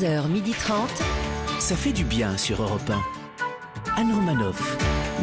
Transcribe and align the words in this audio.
11h30. 0.00 0.72
Ça 1.58 1.76
fait 1.76 1.92
du 1.92 2.04
bien 2.04 2.38
sur 2.38 2.62
Europe 2.62 2.90
1. 3.96 4.00
Anne 4.00 4.12
Romanoff. 4.14 4.78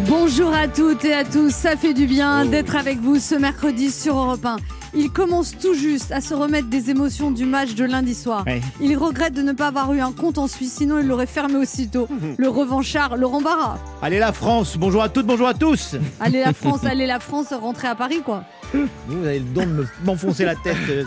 Bonjour 0.07 0.53
à 0.53 0.67
toutes 0.67 1.03
et 1.03 1.13
à 1.13 1.23
tous, 1.23 1.49
ça 1.49 1.75
fait 1.75 1.95
du 1.95 2.05
bien 2.05 2.45
d'être 2.45 2.75
avec 2.75 2.99
vous 2.99 3.17
ce 3.17 3.33
mercredi 3.33 3.89
sur 3.89 4.15
Europe 4.15 4.45
1. 4.45 4.57
Il 4.93 5.11
commence 5.11 5.57
tout 5.57 5.73
juste 5.73 6.11
à 6.11 6.21
se 6.21 6.35
remettre 6.35 6.67
des 6.67 6.91
émotions 6.91 7.31
du 7.31 7.45
match 7.45 7.73
de 7.73 7.85
lundi 7.85 8.13
soir. 8.13 8.43
Ouais. 8.45 8.61
Il 8.79 8.97
regrette 8.97 9.33
de 9.33 9.41
ne 9.41 9.53
pas 9.53 9.67
avoir 9.67 9.91
eu 9.93 9.99
un 9.99 10.11
compte 10.11 10.37
en 10.37 10.47
Suisse, 10.47 10.75
sinon 10.77 10.99
il 10.99 11.07
l'aurait 11.07 11.25
fermé 11.25 11.55
aussitôt. 11.55 12.07
Le 12.37 12.47
revanchard 12.47 13.17
Laurent 13.17 13.41
Barra. 13.41 13.79
Allez 14.03 14.19
la 14.19 14.31
France, 14.31 14.77
bonjour 14.77 15.01
à 15.01 15.09
toutes, 15.09 15.25
bonjour 15.25 15.47
à 15.47 15.55
tous. 15.55 15.95
Allez 16.19 16.41
la 16.41 16.53
France, 16.53 16.81
allez 16.85 17.07
la 17.07 17.19
France, 17.19 17.51
rentrer 17.51 17.87
à 17.87 17.95
Paris 17.95 18.21
quoi. 18.23 18.43
Vous 18.73 19.25
avez 19.25 19.39
le 19.39 19.45
don 19.45 19.61
de 19.61 19.71
me- 19.71 19.87
m'enfoncer 20.03 20.43
la 20.45 20.55
tête. 20.55 20.75
euh, 20.89 21.03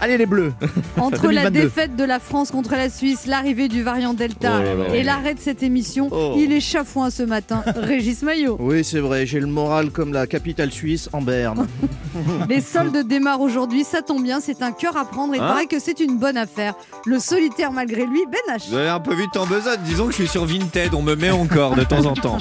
Allez 0.00 0.18
les 0.18 0.26
bleus. 0.26 0.52
Entre 0.98 1.28
la 1.30 1.44
2022. 1.44 1.50
défaite 1.60 1.96
de 1.96 2.04
la 2.04 2.18
France 2.18 2.50
contre 2.50 2.72
la 2.72 2.90
Suisse, 2.90 3.26
l'arrivée 3.26 3.68
du 3.68 3.82
variant 3.82 4.14
Delta 4.14 4.58
Oh 4.60 4.62
là 4.62 4.74
là. 4.88 4.94
et 4.94 5.02
l'arrêt 5.02 5.34
de 5.34 5.40
cette 5.40 5.62
émission, 5.62 6.08
Oh. 6.10 6.34
il 6.36 6.52
est 6.52 6.60
chafouin 6.60 7.10
ce 7.10 7.22
matin. 7.22 7.62
Régis 7.76 8.22
Maillot. 8.22 8.56
Oui, 8.60 8.84
c'est 8.84 8.98
vrai, 9.00 9.24
j'ai 9.26 9.40
le 9.40 9.46
moral 9.46 9.90
comme 9.90 10.12
la 10.12 10.26
capitale 10.26 10.70
suisse 10.70 11.08
en 11.12 11.22
berne. 11.22 11.66
Les 12.48 12.60
soldes 12.60 13.06
démarrent 13.06 13.40
aujourd'hui, 13.40 13.84
ça 13.84 14.02
tombe 14.02 14.22
bien, 14.22 14.40
c'est 14.40 14.62
un 14.62 14.72
cœur 14.72 14.96
à 14.96 15.04
prendre 15.04 15.34
et 15.34 15.38
il 15.38 15.42
Hein 15.42 15.48
paraît 15.48 15.66
que 15.66 15.78
c'est 15.78 16.00
une 16.00 16.18
bonne 16.18 16.36
affaire. 16.36 16.74
Le 17.06 17.18
solitaire 17.18 17.72
malgré 17.72 18.04
lui, 18.06 18.20
Ben 18.30 18.56
H. 18.56 18.68
Vous 18.70 18.76
avez 18.76 18.88
un 18.88 19.00
peu 19.00 19.14
vite 19.14 19.36
en 19.36 19.46
besogne, 19.46 19.78
disons 19.84 20.06
que 20.06 20.10
je 20.12 20.16
suis 20.16 20.28
sur 20.28 20.44
Vinted, 20.44 20.94
on 20.94 21.02
me 21.02 21.14
met 21.14 21.30
encore 21.30 21.74
de 21.76 21.84
temps 21.84 22.04
en 22.06 22.14
temps. 22.14 22.38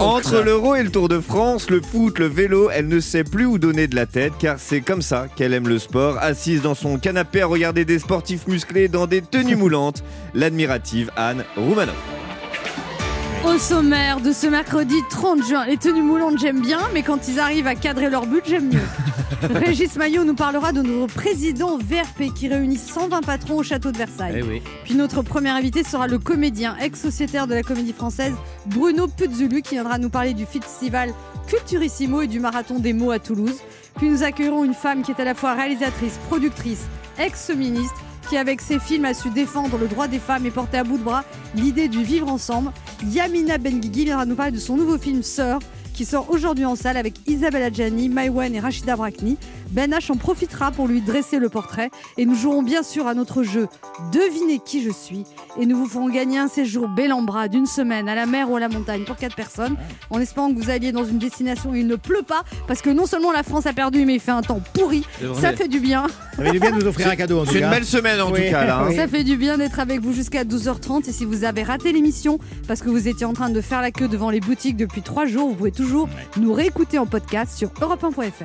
Entre 0.00 0.40
l'euro 0.42 0.74
et 0.74 0.82
le 0.82 0.90
Tour 0.90 1.08
de 1.08 1.20
France, 1.20 1.70
le 1.70 1.80
foot, 1.80 2.18
le 2.18 2.26
vélo, 2.26 2.70
elle 2.72 2.88
ne 2.88 3.00
sait 3.00 3.24
plus 3.24 3.46
où 3.46 3.58
donner 3.58 3.86
de 3.86 3.94
la 3.96 4.06
tête 4.10 4.32
car 4.38 4.58
c'est 4.58 4.80
comme 4.80 5.02
ça 5.02 5.26
qu'elle 5.34 5.54
aime 5.54 5.68
le 5.68 5.78
sport. 5.78 6.18
Assise 6.20 6.62
dans 6.62 6.74
son 6.74 6.98
canapé 6.98 7.42
à 7.42 7.46
regarder 7.46 7.84
des 7.84 7.98
sportifs 7.98 8.46
musclés 8.46 8.88
dans 8.88 9.06
des 9.06 9.22
tenues 9.22 9.56
moulantes, 9.56 10.02
l'admirative 10.34 11.10
Anne 11.16 11.44
Roumanoff. 11.56 11.96
Au 13.44 13.56
sommaire 13.58 14.20
de 14.20 14.32
ce 14.32 14.46
mercredi 14.46 14.96
30 15.08 15.46
juin, 15.46 15.64
les 15.66 15.78
tenues 15.78 16.02
moulantes 16.02 16.38
j'aime 16.38 16.60
bien, 16.60 16.80
mais 16.92 17.02
quand 17.02 17.26
ils 17.26 17.40
arrivent 17.40 17.66
à 17.66 17.74
cadrer 17.74 18.10
leur 18.10 18.26
but, 18.26 18.42
j'aime 18.46 18.68
mieux. 18.68 18.80
Régis 19.54 19.96
Maillot 19.96 20.24
nous 20.24 20.34
parlera 20.34 20.72
de 20.72 20.82
notre 20.82 21.14
président 21.14 21.78
VRP 21.78 22.34
qui 22.34 22.48
réunit 22.48 22.76
120 22.76 23.22
patrons 23.22 23.56
au 23.58 23.62
château 23.62 23.92
de 23.92 23.96
Versailles. 23.96 24.42
oui. 24.42 24.60
Puis 24.84 24.94
notre 24.94 25.22
premier 25.22 25.48
invité 25.48 25.84
sera 25.84 26.06
le 26.06 26.18
comédien, 26.18 26.76
ex-sociétaire 26.82 27.46
de 27.46 27.54
la 27.54 27.62
comédie 27.62 27.94
française, 27.94 28.34
Bruno 28.66 29.08
Puzzulu, 29.08 29.62
qui 29.62 29.76
viendra 29.76 29.96
nous 29.96 30.10
parler 30.10 30.34
du 30.34 30.44
festival 30.44 31.14
Culturissimo 31.46 32.20
et 32.22 32.26
du 32.26 32.40
marathon 32.40 32.78
des 32.78 32.92
mots 32.92 33.10
à 33.10 33.18
Toulouse. 33.18 33.56
Puis 33.96 34.08
nous 34.08 34.22
accueillerons 34.22 34.64
une 34.64 34.74
femme 34.74 35.02
qui 35.02 35.10
est 35.12 35.20
à 35.20 35.24
la 35.24 35.34
fois 35.34 35.54
réalisatrice, 35.54 36.18
productrice, 36.28 36.86
ex-ministre, 37.18 38.00
qui 38.28 38.36
avec 38.36 38.60
ses 38.60 38.78
films 38.78 39.04
a 39.06 39.14
su 39.14 39.30
défendre 39.30 39.76
le 39.76 39.88
droit 39.88 40.06
des 40.06 40.18
femmes 40.20 40.46
et 40.46 40.50
porter 40.50 40.78
à 40.78 40.84
bout 40.84 40.98
de 40.98 41.02
bras 41.02 41.24
l'idée 41.54 41.88
du 41.88 42.04
vivre 42.04 42.28
ensemble. 42.28 42.70
Yamina 43.04 43.58
Benguigui 43.58 44.04
viendra 44.04 44.24
nous 44.24 44.36
parler 44.36 44.52
de 44.52 44.58
son 44.58 44.76
nouveau 44.76 44.98
film 44.98 45.22
Sœur, 45.22 45.58
qui 46.00 46.06
sort 46.06 46.30
aujourd'hui 46.30 46.64
en 46.64 46.76
salle 46.76 46.96
avec 46.96 47.12
Isabelle 47.26 47.62
Adjani, 47.62 48.08
Maïwen 48.08 48.54
et 48.54 48.60
Rachida 48.60 48.96
Brakni. 48.96 49.36
Ben 49.72 49.92
H 49.92 50.10
en 50.10 50.16
profitera 50.16 50.72
pour 50.72 50.88
lui 50.88 51.00
dresser 51.02 51.38
le 51.38 51.48
portrait 51.50 51.90
et 52.16 52.24
nous 52.26 52.34
jouerons 52.34 52.62
bien 52.64 52.82
sûr 52.82 53.06
à 53.06 53.14
notre 53.14 53.44
jeu 53.44 53.68
Devinez 54.12 54.58
qui 54.64 54.82
je 54.82 54.90
suis 54.90 55.22
et 55.60 55.66
nous 55.66 55.76
vous 55.76 55.86
ferons 55.86 56.08
gagner 56.08 56.38
un 56.38 56.48
séjour 56.48 56.88
bel 56.88 57.12
en 57.12 57.22
bras 57.22 57.46
d'une 57.46 57.66
semaine 57.66 58.08
à 58.08 58.16
la 58.16 58.26
mer 58.26 58.50
ou 58.50 58.56
à 58.56 58.60
la 58.60 58.68
montagne 58.68 59.04
pour 59.04 59.14
quatre 59.16 59.36
personnes 59.36 59.76
en 60.08 60.18
espérant 60.18 60.52
que 60.52 60.58
vous 60.58 60.70
alliez 60.70 60.90
dans 60.90 61.04
une 61.04 61.18
destination 61.18 61.70
où 61.70 61.74
il 61.76 61.86
ne 61.86 61.94
pleut 61.94 62.22
pas 62.26 62.42
parce 62.66 62.80
que 62.82 62.90
non 62.90 63.06
seulement 63.06 63.30
la 63.30 63.44
France 63.44 63.66
a 63.66 63.72
perdu 63.72 64.04
mais 64.06 64.14
il 64.14 64.20
fait 64.20 64.32
un 64.32 64.42
temps 64.42 64.60
pourri. 64.72 65.04
Ça 65.40 65.52
fait 65.52 65.68
du 65.68 65.78
bien. 65.78 66.06
Ça 66.36 66.42
fait 66.44 66.50
du 66.52 66.58
bien 66.58 66.72
de 66.72 66.80
nous 66.82 66.86
offrir 66.88 67.06
un 67.08 67.14
cadeau 67.16 67.40
en 67.40 67.44
tout 67.44 67.52
C'est 67.52 67.60
une 67.60 67.70
belle 67.70 67.84
semaine 67.84 68.20
en 68.22 68.32
Oui. 68.32 68.46
tout 68.46 68.50
cas 68.50 68.64
là. 68.64 68.78
hein. 68.80 68.86
Oui. 68.88 68.96
Ça 68.96 69.06
fait 69.06 69.22
du 69.22 69.36
bien 69.36 69.56
d'être 69.58 69.78
avec 69.78 70.00
vous 70.00 70.12
jusqu'à 70.14 70.42
12h30 70.44 71.08
et 71.08 71.12
si 71.12 71.24
vous 71.24 71.44
avez 71.44 71.62
raté 71.62 71.92
l'émission 71.92 72.38
parce 72.66 72.80
que 72.80 72.88
vous 72.88 73.06
étiez 73.06 73.26
en 73.26 73.34
train 73.34 73.50
de 73.50 73.60
faire 73.60 73.82
la 73.82 73.92
queue 73.92 74.08
devant 74.08 74.30
les 74.30 74.40
boutiques 74.40 74.76
depuis 74.78 75.02
trois 75.02 75.26
jours, 75.26 75.50
vous 75.50 75.54
pouvez 75.54 75.70
toujours 75.70 75.89
nous 76.36 76.52
réécouter 76.52 76.98
en 76.98 77.06
podcast 77.06 77.56
sur 77.56 77.70
europe1.fr. 77.70 78.44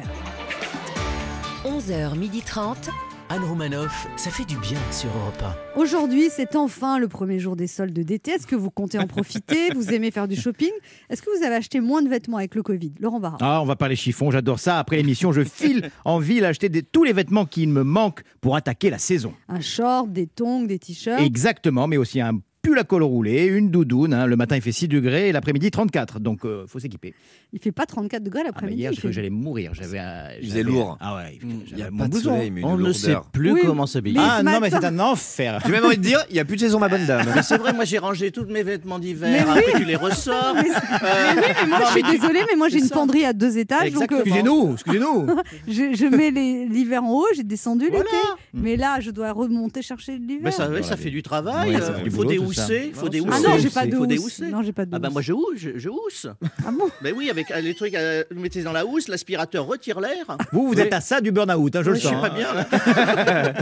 11h30. 1.63 2.89
Anne 3.29 3.44
Romanoff, 3.44 4.07
ça 4.17 4.29
fait 4.29 4.45
du 4.45 4.56
bien 4.57 4.78
sur 4.91 5.09
Europe 5.09 5.44
Aujourd'hui, 5.75 6.29
c'est 6.29 6.55
enfin 6.55 7.00
le 7.00 7.07
premier 7.07 7.39
jour 7.39 7.55
des 7.55 7.66
soldes 7.67 7.94
d'été. 7.97 8.31
Est-ce 8.31 8.45
que 8.47 8.55
vous 8.55 8.69
comptez 8.69 9.00
en 9.00 9.07
profiter? 9.07 9.69
Vous 9.75 9.89
aimez 9.91 10.11
faire 10.11 10.28
du 10.28 10.35
shopping? 10.35 10.69
Est-ce 11.09 11.23
que 11.23 11.35
vous 11.35 11.44
avez 11.44 11.55
acheté 11.55 11.79
moins 11.79 12.03
de 12.03 12.09
vêtements 12.09 12.38
avec 12.38 12.53
le 12.53 12.61
Covid? 12.61 12.94
Laurent 13.00 13.19
Barra. 13.19 13.38
Ah, 13.41 13.61
on 13.61 13.66
va 13.66 13.75
parler 13.75 13.95
chiffon, 13.95 14.29
j'adore 14.29 14.59
ça. 14.59 14.78
Après 14.78 14.97
l'émission, 14.97 15.31
je 15.31 15.44
file 15.44 15.89
en 16.05 16.19
ville 16.19 16.45
acheter 16.45 16.69
des- 16.69 16.84
tous 16.84 17.03
les 17.03 17.13
vêtements 17.13 17.45
qui 17.45 17.66
me 17.66 17.84
manquent 17.84 18.22
pour 18.41 18.55
attaquer 18.55 18.91
la 18.91 19.00
saison. 19.00 19.34
Un 19.50 19.61
short, 19.61 20.11
des 20.11 20.28
tongs, 20.28 20.66
des 20.66 20.78
t-shirts. 20.78 21.22
Exactement, 21.22 21.88
mais 21.88 21.97
aussi 21.97 22.22
un 22.22 22.39
pull 22.65 22.79
à 22.79 22.83
col 22.83 23.03
roulé, 23.03 23.45
une 23.45 23.69
doudoune. 23.69 24.13
hein. 24.13 24.25
Le 24.25 24.35
matin, 24.35 24.55
il 24.55 24.61
fait 24.61 24.71
6 24.71 24.87
degrés 24.87 25.29
et 25.29 25.31
l'après-midi, 25.31 25.71
34. 25.71 26.19
Donc, 26.19 26.41
il 26.43 26.67
faut 26.67 26.79
s'équiper. 26.79 27.13
Il 27.53 27.59
fait 27.59 27.71
pas 27.71 27.85
34 27.85 28.23
degrés 28.23 28.39
Ah, 28.41 28.43
bah, 28.43 28.49
l'après-midi. 28.53 28.79
hier, 28.81 28.91
je 28.93 29.01
que 29.01 29.07
fait- 29.07 29.13
j'allais 29.13 29.29
mourir. 29.29 29.71
J'avais 29.73 29.99
un- 29.99 30.29
Il 30.41 30.47
faisait 30.47 30.59
j'avais- 30.59 30.71
lourd. 30.71 30.97
Ah 30.99 31.15
ouais, 31.15 31.39
Il 31.69 31.75
n'y 31.75 31.83
a 31.83 31.91
mon 31.91 31.97
pas 31.99 32.07
de 32.07 32.17
soleil, 32.19 32.51
mais 32.51 32.61
une 32.61 32.67
On 32.67 32.77
ne 32.77 32.91
sait 32.91 33.15
plus 33.31 33.51
Oui, 33.53 33.61
comment 33.65 33.85
s'habiller. 33.85 34.19
Ah 34.21 34.41
non, 34.43 34.59
mais 34.61 34.69
c'est 34.69 34.83
un 34.83 34.99
enfer. 34.99 35.59
J'ai 35.65 35.71
même 35.71 35.85
envie 35.85 35.97
de 35.97 36.01
dire, 36.01 36.19
il 36.29 36.33
n'y 36.33 36.39
a 36.39 36.45
plus 36.45 36.55
de 36.55 36.61
saison 36.61 36.79
ma 36.79 36.89
bonne 36.89 37.05
dame. 37.05 37.27
Mais 37.35 37.41
c'est 37.43 37.57
vrai, 37.57 37.71
moi 37.73 37.85
j'ai 37.85 37.97
rangé 37.97 38.31
tous 38.31 38.45
mes 38.45 38.63
vêtements 38.63 38.95
Mais 38.99 39.05
d'hiver, 39.05 39.45
oui. 39.47 39.59
après 39.59 39.79
tu 39.79 39.85
les 39.85 39.95
ressors. 39.95 40.55
Mais, 40.55 40.63
mais 40.63 40.69
oui, 40.69 41.47
mais 41.61 41.67
moi 41.67 41.79
Non, 41.79 41.85
je 41.85 41.91
suis 41.91 42.03
mais 42.03 42.11
désolée, 42.17 42.39
mais 42.49 42.55
moi 42.57 42.69
j'ai 42.69 42.79
une 42.79 42.89
penderie 42.89 43.25
à 43.25 43.33
deux 43.33 43.57
étages, 43.57 43.91
euh. 43.93 44.05
Excusez-nous, 44.19 44.73
excusez-nous. 44.73 45.27
je, 45.67 45.93
je 45.95 46.05
mets 46.15 46.31
l'hiver 46.31 47.03
en 47.03 47.11
haut, 47.19 47.25
j'ai 47.35 47.43
descendu 47.43 47.85
l'été, 47.89 48.05
mais 48.53 48.75
là 48.75 48.99
je 48.99 49.11
dois 49.11 49.31
remonter 49.31 49.81
chercher 49.81 50.17
l'hiver. 50.17 50.41
Mais 50.43 50.51
ça, 50.51 50.63
ouais, 50.63 50.69
Voilà, 50.69 50.83
ça 50.83 50.97
fait 50.97 51.09
du 51.11 51.21
travail. 51.21 51.75
Euh, 51.75 51.79
Il 52.05 52.11
faut 52.11 52.23
boulot, 52.23 52.29
tout 52.45 52.53
il 52.88 52.93
faut 52.93 53.09
déhousser. 53.09 53.31
ah 53.33 53.38
c'est- 53.41 53.47
non, 53.49 53.57
j'ai 53.57 53.69
pas 53.69 53.85
de 53.85 53.91
faut 53.95 54.01
housse. 54.01 54.07
déhousser. 54.07 54.47
Non, 54.47 54.61
j'ai 54.63 54.73
pas 54.73 54.85
de 54.85 54.91
Ah 54.95 54.99
bah 54.99 55.09
moi 55.09 55.21
je 55.21 55.33
housse, 55.33 55.57
je, 55.57 55.69
je 55.75 55.89
housse. 55.89 56.27
Ah 56.66 56.71
bon 56.71 56.89
Mais 57.01 57.11
oui, 57.11 57.29
avec 57.29 57.51
euh, 57.51 57.59
les 57.61 57.73
trucs, 57.75 57.95
euh, 57.95 58.23
vous 58.31 58.39
mettez 58.41 58.63
dans 58.63 58.71
la 58.71 58.85
housse, 58.85 59.07
l'aspirateur 59.07 59.66
retire 59.66 59.99
l'air. 59.99 60.38
Vous, 60.51 60.67
vous 60.67 60.79
êtes 60.79 60.93
à 60.93 61.01
ça 61.01 61.21
du 61.21 61.31
burn-out, 61.31 61.75
hein, 61.75 61.81
je 61.83 61.89
le 61.89 61.95
Je 61.95 61.99
suis 62.01 62.09
sens. 62.09 62.21
pas 62.21 62.29
bien. 62.29 62.53
là. 62.53 63.53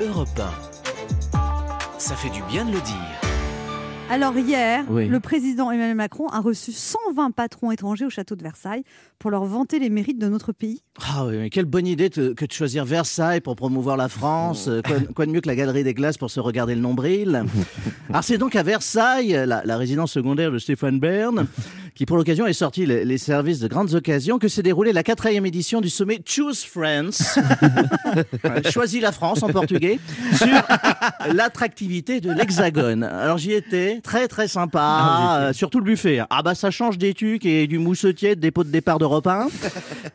1. 0.00 0.04
Europe 0.04 0.28
1. 1.32 1.98
Ça 1.98 2.14
fait 2.16 2.30
du 2.30 2.42
bien 2.50 2.64
de 2.64 2.72
le 2.72 2.80
dire. 2.80 3.29
Alors 4.10 4.36
hier, 4.36 4.84
Oui. 4.90 5.06
le 5.06 5.20
président 5.20 5.70
Emmanuel 5.70 5.94
Macron 5.94 6.26
a 6.28 6.40
reçu 6.40 6.72
120 6.72 7.30
patrons 7.30 7.70
étrangers 7.70 8.04
au 8.04 8.10
château 8.10 8.34
de 8.34 8.42
Versailles 8.42 8.82
pour 9.20 9.30
leur 9.30 9.44
vanter 9.44 9.78
les 9.78 9.88
mérites 9.88 10.18
de 10.18 10.28
notre 10.28 10.50
pays. 10.52 10.82
Ah 11.14 11.26
oui, 11.26 11.36
mais 11.38 11.48
quelle 11.50 11.64
bonne 11.64 11.86
idée 11.86 12.10
que 12.10 12.44
de 12.44 12.52
choisir 12.52 12.84
Versailles 12.84 13.40
pour 13.40 13.54
promouvoir 13.54 13.96
la 13.96 14.08
France. 14.08 14.66
Euh, 14.66 14.82
Quoi, 14.82 14.96
quoi 15.14 15.26
de 15.26 15.30
mieux 15.30 15.40
que 15.40 15.46
la 15.48 15.54
galerie 15.54 15.84
des 15.84 15.94
glaces 15.94 16.18
pour 16.18 16.28
se 16.30 16.40
regarder 16.40 16.74
le 16.74 16.80
nombril? 16.80 17.44
Alors 18.08 18.24
c'est 18.24 18.36
donc 18.38 18.56
à 18.56 18.64
Versailles, 18.64 19.30
la, 19.46 19.62
la 19.64 19.76
résidence 19.76 20.10
secondaire 20.10 20.50
de 20.50 20.58
Stéphane 20.58 20.98
Bern, 20.98 21.46
qui 21.94 22.06
pour 22.06 22.16
l'occasion 22.16 22.46
est 22.46 22.52
sorti 22.52 22.86
les, 22.86 23.04
les 23.04 23.18
services 23.18 23.60
de 23.60 23.68
grandes 23.68 23.94
occasions, 23.94 24.38
que 24.38 24.48
s'est 24.48 24.62
déroulée 24.62 24.92
la 24.92 25.02
quatrième 25.02 25.46
édition 25.46 25.80
du 25.80 25.90
sommet 25.90 26.20
Choose 26.24 26.64
France, 26.64 27.38
Ouais, 28.44 28.62
choisis 28.70 29.00
la 29.00 29.12
France 29.12 29.42
en 29.42 29.48
portugais, 29.48 29.98
sur 30.36 30.48
l'attractivité 31.34 32.20
de 32.20 32.30
l'Hexagone. 32.32 33.02
Alors 33.04 33.38
j'y 33.38 33.52
étais, 33.52 34.00
très 34.02 34.28
très 34.28 34.48
sympa, 34.48 35.38
euh, 35.40 35.52
surtout 35.52 35.78
le 35.78 35.84
buffet. 35.84 36.20
Ah 36.30 36.42
bah 36.42 36.54
ça 36.54 36.70
change 36.70 36.98
des 36.98 37.14
tucs 37.14 37.46
et 37.46 37.66
du 37.66 37.78
moussetier 37.78 38.34
de 38.36 38.40
dépôt 38.40 38.64
de 38.64 38.70
départ 38.70 38.98
d'Europe 38.98 39.26
1. 39.26 39.48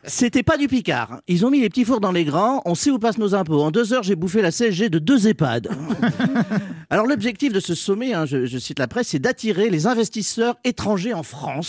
C'était 0.04 0.42
pas 0.42 0.56
du 0.56 0.68
Picard. 0.68 1.20
Ils 1.28 1.44
ont 1.44 1.50
mis 1.50 1.60
les 1.60 1.68
petits 1.68 1.84
fours 1.84 2.00
dans 2.00 2.12
les 2.12 2.24
grands. 2.24 2.62
On 2.64 2.74
sait 2.74 2.90
où 2.90 2.98
passent 2.98 3.18
nos 3.18 3.34
impôts. 3.34 3.62
En 3.62 3.70
deux 3.70 3.92
heures, 3.92 4.02
j'ai 4.02 4.16
bouffé 4.16 4.42
la 4.42 4.50
CSG 4.50 4.88
de 4.88 4.98
deux 4.98 5.28
EHPAD. 5.28 5.68
Alors 6.90 7.06
l'objectif 7.06 7.52
de 7.52 7.60
ce 7.60 7.74
sommet, 7.74 8.14
hein, 8.14 8.26
je, 8.26 8.46
je 8.46 8.58
cite 8.58 8.78
la 8.78 8.86
presse, 8.88 9.08
c'est 9.08 9.18
d'attirer 9.18 9.70
les 9.70 9.86
investisseurs 9.86 10.56
étrangers 10.64 11.14
en 11.14 11.22
France. 11.22 11.65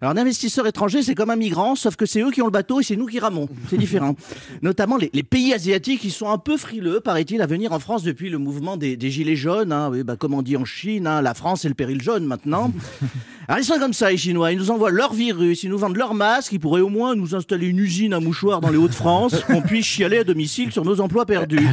Alors 0.00 0.12
un 0.12 0.16
investisseur 0.16 0.66
étranger, 0.66 1.02
c'est 1.02 1.14
comme 1.14 1.30
un 1.30 1.36
migrant, 1.36 1.74
sauf 1.74 1.96
que 1.96 2.06
c'est 2.06 2.20
eux 2.20 2.30
qui 2.30 2.42
ont 2.42 2.46
le 2.46 2.50
bateau 2.50 2.80
et 2.80 2.82
c'est 2.82 2.96
nous 2.96 3.06
qui 3.06 3.18
ramons. 3.20 3.48
C'est 3.70 3.76
différent. 3.78 4.16
Notamment 4.62 4.96
les, 4.96 5.10
les 5.12 5.22
pays 5.22 5.52
asiatiques, 5.54 6.00
qui 6.00 6.10
sont 6.10 6.28
un 6.30 6.38
peu 6.38 6.56
frileux, 6.56 7.00
paraît-il, 7.00 7.40
à 7.42 7.46
venir 7.46 7.72
en 7.72 7.78
France 7.78 8.02
depuis 8.02 8.30
le 8.30 8.38
mouvement 8.38 8.76
des, 8.76 8.96
des 8.96 9.10
gilets 9.10 9.36
jaunes. 9.36 9.72
hein. 9.72 9.88
Oui, 9.90 10.02
bah, 10.02 10.16
comme 10.16 10.34
on 10.34 10.42
dit 10.42 10.56
en 10.56 10.64
Chine, 10.64 11.06
hein, 11.06 11.22
la 11.22 11.34
France 11.34 11.62
c'est 11.62 11.68
le 11.68 11.74
péril 11.74 12.02
jaune 12.02 12.24
maintenant. 12.24 12.72
Alors 13.48 13.60
ils 13.60 13.64
sont 13.64 13.78
comme 13.78 13.92
ça, 13.92 14.10
les 14.10 14.16
Chinois. 14.16 14.52
Ils 14.52 14.58
nous 14.58 14.70
envoient 14.70 14.90
leur 14.90 15.12
virus, 15.12 15.62
ils 15.62 15.70
nous 15.70 15.78
vendent 15.78 15.96
leurs 15.96 16.14
masques, 16.14 16.52
ils 16.52 16.58
pourraient 16.60 16.80
au 16.80 16.88
moins 16.88 17.14
nous 17.14 17.34
installer 17.34 17.66
une 17.66 17.78
usine 17.78 18.14
à 18.14 18.20
mouchoirs 18.20 18.60
dans 18.60 18.70
les 18.70 18.78
Hauts-de-France, 18.78 19.40
qu'on 19.46 19.60
puisse 19.62 19.86
chialer 19.86 20.18
à 20.18 20.24
domicile 20.24 20.72
sur 20.72 20.84
nos 20.84 21.00
emplois 21.00 21.26
perdus. 21.26 21.66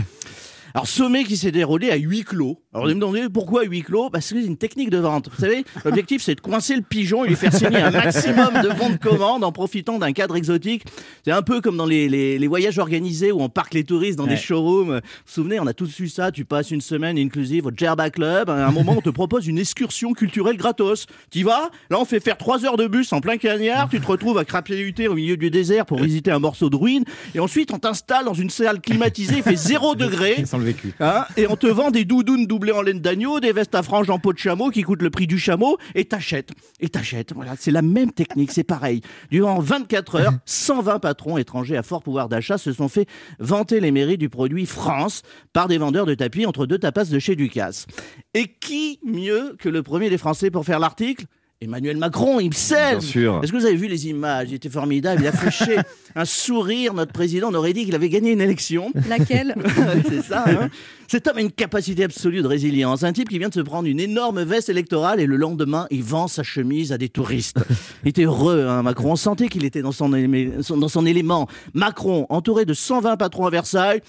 Alors, 0.74 0.88
sommet 0.88 1.24
qui 1.24 1.38
s'est 1.38 1.52
déroulé 1.52 1.90
à 1.92 1.96
huis 1.96 2.24
clos. 2.24 2.60
Alors, 2.74 2.88
vous 2.88 2.94
me 2.96 3.00
demandez 3.00 3.28
pourquoi 3.34 3.64
huis 3.64 3.82
clos? 3.82 4.10
Parce 4.10 4.32
que 4.32 4.40
c'est 4.40 4.46
une 4.48 4.58
technique 4.58 4.90
de 4.90 4.98
vente. 4.98 5.30
Vous 5.34 5.40
savez, 5.40 5.66
l'objectif, 5.86 6.22
c'est 6.22 6.36
de 6.36 6.42
coincer 6.42 6.76
le 6.76 6.82
pigeon 6.82 7.26
et 7.26 7.30
lui 7.30 7.36
faire 7.36 7.54
signer 7.54 7.78
un 7.82 7.92
maximum 7.92 8.54
de 8.64 8.70
bons 8.78 8.90
de 8.92 8.98
commande 8.98 9.44
en 9.44 9.52
profitant 9.52 10.00
d'un 10.00 10.14
cadre 10.14 10.36
exotique. 10.36 10.84
C'est 11.26 11.32
un 11.32 11.42
peu 11.42 11.62
comme 11.62 11.78
dans 11.78 11.86
les, 11.86 12.08
les- 12.10 12.40
les 12.40 12.48
voyages 12.48 12.78
organisés 12.80 13.32
où 13.32 13.42
on 13.42 13.50
parque 13.50 13.74
les 13.74 13.84
touristes 13.84 14.18
dans 14.18 14.24
Ouais. 14.24 14.32
des 14.32 14.38
showrooms. 14.38 14.88
Vous 14.88 14.94
vous 14.96 15.02
souvenez, 15.26 15.60
on 15.60 15.68
a 15.68 15.74
tous 15.74 15.88
su 15.88 16.08
ça. 16.08 16.32
Tu 16.32 16.46
passes 16.46 16.72
une 16.72 16.82
semaine 16.82 17.18
inclusive 17.18 17.66
au 17.66 17.72
Djerba 17.76 18.10
Club. 18.10 18.50
À 18.50 18.66
un 18.68 18.72
moment, 18.72 18.94
on 18.98 19.02
te 19.02 19.10
propose 19.10 19.48
une 19.48 19.58
excursion 19.58 20.14
culturelle 20.14 20.58
gratos. 20.58 21.06
Tu 21.32 21.44
vas? 21.44 21.70
Là, 21.90 22.00
on 22.00 22.06
fait 22.06 22.20
faire 22.20 22.38
trois 22.38 22.66
heures 22.66 22.78
de 22.78 22.88
bus 22.88 23.12
en 23.14 23.20
plein 23.22 23.38
cagnard. 23.38 23.90
Tu 23.90 24.00
te 24.00 24.08
retrouves 24.08 24.38
à 24.38 24.46
crapuliter 24.46 25.08
au 25.08 25.16
milieu 25.16 25.36
du 25.38 25.50
désert 25.50 25.86
pour 25.86 26.00
visiter 26.02 26.32
un 26.32 26.40
morceau 26.40 26.70
de 26.70 26.76
ruine. 26.78 27.04
Et 27.36 27.40
ensuite, 27.40 27.74
on 27.74 27.80
t'installe 27.80 28.26
dans 28.26 28.34
une 28.34 28.50
salle 28.50 28.80
climatisée. 28.80 29.36
Il 29.38 29.44
fait 29.44 29.56
zéro 29.56 29.96
degré. 29.96 30.36
Hein, 31.00 31.26
et 31.38 31.48
on 31.48 31.56
te 31.56 31.68
vend 31.68 31.92
des 31.92 32.06
doudounes 32.06 32.46
doublés 32.46 32.72
en 32.72 32.82
laine 32.82 33.00
d'agneau, 33.00 33.40
des 33.40 33.52
vestes 33.52 33.76
à 33.76 33.84
franges 33.84 34.10
en 34.10 34.20
peau 34.20 34.34
de 34.34 34.38
chameau 34.38 34.70
qui 34.70 34.84
coûtent 34.84 35.02
le 35.02 35.10
prix 35.10 35.28
du 35.28 35.38
chameau, 35.38 35.78
et 35.96 36.06
t'achètes, 36.06 36.52
et 36.80 36.90
t'achètes. 36.90 37.34
Voilà, 37.34 37.54
c'est 37.58 37.72
la 37.72 37.82
même 37.82 38.12
technique, 38.12 38.52
c'est 38.52 38.64
pareil. 38.64 39.02
Durant 39.30 39.60
24 39.60 40.16
heures, 40.16 40.34
120 40.46 41.00
patrons 41.00 41.38
étrangers 41.38 41.78
à 41.78 41.84
fort 41.84 42.04
pouvoir 42.04 42.30
d'achat 42.30 42.58
se 42.58 42.74
sont 42.74 42.90
fait 42.90 43.08
vanter 43.40 43.80
les 43.80 43.92
mérites 43.92 44.20
du 44.20 44.30
produit 44.30 44.66
France 44.66 45.24
par 45.54 45.68
des 45.68 45.78
vendeurs 45.78 46.06
de 46.06 46.14
tapis 46.14 46.46
entre 46.46 46.66
deux 46.66 46.80
tapas 46.80 47.06
de 47.06 47.20
chez 47.20 47.36
Ducasse. 47.36 47.88
Et 48.34 48.48
qui 48.48 49.00
mieux 49.04 49.56
que 49.60 49.70
le 49.70 49.84
premier 49.84 50.10
des 50.10 50.18
Français 50.18 50.52
pour 50.52 50.66
faire 50.66 50.80
l'article? 50.80 51.26
Emmanuel 51.64 51.96
Macron, 51.98 52.40
sûr. 53.02 53.40
Est-ce 53.44 53.52
que 53.52 53.58
vous 53.58 53.66
avez 53.68 53.76
vu 53.76 53.88
les 53.88 54.08
images? 54.08 54.48
Il 54.50 54.56
était 54.56 54.68
formidable. 54.68 55.22
Il 55.22 55.28
a 55.28 55.32
fâché 55.32 55.76
un 56.16 56.26
sourire. 56.26 56.96
Notre 56.96 57.12
président 57.14 57.50
on 57.52 57.54
aurait 57.54 57.74
dit 57.74 57.86
qu'il 57.86 57.94
avait 57.94 58.10
gagné 58.10 58.32
une 58.32 58.42
élection. 58.42 58.92
Laquelle? 59.08 59.54
C'est 60.10 60.24
ça. 60.24 60.44
hein 60.48 60.70
Cet 61.08 61.28
homme 61.28 61.38
a 61.38 61.42
une 61.42 61.52
capacité 61.52 62.04
absolue 62.04 62.42
de 62.42 62.48
résilience. 62.48 63.04
Un 63.04 63.14
type 63.14 63.30
qui 63.30 63.38
vient 63.38 63.50
de 63.50 63.54
se 63.54 63.60
prendre 63.60 63.88
une 63.88 64.00
énorme 64.00 64.42
veste 64.42 64.70
électorale 64.70 65.20
et 65.20 65.28
le 65.28 65.36
lendemain, 65.36 65.86
il 65.92 66.02
vend 66.02 66.28
sa 66.28 66.42
chemise 66.42 66.92
à 66.94 66.98
des 66.98 67.10
touristes. 67.10 67.58
Il 68.04 68.10
était 68.10 68.24
heureux, 68.24 68.66
hein, 68.68 68.82
Macron. 68.82 69.12
On 69.12 69.16
sentait 69.16 69.48
qu'il 69.48 69.64
était 69.64 69.84
dans 69.84 69.92
son, 69.92 70.16
élément- 70.16 70.64
son- 70.64 70.78
dans 70.78 70.88
son 70.90 71.06
élément. 71.06 71.48
Macron, 71.76 72.26
entouré 72.30 72.66
de 72.66 72.74
120 72.74 73.18
patrons 73.18 73.46
à 73.46 73.52
Versailles. 73.52 74.02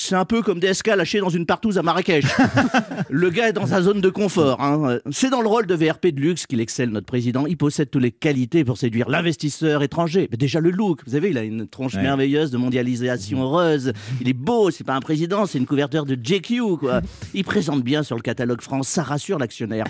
C'est 0.00 0.14
un 0.14 0.24
peu 0.24 0.42
comme 0.42 0.60
DSK 0.60 0.86
lâché 0.88 1.18
dans 1.18 1.28
une 1.28 1.44
partouze 1.44 1.76
à 1.76 1.82
Marrakech. 1.82 2.24
le 3.10 3.30
gars 3.30 3.48
est 3.48 3.52
dans 3.52 3.66
sa 3.66 3.82
zone 3.82 4.00
de 4.00 4.08
confort. 4.10 4.60
hein. 4.62 4.98
C'est 5.10 5.28
dans 5.28 5.40
le 5.40 5.48
rôle 5.48 5.66
de 5.66 5.74
VRP 5.74 6.08
de 6.08 6.20
luxe 6.20 6.46
qu'il 6.46 6.60
excelle, 6.60 6.90
notre 6.90 7.06
président. 7.06 7.46
Il 7.46 7.56
possède 7.56 7.90
toutes 7.90 8.02
les 8.02 8.12
qualités 8.12 8.64
pour 8.64 8.78
séduire 8.78 9.08
l'investisseur 9.08 9.82
étranger. 9.82 10.28
Mais 10.30 10.36
déjà 10.36 10.60
le 10.60 10.70
look, 10.70 11.00
vous 11.04 11.12
savez, 11.12 11.30
il 11.30 11.38
a 11.38 11.42
une 11.42 11.66
tronche 11.66 11.94
Ouais. 11.96 12.02
merveilleuse 12.02 12.50
de 12.52 12.58
mondialisation 12.58 13.42
heureuse. 13.42 13.92
Il 14.20 14.28
est 14.28 14.32
beau, 14.34 14.70
c'est 14.70 14.84
pas 14.84 14.94
un 14.94 15.00
président, 15.00 15.46
c'est 15.46 15.58
une 15.58 15.66
couverture 15.66 16.04
de 16.06 16.16
JQ, 16.22 16.60
quoi. 16.78 17.00
Il 17.34 17.42
présente 17.44 17.82
bien 17.82 18.02
sur 18.04 18.14
le 18.14 18.22
catalogue 18.22 18.60
France, 18.60 18.88
ça 18.88 19.02
rassure 19.02 19.38
l'actionnaire. 19.38 19.86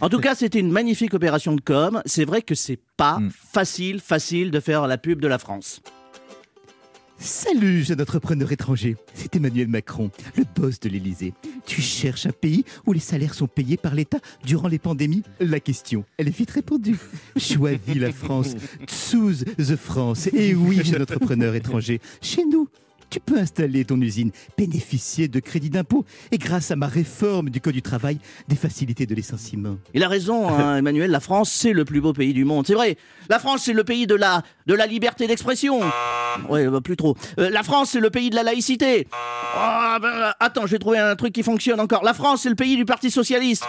En 0.00 0.08
tout 0.08 0.20
cas, 0.20 0.34
c'était 0.34 0.60
une 0.60 0.70
magnifique 0.72 1.12
opération 1.12 1.54
de 1.54 1.60
com. 1.60 2.00
C'est 2.06 2.24
vrai 2.24 2.40
que 2.42 2.54
c'est 2.54 2.78
pas 2.96 3.18
Mm. 3.18 3.30
facile, 3.52 4.00
facile 4.00 4.50
de 4.50 4.60
faire 4.60 4.86
la 4.86 4.96
pub 4.96 5.20
de 5.20 5.28
la 5.28 5.38
France. 5.38 5.80
Salut, 7.22 7.84
jeune 7.84 8.00
entrepreneur 8.00 8.50
étranger. 8.50 8.96
C'est 9.12 9.36
Emmanuel 9.36 9.68
Macron, 9.68 10.10
le 10.36 10.44
boss 10.56 10.80
de 10.80 10.88
l'Élysée. 10.88 11.34
Tu 11.66 11.82
cherches 11.82 12.24
un 12.24 12.32
pays 12.32 12.64
où 12.86 12.94
les 12.94 12.98
salaires 12.98 13.34
sont 13.34 13.46
payés 13.46 13.76
par 13.76 13.94
l'État 13.94 14.20
durant 14.42 14.68
les 14.68 14.78
pandémies? 14.78 15.22
La 15.38 15.60
question, 15.60 16.06
elle 16.16 16.28
est 16.28 16.36
vite 16.36 16.50
répondue. 16.50 16.98
Choisis 17.36 17.96
la 17.96 18.10
France. 18.10 18.56
Choose 18.88 19.44
the 19.58 19.76
France. 19.76 20.28
Et 20.28 20.54
oui, 20.54 20.80
jeune 20.82 21.02
entrepreneur 21.02 21.54
étranger, 21.54 22.00
chez 22.22 22.46
nous. 22.46 22.68
Tu 23.10 23.18
peux 23.18 23.38
installer 23.38 23.84
ton 23.84 24.00
usine, 24.00 24.30
bénéficier 24.56 25.26
de 25.26 25.40
crédits 25.40 25.68
d'impôt 25.68 26.04
et 26.30 26.38
grâce 26.38 26.70
à 26.70 26.76
ma 26.76 26.86
réforme 26.86 27.50
du 27.50 27.60
Code 27.60 27.74
du 27.74 27.82
travail, 27.82 28.18
des 28.46 28.54
facilités 28.54 29.04
de 29.04 29.14
licenciement. 29.16 29.76
Il 29.94 30.04
a 30.04 30.08
raison, 30.08 30.48
hein, 30.58 30.76
Emmanuel. 30.76 31.10
La 31.10 31.18
France, 31.18 31.50
c'est 31.50 31.72
le 31.72 31.84
plus 31.84 32.00
beau 32.00 32.12
pays 32.12 32.32
du 32.32 32.44
monde. 32.44 32.68
C'est 32.68 32.74
vrai. 32.74 32.96
La 33.28 33.40
France, 33.40 33.62
c'est 33.64 33.72
le 33.72 33.82
pays 33.82 34.06
de 34.06 34.14
la, 34.14 34.42
de 34.66 34.74
la 34.74 34.86
liberté 34.86 35.26
d'expression. 35.26 35.80
Ouais, 36.48 36.68
bah, 36.68 36.80
plus 36.80 36.96
trop. 36.96 37.16
Euh, 37.40 37.50
la 37.50 37.64
France, 37.64 37.90
c'est 37.90 38.00
le 38.00 38.10
pays 38.10 38.30
de 38.30 38.36
la 38.36 38.44
laïcité. 38.44 39.08
Ah, 39.56 39.98
ben, 40.00 40.32
attends, 40.38 40.66
je 40.66 40.72
vais 40.72 40.78
trouver 40.78 40.98
un 40.98 41.16
truc 41.16 41.32
qui 41.32 41.42
fonctionne 41.42 41.80
encore. 41.80 42.04
La 42.04 42.14
France, 42.14 42.42
c'est 42.42 42.48
le 42.48 42.54
pays 42.54 42.76
du 42.76 42.84
Parti 42.84 43.10
Socialiste. 43.10 43.64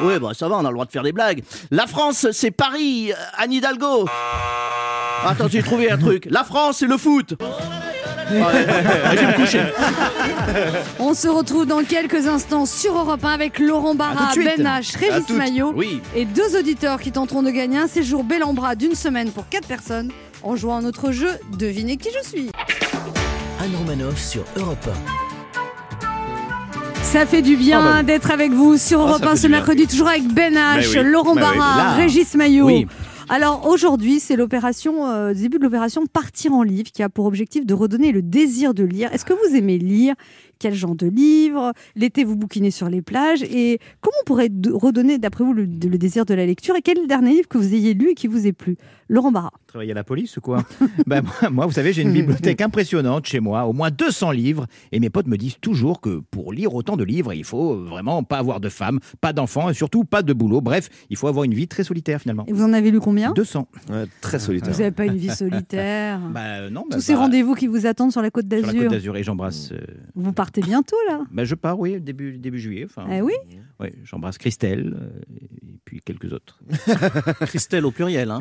Ouais, 0.00 0.20
bah 0.20 0.30
ça 0.32 0.48
va, 0.48 0.56
on 0.56 0.64
a 0.64 0.68
le 0.68 0.74
droit 0.74 0.86
de 0.86 0.92
faire 0.92 1.02
des 1.02 1.10
blagues. 1.10 1.42
La 1.72 1.88
France, 1.88 2.28
c'est 2.30 2.52
Paris, 2.52 3.10
euh, 3.10 3.16
Anne 3.36 3.52
Hidalgo. 3.52 4.06
Attends, 5.24 5.48
j'ai 5.48 5.64
trouvé 5.64 5.90
un 5.90 5.98
truc. 5.98 6.28
La 6.30 6.44
France, 6.44 6.76
c'est 6.78 6.86
le 6.86 6.96
foot. 6.96 7.34
Je 8.30 9.16
vais 9.16 9.26
me 9.26 9.36
coucher. 9.36 9.62
On 10.98 11.14
se 11.14 11.28
retrouve 11.28 11.66
dans 11.66 11.82
quelques 11.82 12.26
instants 12.26 12.66
sur 12.66 12.96
Europe 12.96 13.24
1 13.24 13.28
avec 13.28 13.58
Laurent 13.58 13.94
Barra. 13.94 14.30
Ben 14.36 14.62
H, 14.66 14.96
Régis. 14.98 15.28
Maillot 15.30 15.72
Oui. 15.76 16.00
et 16.14 16.24
deux 16.24 16.58
auditeurs 16.58 17.00
qui 17.00 17.12
tenteront 17.12 17.42
de 17.42 17.50
gagner 17.50 17.78
un 17.78 17.86
séjour 17.88 18.24
bel 18.24 18.42
en 18.44 18.52
bras 18.54 18.74
d'une 18.74 18.94
semaine 18.94 19.30
pour 19.30 19.48
quatre 19.48 19.66
personnes 19.68 20.10
en 20.42 20.56
jouant 20.56 20.78
à 20.78 20.80
notre 20.80 21.12
jeu 21.12 21.28
Devinez 21.58 21.96
qui 21.96 22.08
je 22.22 22.28
suis. 22.28 22.50
Anne 23.60 23.74
Romanoff 23.78 24.18
sur 24.20 24.42
Europe 24.56 24.88
Ça 27.02 27.26
fait 27.26 27.42
du 27.42 27.56
bien 27.56 27.80
Ah 27.82 27.96
bah. 27.96 28.02
d'être 28.02 28.30
avec 28.30 28.52
vous 28.52 28.76
sur 28.78 29.00
Ah, 29.00 29.08
Europe 29.08 29.22
ça 29.24 29.28
1 29.30 29.30
fait 29.32 29.36
ce 29.42 29.46
mercredi, 29.48 29.86
toujours 29.86 30.08
avec 30.08 30.24
Ben 30.32 30.54
H, 30.54 30.98
oui. 30.98 31.04
Laurent 31.10 31.34
oui. 31.34 31.40
Barra. 31.40 31.94
Régis 31.94 32.34
Maillot. 32.34 32.66
Oui. 32.66 32.86
Alors 33.30 33.66
aujourd'hui, 33.66 34.20
c'est 34.20 34.36
l'opération, 34.36 35.06
euh, 35.06 35.34
début 35.34 35.58
de 35.58 35.64
l'opération 35.64 36.06
Partir 36.06 36.54
en 36.54 36.62
livre 36.62 36.90
qui 36.90 37.02
a 37.02 37.10
pour 37.10 37.26
objectif 37.26 37.66
de 37.66 37.74
redonner 37.74 38.10
le 38.10 38.22
désir 38.22 38.72
de 38.72 38.84
lire. 38.84 39.12
Est-ce 39.12 39.26
que 39.26 39.34
vous 39.34 39.54
aimez 39.54 39.76
lire? 39.76 40.14
Quel 40.58 40.74
genre 40.74 40.94
de 40.94 41.06
livre 41.06 41.72
L'été, 41.96 42.24
vous 42.24 42.36
bouquinez 42.36 42.70
sur 42.70 42.88
les 42.88 43.02
plages. 43.02 43.42
Et 43.42 43.78
comment 44.00 44.16
on 44.22 44.24
pourrait 44.24 44.50
redonner, 44.72 45.18
d'après 45.18 45.44
vous, 45.44 45.52
le, 45.52 45.62
le 45.64 45.98
désir 45.98 46.24
de 46.24 46.34
la 46.34 46.46
lecture 46.46 46.74
Et 46.76 46.82
quel 46.82 46.98
est 46.98 47.02
le 47.02 47.06
dernier 47.06 47.30
livre 47.32 47.48
que 47.48 47.58
vous 47.58 47.74
ayez 47.74 47.94
lu 47.94 48.10
et 48.10 48.14
qui 48.14 48.26
vous 48.26 48.46
ait 48.46 48.52
plu? 48.52 48.76
Laurent 49.08 49.32
Barra. 49.32 49.50
Travailler 49.66 49.92
à 49.92 49.94
la 49.94 50.04
police 50.04 50.36
ou 50.36 50.40
quoi? 50.40 50.62
Ben, 51.06 51.22
moi, 51.22 51.50
moi, 51.50 51.66
vous 51.66 51.72
savez, 51.72 51.92
j'ai 51.92 52.02
une 52.02 52.12
bibliothèque 52.12 52.60
impressionnante 52.60 53.26
chez 53.26 53.40
moi, 53.40 53.64
au 53.66 53.72
moins 53.72 53.90
200 53.90 54.32
livres, 54.32 54.66
et 54.92 55.00
mes 55.00 55.08
potes 55.10 55.26
me 55.28 55.36
disent 55.36 55.56
toujours 55.60 56.00
que 56.00 56.20
pour 56.30 56.52
lire 56.52 56.74
autant 56.74 56.96
de 56.96 57.04
livres, 57.04 57.32
il 57.32 57.44
faut 57.44 57.76
vraiment 57.76 58.22
pas 58.22 58.38
avoir 58.38 58.60
de 58.60 58.68
femme, 58.68 58.98
pas 59.20 59.32
d'enfants, 59.32 59.70
et 59.70 59.74
surtout 59.74 60.04
pas 60.04 60.22
de 60.22 60.32
boulot. 60.32 60.60
Bref, 60.60 60.88
il 61.08 61.16
faut 61.16 61.28
avoir 61.28 61.44
une 61.44 61.54
vie 61.54 61.68
très 61.68 61.84
solitaire 61.84 62.20
finalement. 62.20 62.44
Et 62.48 62.52
vous 62.52 62.62
en 62.64 62.72
avez 62.72 62.90
lu 62.90 63.00
combien? 63.00 63.32
200. 63.32 63.66
Ouais, 63.90 64.04
très 64.20 64.38
solitaire. 64.38 64.72
Vous 64.72 64.78
n'avez 64.80 64.90
pas 64.90 65.06
une 65.06 65.16
vie 65.16 65.30
solitaire? 65.30 66.20
Bah 66.32 66.68
non, 66.70 66.84
bah, 66.88 66.96
Tous 66.96 67.00
ces 67.02 67.14
bah, 67.14 67.20
rendez-vous 67.20 67.54
qui 67.54 67.66
vous 67.66 67.86
attendent 67.86 68.12
sur 68.12 68.20
la 68.22 68.30
Côte 68.30 68.44
sur 68.48 68.58
la 68.58 68.62
Côte 68.66 68.74
d'Azur? 68.74 68.90
d'Azur 68.90 69.16
et 69.16 69.22
j'embrasse. 69.22 69.70
euh, 69.72 69.78
Vous 70.14 70.32
partez 70.32 70.47
bientôt 70.56 70.96
là 71.08 71.24
bah, 71.30 71.44
je 71.44 71.54
pars, 71.54 71.78
oui, 71.78 72.00
début, 72.00 72.38
début 72.38 72.58
juillet. 72.58 72.84
Enfin, 72.84 73.06
Eh 73.10 73.20
oui 73.22 73.34
ouais, 73.80 73.94
j'embrasse 74.04 74.38
Christelle 74.38 74.96
euh, 75.00 75.20
et 75.40 75.78
puis 75.84 76.00
quelques 76.00 76.32
autres. 76.32 76.60
Christelle 77.46 77.86
au 77.86 77.90
pluriel, 77.90 78.30
hein. 78.30 78.40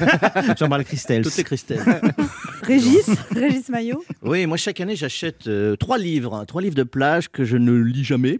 j'embrasse 0.58 0.84
Christelle. 0.84 1.24
Tout 1.24 1.40
est 1.40 1.44
Christelle. 1.44 1.80
Régis 2.62 3.06
Régis 3.30 3.68
Maillot 3.68 4.02
Oui, 4.22 4.46
moi 4.46 4.56
chaque 4.56 4.80
année 4.80 4.96
j'achète 4.96 5.46
euh, 5.46 5.76
trois 5.76 5.98
livres, 5.98 6.34
hein, 6.34 6.44
trois 6.44 6.62
livres 6.62 6.74
de 6.74 6.82
plage 6.82 7.28
que 7.30 7.44
je 7.44 7.56
ne 7.56 7.72
lis 7.72 8.04
jamais, 8.04 8.38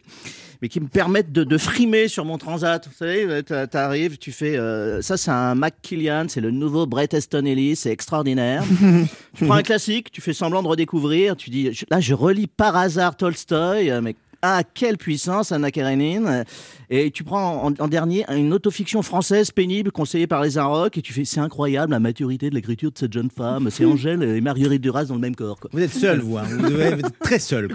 mais 0.62 0.68
qui 0.68 0.80
me 0.80 0.88
permettent 0.88 1.32
de, 1.32 1.44
de 1.44 1.58
frimer 1.58 2.08
sur 2.08 2.24
mon 2.24 2.38
transat. 2.38 2.86
Vous 2.86 2.94
savez, 2.94 3.24
euh, 3.24 3.42
t'a- 3.42 3.66
t'arrives, 3.66 4.18
tu 4.18 4.32
fais, 4.32 4.56
euh, 4.56 5.02
ça 5.02 5.16
c'est 5.16 5.30
un 5.30 5.54
Macmillan, 5.54 6.26
c'est 6.28 6.40
le 6.40 6.50
nouveau 6.50 6.86
Bret 6.86 7.08
Easton 7.12 7.44
Ellis, 7.44 7.76
c'est 7.76 7.90
extraordinaire. 7.90 8.64
tu 9.36 9.44
prends 9.44 9.54
un 9.56 9.62
classique, 9.62 10.10
tu 10.10 10.20
fais 10.20 10.32
semblant 10.32 10.62
de 10.62 10.68
redécouvrir, 10.68 11.36
tu 11.36 11.50
dis, 11.50 11.70
là 11.90 12.00
je 12.00 12.14
relis 12.14 12.46
par 12.46 12.76
hasard 12.76 13.16
Tolstoy, 13.16 13.90
mais 14.02 14.16
ah, 14.48 14.62
quelle 14.74 14.96
puissance, 14.96 15.50
Anna 15.52 15.70
Karenine. 15.70 16.44
Et 16.88 17.10
tu 17.10 17.24
prends 17.24 17.64
en, 17.66 17.72
en 17.78 17.88
dernier 17.88 18.24
une 18.30 18.52
autofiction 18.52 19.02
française 19.02 19.50
pénible 19.50 19.90
conseillée 19.90 20.26
par 20.28 20.42
les 20.42 20.56
Inrocks 20.56 20.96
et 20.96 21.02
tu 21.02 21.12
fais, 21.12 21.24
c'est 21.24 21.40
incroyable 21.40 21.90
la 21.92 21.98
maturité 22.00 22.48
de 22.48 22.54
l'écriture 22.54 22.92
de 22.92 22.98
cette 22.98 23.12
jeune 23.12 23.30
femme. 23.30 23.68
C'est 23.70 23.84
Angèle 23.92 24.22
et 24.22 24.40
Marguerite 24.40 24.80
Duras 24.82 25.04
dans 25.06 25.14
le 25.14 25.20
même 25.20 25.34
corps. 25.34 25.58
quoi. 25.58 25.68
Vous 25.72 25.80
êtes 25.80 25.92
seul, 25.92 26.20
vous. 26.20 26.38
hein. 26.38 26.44
Vous 26.48 26.70
devez 26.70 26.84
être 26.84 27.10
très 27.20 27.38
seul. 27.40 27.68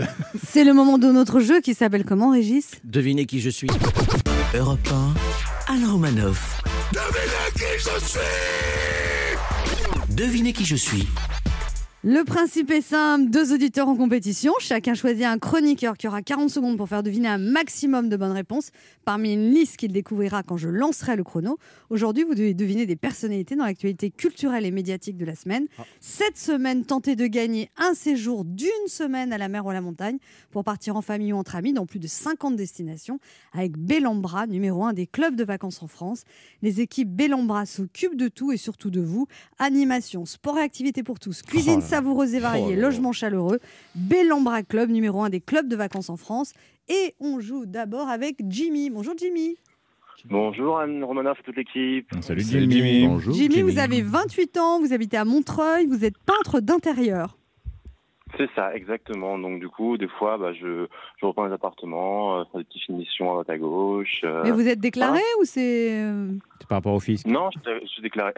C'est 0.47 0.63
le 0.63 0.73
moment 0.73 0.97
de 0.97 1.07
notre 1.07 1.39
jeu 1.41 1.59
qui 1.59 1.73
s'appelle 1.73 2.05
comment 2.05 2.31
Régis? 2.31 2.71
Devinez 2.85 3.25
qui 3.25 3.41
je 3.41 3.49
suis. 3.49 3.67
Europe 4.55 4.79
1, 5.67 5.73
Anne 5.73 5.85
Romanoff. 5.91 6.61
Devinez 10.15 10.53
qui 10.53 10.65
je 10.65 10.75
suis. 10.75 11.07
Le 12.03 12.23
principe 12.23 12.71
est 12.71 12.81
simple, 12.81 13.29
deux 13.29 13.53
auditeurs 13.53 13.87
en 13.87 13.95
compétition, 13.95 14.53
chacun 14.57 14.95
choisit 14.95 15.23
un 15.23 15.37
chroniqueur 15.37 15.95
qui 15.95 16.07
aura 16.07 16.23
40 16.23 16.49
secondes 16.49 16.75
pour 16.75 16.89
faire 16.89 17.03
deviner 17.03 17.27
un 17.27 17.37
maximum 17.37 18.09
de 18.09 18.17
bonnes 18.17 18.31
réponses 18.31 18.71
parmi 19.05 19.33
une 19.33 19.51
liste 19.51 19.77
qu'il 19.77 19.91
découvrira 19.91 20.41
quand 20.41 20.57
je 20.57 20.67
lancerai 20.67 21.15
le 21.15 21.23
chrono. 21.23 21.59
Aujourd'hui, 21.91 22.23
vous 22.23 22.33
devez 22.33 22.55
deviner 22.55 22.87
des 22.87 22.95
personnalités 22.95 23.55
dans 23.55 23.65
l'actualité 23.65 24.09
culturelle 24.09 24.65
et 24.65 24.71
médiatique 24.71 25.15
de 25.15 25.25
la 25.25 25.35
semaine. 25.35 25.67
Cette 25.99 26.39
semaine, 26.39 26.85
tentez 26.85 27.15
de 27.15 27.27
gagner 27.27 27.69
un 27.77 27.93
séjour 27.93 28.45
d'une 28.45 28.71
semaine 28.87 29.31
à 29.31 29.37
la 29.37 29.47
mer 29.47 29.63
ou 29.67 29.69
à 29.69 29.73
la 29.73 29.81
montagne 29.81 30.17
pour 30.49 30.63
partir 30.63 30.95
en 30.95 31.03
famille 31.03 31.33
ou 31.33 31.37
entre 31.37 31.55
amis 31.55 31.71
dans 31.71 31.85
plus 31.85 31.99
de 31.99 32.07
50 32.07 32.55
destinations 32.55 33.19
avec 33.53 33.77
Bellambra, 33.77 34.47
numéro 34.47 34.85
un 34.85 34.93
des 34.93 35.05
clubs 35.05 35.35
de 35.35 35.43
vacances 35.43 35.83
en 35.83 35.87
France. 35.87 36.23
Les 36.63 36.81
équipes 36.81 37.15
Bellambra 37.15 37.67
s'occupent 37.67 38.17
de 38.17 38.27
tout 38.27 38.51
et 38.51 38.57
surtout 38.57 38.89
de 38.89 39.01
vous. 39.01 39.27
Animation, 39.59 40.25
sport 40.25 40.57
et 40.57 40.63
activités 40.63 41.03
pour 41.03 41.19
tous, 41.19 41.43
cuisine 41.43 41.81
Oh. 41.90 41.90
Savoureuse 41.91 42.33
et 42.35 42.39
variée, 42.39 42.65
Oh 42.69 42.75
là. 42.75 42.81
logement 42.81 43.11
chaleureux. 43.11 43.59
Bellambra 43.95 44.63
Club, 44.63 44.89
numéro 44.89 45.21
un 45.23 45.29
des 45.29 45.41
clubs 45.41 45.67
de 45.67 45.75
vacances 45.75 46.09
en 46.09 46.17
France. 46.17 46.53
Et 46.89 47.15
on 47.19 47.39
joue 47.39 47.65
d'abord 47.65 48.09
avec 48.09 48.37
Jimmy. 48.47 48.89
Bonjour 48.89 49.13
Jimmy. 49.17 49.57
Bonjour 50.25 50.79
Anne 50.79 51.03
Romanoff, 51.03 51.39
toute 51.43 51.55
l'équipe. 51.57 52.07
Salut, 52.21 52.41
Salut, 52.41 52.69
Jimmy. 52.71 53.07
Bonjour. 53.07 53.33
Jimmy, 53.33 53.61
vous 53.61 53.79
avez 53.79 54.01
28 54.03 54.57
ans, 54.57 54.79
vous 54.79 54.93
habitez 54.93 55.17
à 55.17 55.25
Montreuil, 55.25 55.87
vous 55.87 56.05
êtes 56.05 56.17
peintre 56.19 56.59
d'intérieur. 56.59 57.37
C'est 58.37 58.49
ça, 58.55 58.73
exactement. 58.75 59.37
Donc 59.37 59.59
du 59.59 59.67
coup, 59.69 59.97
des 59.97 60.07
fois, 60.07 60.37
bah, 60.37 60.53
je, 60.53 60.87
je 61.17 61.25
reprends 61.25 61.45
les 61.45 61.53
appartements, 61.53 62.39
euh, 62.39 62.43
faire 62.51 62.59
des 62.59 62.63
petites 62.65 62.83
finitions 62.83 63.29
à 63.29 63.33
droite 63.33 63.49
à 63.49 63.57
gauche. 63.57 64.21
euh. 64.23 64.41
Mais 64.43 64.51
vous 64.51 64.67
êtes 64.67 64.79
déclaré 64.79 65.21
ou 65.39 65.43
c'est. 65.45 66.01
euh, 66.01 66.27
C'est 66.59 66.67
par 66.67 66.77
rapport 66.77 66.93
au 66.93 66.99
fisc. 66.99 67.25
Non, 67.27 67.49
je, 67.65 67.79
je 67.81 67.87
suis 67.87 68.01
déclaré. 68.01 68.33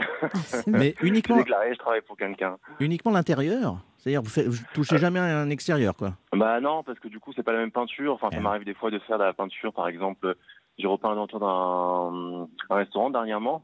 c'est- 0.45 0.67
Mais 0.67 0.91
Je 0.91 0.97
suis 1.00 1.07
uniquement, 1.09 1.38
déclaré, 1.38 1.73
je 1.73 1.79
travaille 1.79 2.01
pour 2.01 2.17
quelqu'un. 2.17 2.57
uniquement 2.79 3.12
l'intérieur? 3.12 3.77
C'est-à-dire, 3.97 4.21
vous, 4.21 4.29
faites- 4.29 4.47
vous 4.47 4.57
touchez 4.73 4.97
jamais 4.97 5.19
à 5.19 5.23
un 5.39 5.50
extérieur, 5.50 5.95
quoi? 5.95 6.13
Bah 6.33 6.59
non, 6.59 6.83
parce 6.83 7.00
que 7.00 7.07
du 7.07 7.19
coup, 7.19 7.31
c'est 7.33 7.43
pas 7.43 7.53
la 7.53 7.59
même 7.59 7.71
peinture. 7.71 8.13
Enfin, 8.13 8.29
ça 8.31 8.38
Ouais. 8.38 8.43
m'arrive 8.43 8.65
des 8.65 8.73
fois 8.73 8.91
de 8.91 9.00
faire 9.00 9.17
de 9.17 9.23
la 9.23 9.31
peinture, 9.33 9.71
par 9.71 9.88
exemple. 9.88 10.35
J'ai 10.80 10.88
repeint 10.88 11.13
l'entour 11.13 11.39
d'un 11.39 12.48
un 12.70 12.75
restaurant 12.75 13.12
dernièrement, 13.12 13.63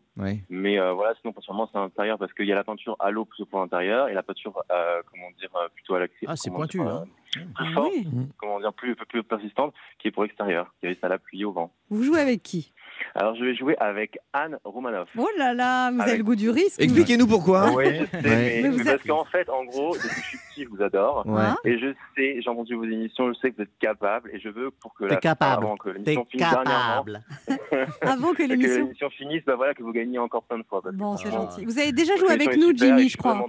mais 0.49 0.79
euh, 0.79 0.93
voilà, 0.93 1.15
sinon 1.19 1.33
principalement 1.33 1.67
c'est 1.71 1.77
à 1.77 1.81
l'intérieur 1.81 2.19
parce 2.19 2.31
qu'il 2.33 2.45
y 2.45 2.51
a 2.51 2.55
la 2.55 2.63
peinture 2.63 2.95
à 2.99 3.09
l'eau 3.09 3.25
plutôt 3.25 3.45
pour 3.47 3.59
l'intérieur 3.59 4.09
et 4.09 4.13
la 4.13 4.21
peinture, 4.21 4.61
euh, 4.71 5.01
comment 5.11 5.31
dire, 5.39 5.49
euh, 5.55 5.67
plutôt 5.73 5.95
à 5.95 5.99
l'acrylique. 6.01 6.29
Ah, 6.29 6.35
c'est 6.35 6.51
pointu, 6.51 6.77
dire, 6.77 6.87
hein. 6.87 7.05
euh, 7.37 7.41
Ah 7.55 7.63
plus 7.63 7.73
forte, 7.73 7.91
oui. 7.95 8.07
comment 8.37 8.59
dire, 8.59 8.73
plus, 8.73 8.95
plus 8.95 9.23
persistante, 9.23 9.73
qui 9.97 10.07
est 10.09 10.11
pour 10.11 10.21
l'extérieur, 10.21 10.71
qui 10.79 10.87
risque 10.87 11.03
à 11.03 11.07
la 11.07 11.17
pluie 11.17 11.43
au 11.45 11.51
vent. 11.51 11.71
Vous 11.89 12.03
jouez 12.03 12.19
avec 12.19 12.43
qui? 12.43 12.73
Alors 13.15 13.35
je 13.35 13.43
vais 13.45 13.55
jouer 13.55 13.75
avec 13.79 14.17
Anne 14.33 14.57
Romanoff. 14.63 15.09
Oh 15.17 15.27
là 15.37 15.53
là, 15.53 15.91
vous 15.91 16.01
avez 16.01 16.17
le 16.17 16.23
goût 16.23 16.35
du 16.35 16.49
risque. 16.49 16.81
Expliquez-nous 16.81 17.27
pourquoi. 17.27 17.71
Oui, 17.71 17.85
je 17.99 18.05
sais, 18.05 18.21
mais, 18.23 18.59
Mais 18.63 18.69
vous 18.69 18.77
mais 18.77 18.81
êtes- 18.81 18.87
parce 18.87 19.03
qu'en 19.03 19.25
fait, 19.25 19.49
en 19.49 19.63
gros, 19.65 19.93
depuis 19.95 20.09
que 20.09 20.15
je 20.15 20.27
suis 20.27 20.37
petit, 20.53 20.63
je 20.65 20.69
vous 20.69 20.81
adore. 20.81 21.23
Ouais. 21.25 21.41
Hein 21.41 21.57
Et 21.65 21.77
je 21.79 21.87
sais, 22.15 22.41
j'ai 22.41 22.49
entendu 22.49 22.75
vos 22.75 22.83
émissions, 22.83 23.31
je 23.33 23.39
sais 23.39 23.51
que 23.51 23.57
vous 23.57 23.63
êtes 23.63 23.77
capable 23.79 24.29
et 24.33 24.39
je 24.39 24.49
veux 24.49 24.71
pour 24.71 24.93
que 24.93 25.05
T'es 25.05 25.15
la 25.15 25.17
capable. 25.17 25.63
avant 25.65 25.77
que 25.77 25.89
T'es 25.89 25.99
l'émission 25.99 26.25
finisse 26.29 26.47
capable. 26.49 27.21
Avant 28.01 28.33
que 28.33 28.43
l'émission. 28.43 29.09
finisse, 29.09 29.43
bah 29.45 29.55
voilà, 29.55 29.73
que 29.73 29.83
vous 29.83 29.91
gagnez 29.91 30.19
encore 30.19 30.43
plein 30.43 30.57
de 30.59 30.63
fois. 30.63 30.81
Bon, 30.93 31.17
c'est 31.17 31.31
gentil. 31.31 31.65
Vous 31.65 31.79
avez 31.79 31.91
déjà 31.91 32.15
joué 32.17 32.31
avec 32.31 32.55
nous, 32.57 32.69
super 32.69 32.87
Jimmy, 32.97 33.09
je 33.09 33.17
crois. 33.17 33.45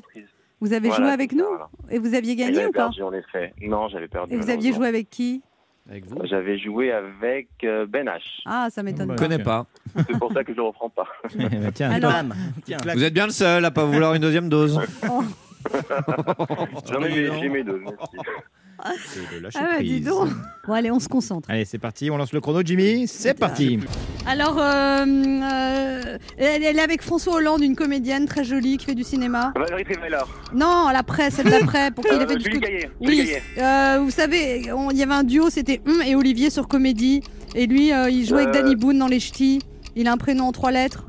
Vous 0.63 0.75
avez 0.75 0.89
Voilà, 0.89 1.05
joué 1.05 1.13
avec 1.13 1.33
nous 1.33 1.45
ça, 1.45 1.49
voilà. 1.49 1.69
et 1.91 1.99
vous 1.99 2.15
aviez 2.15 2.37
gagné 2.37 2.67
ou 2.67 2.71
pas 2.73 2.81
perdu, 2.81 3.03
en 3.03 3.13
effet. 3.15 3.55
Non, 3.63 3.89
j'avais 3.89 4.09
perdu. 4.09 4.35
Et 4.35 4.37
vous 4.37 4.51
aviez 4.51 4.75
joué 4.75 4.89
avec 4.89 5.09
qui? 5.09 5.43
Avec 5.89 6.07
vous? 6.07 6.19
J'avais 6.25 6.59
joué 6.59 6.93
avec 6.93 7.49
euh, 7.65 7.87
Ben 7.87 8.07
H. 8.07 8.21
Ah, 8.47 8.69
ça 8.71 8.83
m'étonne 8.83 9.09
Bah, 9.09 9.15
Je 9.17 9.23
pas. 9.23 9.29
connais 9.29 9.43
pas. 9.43 9.67
C'est 9.97 10.19
pour 10.19 10.33
ça 10.33 10.45
que 10.45 10.53
je 10.53 10.57
le 10.57 10.63
reprends 10.65 10.91
pas. 10.91 11.07
Bah, 11.37 11.49
tiens, 11.75 11.91
Alors- 11.91 12.13
Bam. 12.13 12.35
Tiens. 12.65 12.79
Vous 12.95 13.05
êtes 13.05 13.15
bien 13.15 13.27
le 13.27 13.33
seul 13.33 13.65
à 13.65 13.71
pas 13.71 13.85
vouloir 13.85 14.15
une 14.15 14.23
deuxième 14.23 14.49
dose. 14.49 14.81
J'en 16.91 17.03
ai 17.05 17.41
j'ai 17.41 17.49
mes 17.49 17.65
deux. 17.65 17.79
merci. 17.81 18.17
c'est 19.09 19.35
le 19.37 19.41
lâcher 19.43 19.59
Ah 19.61 19.77
ouais, 19.79 19.83
dis 19.85 19.95
prise. 20.01 20.05
donc. 20.07 20.29
Bon, 20.67 20.73
allez, 20.75 20.91
on 20.91 21.01
se 21.01 21.09
concentre. 21.09 21.49
Allez, 21.51 21.65
c'est 21.65 21.79
parti, 21.79 22.11
on 22.11 22.17
lance 22.17 22.33
le 22.33 22.41
chrono, 22.41 22.63
Jimmy. 22.65 23.07
C'est 23.09 23.35
parti. 23.35 23.79
Alors, 24.27 24.59
euh, 24.59 25.05
euh, 25.05 26.19
elle, 26.39 26.63
elle 26.63 26.79
est 26.79 26.83
avec 26.83 27.03
François 27.03 27.35
Hollande, 27.35 27.63
une 27.63 27.75
comédienne 27.77 28.27
très 28.27 28.45
jolie 28.45 28.77
qui 28.77 28.87
fait 28.87 28.95
du 28.95 29.05
cinéma. 29.05 29.53
Valérie 29.57 29.85
Trierweiler. 29.85 30.19
Non, 30.55 30.87
à 30.87 30.93
l'après, 30.93 31.31
celle 31.31 31.51
d'après, 31.51 31.91
pour 31.91 32.05
qui 32.05 32.15
il 32.15 32.19
a 32.21 32.23
Euh, 32.23 32.27
fait 32.29 32.37
du 32.37 32.45
Julie 32.45 32.57
scout. 32.57 32.63
Gaillet. 32.69 32.91
Julie 33.01 33.21
Oui, 33.21 33.27
Gaillet. 33.27 33.43
euh, 33.59 33.99
vous 34.03 34.11
savez, 34.11 34.73
on- 34.73 34.91
il 34.91 34.99
y 34.99 35.03
avait 35.03 35.15
un 35.15 35.25
duo, 35.25 35.51
c'était 35.51 35.81
Hum 35.87 36.03
et 36.07 36.15
Olivier 36.15 36.51
sur 36.51 36.69
Comédie. 36.69 37.23
Et 37.55 37.67
lui, 37.67 37.93
euh, 37.93 38.09
il 38.11 38.27
jouait 38.27 38.43
avec 38.43 38.55
Euh. 38.55 38.63
Danny 38.63 38.77
Boone 38.77 38.99
dans 38.99 39.09
Les 39.09 39.19
Ch'tis. 39.21 39.61
Il 39.97 40.07
a 40.07 40.13
un 40.13 40.17
prénom 40.17 40.45
en 40.45 40.53
trois 40.53 40.71
lettres. 40.71 41.05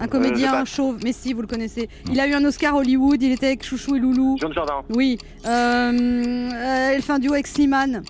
Un 0.00 0.06
comédien 0.08 0.54
Euh, 0.62 0.64
chauve, 0.64 0.98
mais 1.04 1.12
si, 1.12 1.32
vous 1.32 1.40
le 1.42 1.46
connaissez. 1.48 1.88
Il 2.12 2.20
a 2.20 2.26
eu 2.28 2.34
un 2.34 2.44
Oscar 2.44 2.74
Hollywood, 2.76 3.20
il 3.22 3.32
était 3.32 3.46
avec 3.46 3.64
Chouchou 3.64 3.96
et 3.96 3.98
Loulou. 3.98 4.36
Jean 4.40 4.52
Jardin. 4.52 4.82
Oui. 4.90 5.18
Euh, 5.46 5.48
euh, 6.52 6.90
elle 6.94 7.02
fait 7.02 7.12
un 7.12 7.18
duo 7.18 7.32
avec 7.32 7.46
Slimane. 7.46 8.02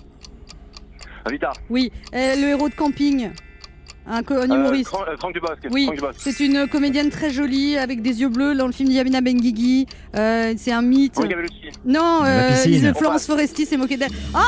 Vita. 1.29 1.51
Oui. 1.69 1.91
Le 2.13 2.47
héros 2.49 2.69
de 2.69 2.73
camping. 2.75 3.29
Un, 4.07 4.17
un 4.17 4.23
Euh, 4.31 4.45
humoriste. 4.45 4.91
Euh, 5.07 5.15
Franck 5.17 5.33
Dubosc. 5.33 5.59
Oui, 5.71 5.87
c'est 6.17 6.39
une 6.39 6.67
comédienne 6.67 7.09
très 7.11 7.29
jolie 7.29 7.77
avec 7.77 8.01
des 8.01 8.21
yeux 8.21 8.29
bleus 8.29 8.55
dans 8.55 8.65
le 8.65 8.71
film 8.71 8.89
d'Yamina 8.89 9.21
Benguigui. 9.21 9.85
Euh, 10.15 10.53
c'est 10.57 10.71
un 10.71 10.81
mythe. 10.81 11.15
Non, 11.85 12.23
La 12.23 12.47
piscine. 12.53 12.71
Lise- 12.71 12.93
Florence 12.97 13.27
Foresti 13.27 13.67
s'est 13.67 13.77
moquée 13.77 13.97
d'elle. 13.97 14.09
Ah, 14.33 14.39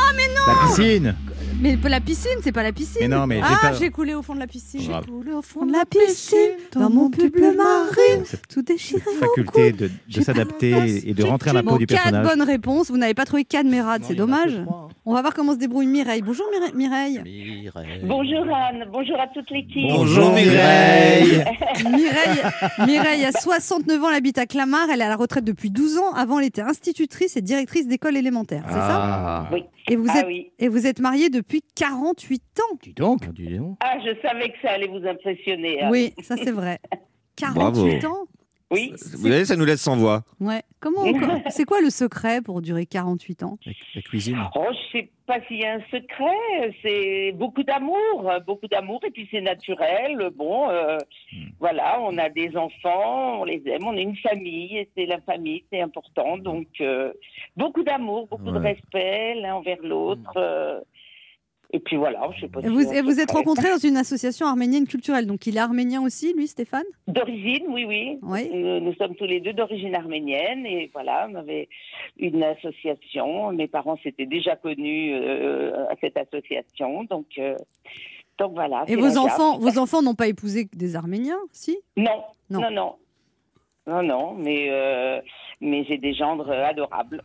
La 0.47 0.67
piscine. 0.67 1.15
Mais 1.61 1.77
la 1.89 1.99
piscine, 2.01 2.31
c'est 2.43 2.51
pas 2.51 2.63
la 2.63 2.71
piscine. 2.71 2.97
Mais 3.01 3.07
non, 3.07 3.27
mais 3.27 3.37
j'ai 3.37 3.43
ah, 3.45 3.57
pas- 3.61 3.73
j'ai 3.73 3.89
coulé 3.89 4.13
au 4.13 4.21
fond 4.21 4.33
de 4.35 4.39
la 4.39 4.47
piscine. 4.47 4.81
J'ai 4.81 5.09
coulé 5.11 5.31
au 5.33 5.41
fond 5.41 5.65
de 5.65 5.71
la 5.71 5.85
piscine, 5.85 6.37
dans 6.73 6.89
mon 6.89 7.09
pull 7.09 7.31
marine, 7.55 8.23
tout 8.49 8.61
déchiré. 8.61 9.01
au 9.07 9.19
Faculté 9.19 9.71
de, 9.71 9.87
de 9.87 9.91
J'ai 10.07 10.23
s'adapter 10.23 11.07
et 11.09 11.13
de 11.13 11.23
rentrer 11.23 11.51
à 11.51 11.53
la 11.53 11.61
Bon, 11.61 11.71
peau 11.71 11.77
du 11.77 11.85
quatre 11.85 12.01
personnage. 12.03 12.27
bonnes 12.27 12.41
réponses. 12.47 12.89
Vous 12.89 12.97
n'avez 12.97 13.13
pas 13.13 13.25
trouvé 13.25 13.43
quatre 13.45 13.67
mérades, 13.67 14.03
c'est 14.05 14.15
dommage. 14.15 14.59
On 15.05 15.13
va 15.13 15.21
voir 15.21 15.33
comment 15.33 15.53
se 15.53 15.57
débrouille 15.57 15.87
Mireille. 15.87 16.21
Bonjour 16.21 16.45
Mire- 16.51 16.75
Mireille. 16.75 17.21
Mireille. 17.23 18.01
Bonjour 18.03 18.45
Anne, 18.55 18.85
bonjour 18.91 19.19
à 19.19 19.27
toute 19.27 19.49
l'équipe. 19.51 19.87
Bonjour 19.89 20.31
Mireille. 20.33 21.43
Mireille, 21.85 22.41
Mireille 22.87 23.25
a 23.25 23.31
69 23.31 24.03
ans, 24.03 24.09
elle 24.09 24.15
habite 24.15 24.37
à 24.37 24.45
Clamart, 24.45 24.87
elle 24.91 25.01
est 25.01 25.05
à 25.05 25.09
la 25.09 25.15
retraite 25.15 25.43
depuis 25.43 25.69
12 25.69 25.97
ans. 25.97 26.13
Avant, 26.15 26.39
elle 26.39 26.45
était 26.45 26.61
institutrice 26.61 27.35
et 27.37 27.41
directrice 27.41 27.87
d'école 27.87 28.15
élémentaire, 28.17 28.63
c'est 28.67 28.73
ça? 28.75 29.01
Ah. 29.03 29.49
Oui. 29.51 29.63
et 29.87 29.95
vous, 29.95 30.05
Ah 30.09 30.19
êtes, 30.19 30.25
oui. 30.27 30.51
et 30.59 30.67
vous 30.67 30.85
êtes 30.87 30.99
mariée 30.99 31.29
depuis 31.29 31.50
48 31.75 32.41
ans 32.59 32.77
Dis 32.81 32.93
donc. 32.93 33.19
Ah, 33.27 33.31
dis 33.33 33.57
donc. 33.57 33.77
Ah, 33.81 33.97
je 33.99 34.11
savais 34.21 34.49
que 34.49 34.57
ça 34.61 34.71
allait 34.71 34.87
vous 34.87 35.05
impressionner. 35.05 35.81
Anne. 35.81 35.91
Oui, 35.91 36.13
ça 36.21 36.37
c'est 36.37 36.51
vrai. 36.51 36.79
48 37.35 37.55
Bravo. 37.59 37.87
ans 38.07 38.25
Oui. 38.71 38.93
Vous 39.13 39.19
voyez, 39.19 39.43
ça 39.45 39.55
nous 39.57 39.65
laisse 39.65 39.81
sans 39.81 39.97
voix. 39.97 40.21
Ouais. 40.39 40.61
Comment 40.79 41.03
C'est 41.49 41.65
quoi 41.65 41.81
le 41.81 41.89
secret 41.89 42.41
pour 42.41 42.61
durer 42.61 42.85
48 42.85 43.43
ans? 43.43 43.57
La, 43.65 43.71
la 43.95 44.01
cuisine. 44.01 44.37
Oh, 44.55 44.65
je 44.71 44.97
sais 44.97 45.09
pas 45.27 45.39
s'il 45.47 45.59
y 45.59 45.65
a 45.65 45.73
un 45.75 45.81
secret. 45.91 46.73
C'est 46.81 47.31
beaucoup 47.33 47.63
d'amour, 47.63 48.31
beaucoup 48.45 48.67
d'amour, 48.67 48.99
et 49.05 49.11
puis 49.11 49.27
c'est 49.31 49.41
naturel. 49.41 50.29
Bon, 50.35 50.69
euh, 50.69 50.97
voilà, 51.59 51.99
on 52.01 52.17
a 52.17 52.29
des 52.29 52.55
enfants, 52.57 53.41
on 53.41 53.43
les 53.45 53.61
aime, 53.67 53.85
on 53.87 53.93
est 53.95 54.01
une 54.03 54.17
famille, 54.17 54.77
et 54.77 54.89
c'est 54.95 55.05
la 55.05 55.21
famille, 55.21 55.63
c'est 55.71 55.81
important. 55.81 56.37
Donc, 56.37 56.67
euh, 56.81 57.13
beaucoup 57.57 57.83
d'amour, 57.83 58.27
beaucoup 58.27 58.51
de 58.51 58.59
Ouais. 58.59 58.73
respect 58.73 59.35
l'un 59.35 59.55
envers 59.55 59.81
l'autre. 59.83 60.33
euh, 60.37 60.79
et 61.73 61.79
puis 61.79 61.95
voilà, 61.95 62.29
je 62.35 62.41
sais 62.41 62.47
pas. 62.49 62.59
Et 62.59 62.63
s'il 62.63 62.71
vous, 62.71 62.93
et 62.93 63.01
vous 63.01 63.19
êtes 63.19 63.31
rencontrés 63.31 63.69
dans 63.69 63.77
une 63.77 63.95
association 63.97 64.45
arménienne 64.45 64.85
culturelle, 64.87 65.25
donc 65.25 65.47
il 65.47 65.55
est 65.55 65.59
arménien 65.59 66.01
aussi, 66.01 66.33
lui, 66.33 66.47
Stéphane? 66.47 66.83
D'origine, 67.07 67.63
oui, 67.69 67.85
oui. 67.85 68.19
Oui. 68.21 68.49
Nous, 68.53 68.79
nous 68.81 68.93
sommes 68.95 69.15
tous 69.15 69.25
les 69.25 69.39
deux 69.39 69.53
d'origine 69.53 69.95
arménienne 69.95 70.65
et 70.65 70.89
voilà, 70.93 71.27
on 71.31 71.35
avait 71.35 71.69
une 72.17 72.43
association. 72.43 73.51
Mes 73.53 73.67
parents 73.67 73.97
s'étaient 74.03 74.25
déjà 74.25 74.55
connus 74.57 75.13
euh, 75.13 75.85
à 75.89 75.95
cette 76.01 76.17
association, 76.17 77.05
donc 77.05 77.27
euh, 77.37 77.55
donc 78.37 78.53
voilà. 78.53 78.83
Et 78.87 78.95
vos 78.95 79.17
enfants, 79.17 79.57
vos 79.59 79.77
enfants 79.77 80.01
n'ont 80.01 80.15
pas 80.15 80.27
épousé 80.27 80.67
des 80.73 80.95
Arméniens, 80.95 81.39
si? 81.51 81.77
Non, 81.95 82.23
Non. 82.49 82.59
non, 82.61 82.71
non, 82.71 82.95
non, 83.87 84.03
non, 84.03 84.33
mais 84.33 84.67
euh, 84.69 85.21
mais 85.61 85.85
j'ai 85.85 85.97
des 85.97 86.13
gendres 86.13 86.49
adorables. 86.51 87.21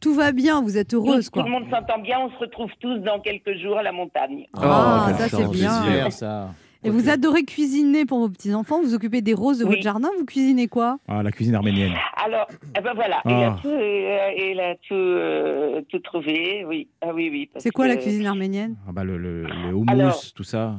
Tout 0.00 0.14
va 0.14 0.32
bien, 0.32 0.62
vous 0.62 0.76
êtes 0.78 0.94
heureuse, 0.94 1.26
tout, 1.26 1.32
quoi. 1.32 1.42
tout 1.42 1.48
le 1.48 1.52
monde 1.54 1.68
s'entend 1.70 1.98
bien, 2.00 2.18
on 2.20 2.30
se 2.30 2.36
retrouve 2.38 2.70
tous 2.80 2.98
dans 2.98 3.20
quelques 3.20 3.56
jours 3.58 3.78
à 3.78 3.82
la 3.82 3.92
montagne. 3.92 4.46
Ah, 4.54 5.08
Oh, 5.10 5.12
ça 5.18 5.28
quelle 5.28 5.40
c'est 5.46 5.50
bien. 5.50 5.82
Plaisir, 5.82 6.12
ça. 6.12 6.50
Et 6.82 6.88
vous 6.88 7.10
adorez 7.10 7.42
cuisiner 7.44 8.06
pour 8.06 8.20
vos 8.20 8.30
petits-enfants, 8.30 8.80
vous 8.80 8.94
occupez 8.94 9.20
des 9.20 9.34
roses 9.34 9.58
de 9.58 9.64
Oui. 9.64 9.72
votre 9.72 9.82
jardin, 9.82 10.08
vous 10.18 10.24
cuisinez 10.24 10.66
quoi? 10.66 10.96
Ah, 11.06 11.22
la 11.22 11.30
cuisine 11.30 11.54
arménienne. 11.54 11.92
Alors, 12.24 12.46
eh 12.74 12.80
ben 12.80 12.94
voilà, 12.94 13.20
il 13.26 13.32
a 13.32 13.48
Ah. 13.54 13.58
tout, 13.60 13.68
euh, 13.68 14.30
il 14.38 14.58
a 14.60 14.74
tout, 14.76 14.94
euh, 14.94 15.82
tout 15.90 15.98
trouvé, 15.98 16.64
oui, 16.66 16.88
ah 17.02 17.08
oui, 17.14 17.28
oui. 17.30 17.50
C'est 17.58 17.68
quoi 17.70 17.86
la 17.86 17.96
cuisine 17.96 18.26
arménienne? 18.26 18.76
Ah 18.88 18.92
bah 18.92 19.04
le, 19.04 19.18
le, 19.18 19.42
le 19.42 19.74
houmous, 19.74 19.90
Alors- 19.90 20.22
tout 20.34 20.42
ça. 20.44 20.76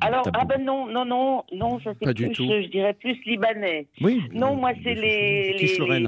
Alors, 0.00 0.22
Tabou. 0.24 0.38
ah 0.40 0.44
ben 0.44 0.64
non, 0.64 0.86
non, 0.86 1.04
non, 1.04 1.44
non, 1.52 1.78
ça 1.80 1.92
c'est 1.98 2.04
Pas 2.06 2.12
du 2.12 2.26
plus, 2.26 2.34
tout. 2.34 2.46
je, 2.48 2.62
je 2.62 2.68
dirais 2.68 2.92
plus 2.94 3.18
libanais. 3.24 3.86
Oui. 4.00 4.22
Non, 4.32 4.54
moi 4.56 4.72
c'est 4.82 4.94
les, 4.94 5.56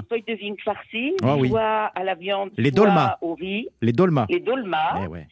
feuilles 0.08 0.24
de 0.26 0.34
vigne 0.34 0.56
farcies, 0.64 1.14
Ah 1.22 1.36
oui. 1.36 1.48
soit 1.48 1.90
à 1.94 2.04
la 2.04 2.14
viande, 2.14 2.50
Les 2.58 2.70
soit 2.70 2.76
dolmas. 2.86 3.16
au 3.22 3.34
riz, 3.34 3.68
Les 3.80 3.92
dolmas. 3.92 4.26
les 4.28 4.40
dolmas, 4.40 5.00
Eh 5.02 5.06
ouais. 5.06 5.26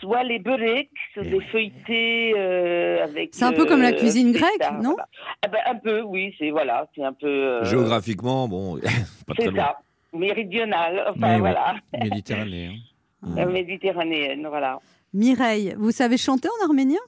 soit 0.00 0.24
les 0.24 0.38
beureks, 0.38 0.88
c'est 1.14 1.20
Eh 1.24 1.28
des 1.30 1.36
ouais. 1.36 1.44
feuilletés 1.52 2.34
euh, 2.36 3.04
avec. 3.04 3.30
C'est 3.32 3.44
un 3.44 3.52
peu 3.52 3.66
comme 3.66 3.82
la 3.82 3.90
euh, 3.90 3.98
cuisine 3.98 4.32
c'est 4.32 4.40
grecque, 4.40 4.62
ça, 4.62 4.72
non? 4.72 4.90
Voilà. 4.94 5.08
Ah 5.42 5.48
ben, 5.48 5.58
Un 5.66 5.76
peu, 5.76 6.00
oui, 6.02 6.34
c'est 6.38 6.50
voilà, 6.50 6.88
c'est 6.94 7.04
un 7.04 7.12
peu. 7.12 7.26
euh, 7.28 7.64
Géographiquement, 7.64 8.48
bon, 8.48 8.78
pas 9.26 9.34
très 9.34 9.44
C'est 9.44 9.50
loin. 9.50 9.64
ça, 9.64 9.76
méridional, 10.12 11.04
enfin 11.14 11.34
oui. 11.34 11.40
voilà, 11.40 11.76
Méditerranée. 12.02 12.70
hein. 13.26 13.44
Méditerranéenne, 13.46 14.46
voilà. 14.48 14.78
Mireille, 15.14 15.74
vous 15.78 15.90
savez 15.92 16.16
chanter 16.16 16.48
en 16.48 16.64
arménien? 16.66 16.98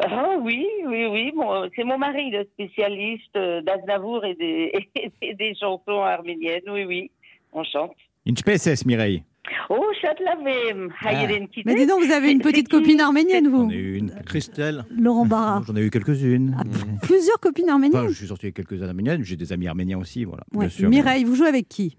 Ah 0.00 0.36
oui, 0.40 0.64
oui, 0.86 1.06
oui. 1.06 1.32
Bon, 1.34 1.68
c'est 1.74 1.84
mon 1.84 1.98
mari, 1.98 2.30
le 2.30 2.44
spécialiste 2.52 3.34
euh, 3.36 3.60
d'Aznavour 3.62 4.24
et 4.24 4.34
des, 4.34 4.72
et 5.22 5.34
des 5.34 5.54
chansons 5.54 6.00
arméniennes. 6.02 6.62
Oui, 6.70 6.84
oui, 6.84 7.10
on 7.52 7.64
chante. 7.64 7.96
Une 8.24 8.36
spécesse, 8.36 8.86
Mireille. 8.86 9.22
Oh, 9.70 9.82
Chatlavem, 10.02 10.90
Hayren 11.02 11.48
Mais 11.64 11.74
dis 11.74 11.86
donc, 11.86 12.04
vous 12.04 12.12
avez 12.12 12.30
une 12.30 12.42
petite 12.42 12.68
copine 12.68 13.00
arménienne, 13.00 13.46
J'en 13.50 13.64
vous 13.64 13.70
ai 13.72 13.76
eu 13.76 13.96
une. 13.96 14.10
Christelle. 14.26 14.84
Laurent 14.90 15.24
Barra. 15.24 15.62
J'en 15.66 15.74
ai 15.74 15.80
eu 15.80 15.90
quelques-unes. 15.90 16.54
Ah, 16.58 16.62
Plusieurs 17.02 17.40
copines 17.40 17.70
arméniennes 17.70 17.98
Enfin, 18.02 18.08
je 18.10 18.14
suis 18.14 18.26
sorti 18.26 18.46
avec 18.46 18.56
quelques 18.56 18.82
arméniennes. 18.82 19.24
J'ai 19.24 19.36
des 19.36 19.50
amis 19.52 19.66
arméniens 19.66 19.98
aussi, 19.98 20.24
voilà. 20.24 20.44
Ouais. 20.52 20.66
Bien 20.66 20.68
sûr. 20.68 20.90
Mireille, 20.90 21.24
vous 21.24 21.34
jouez 21.34 21.48
avec 21.48 21.66
qui? 21.66 21.96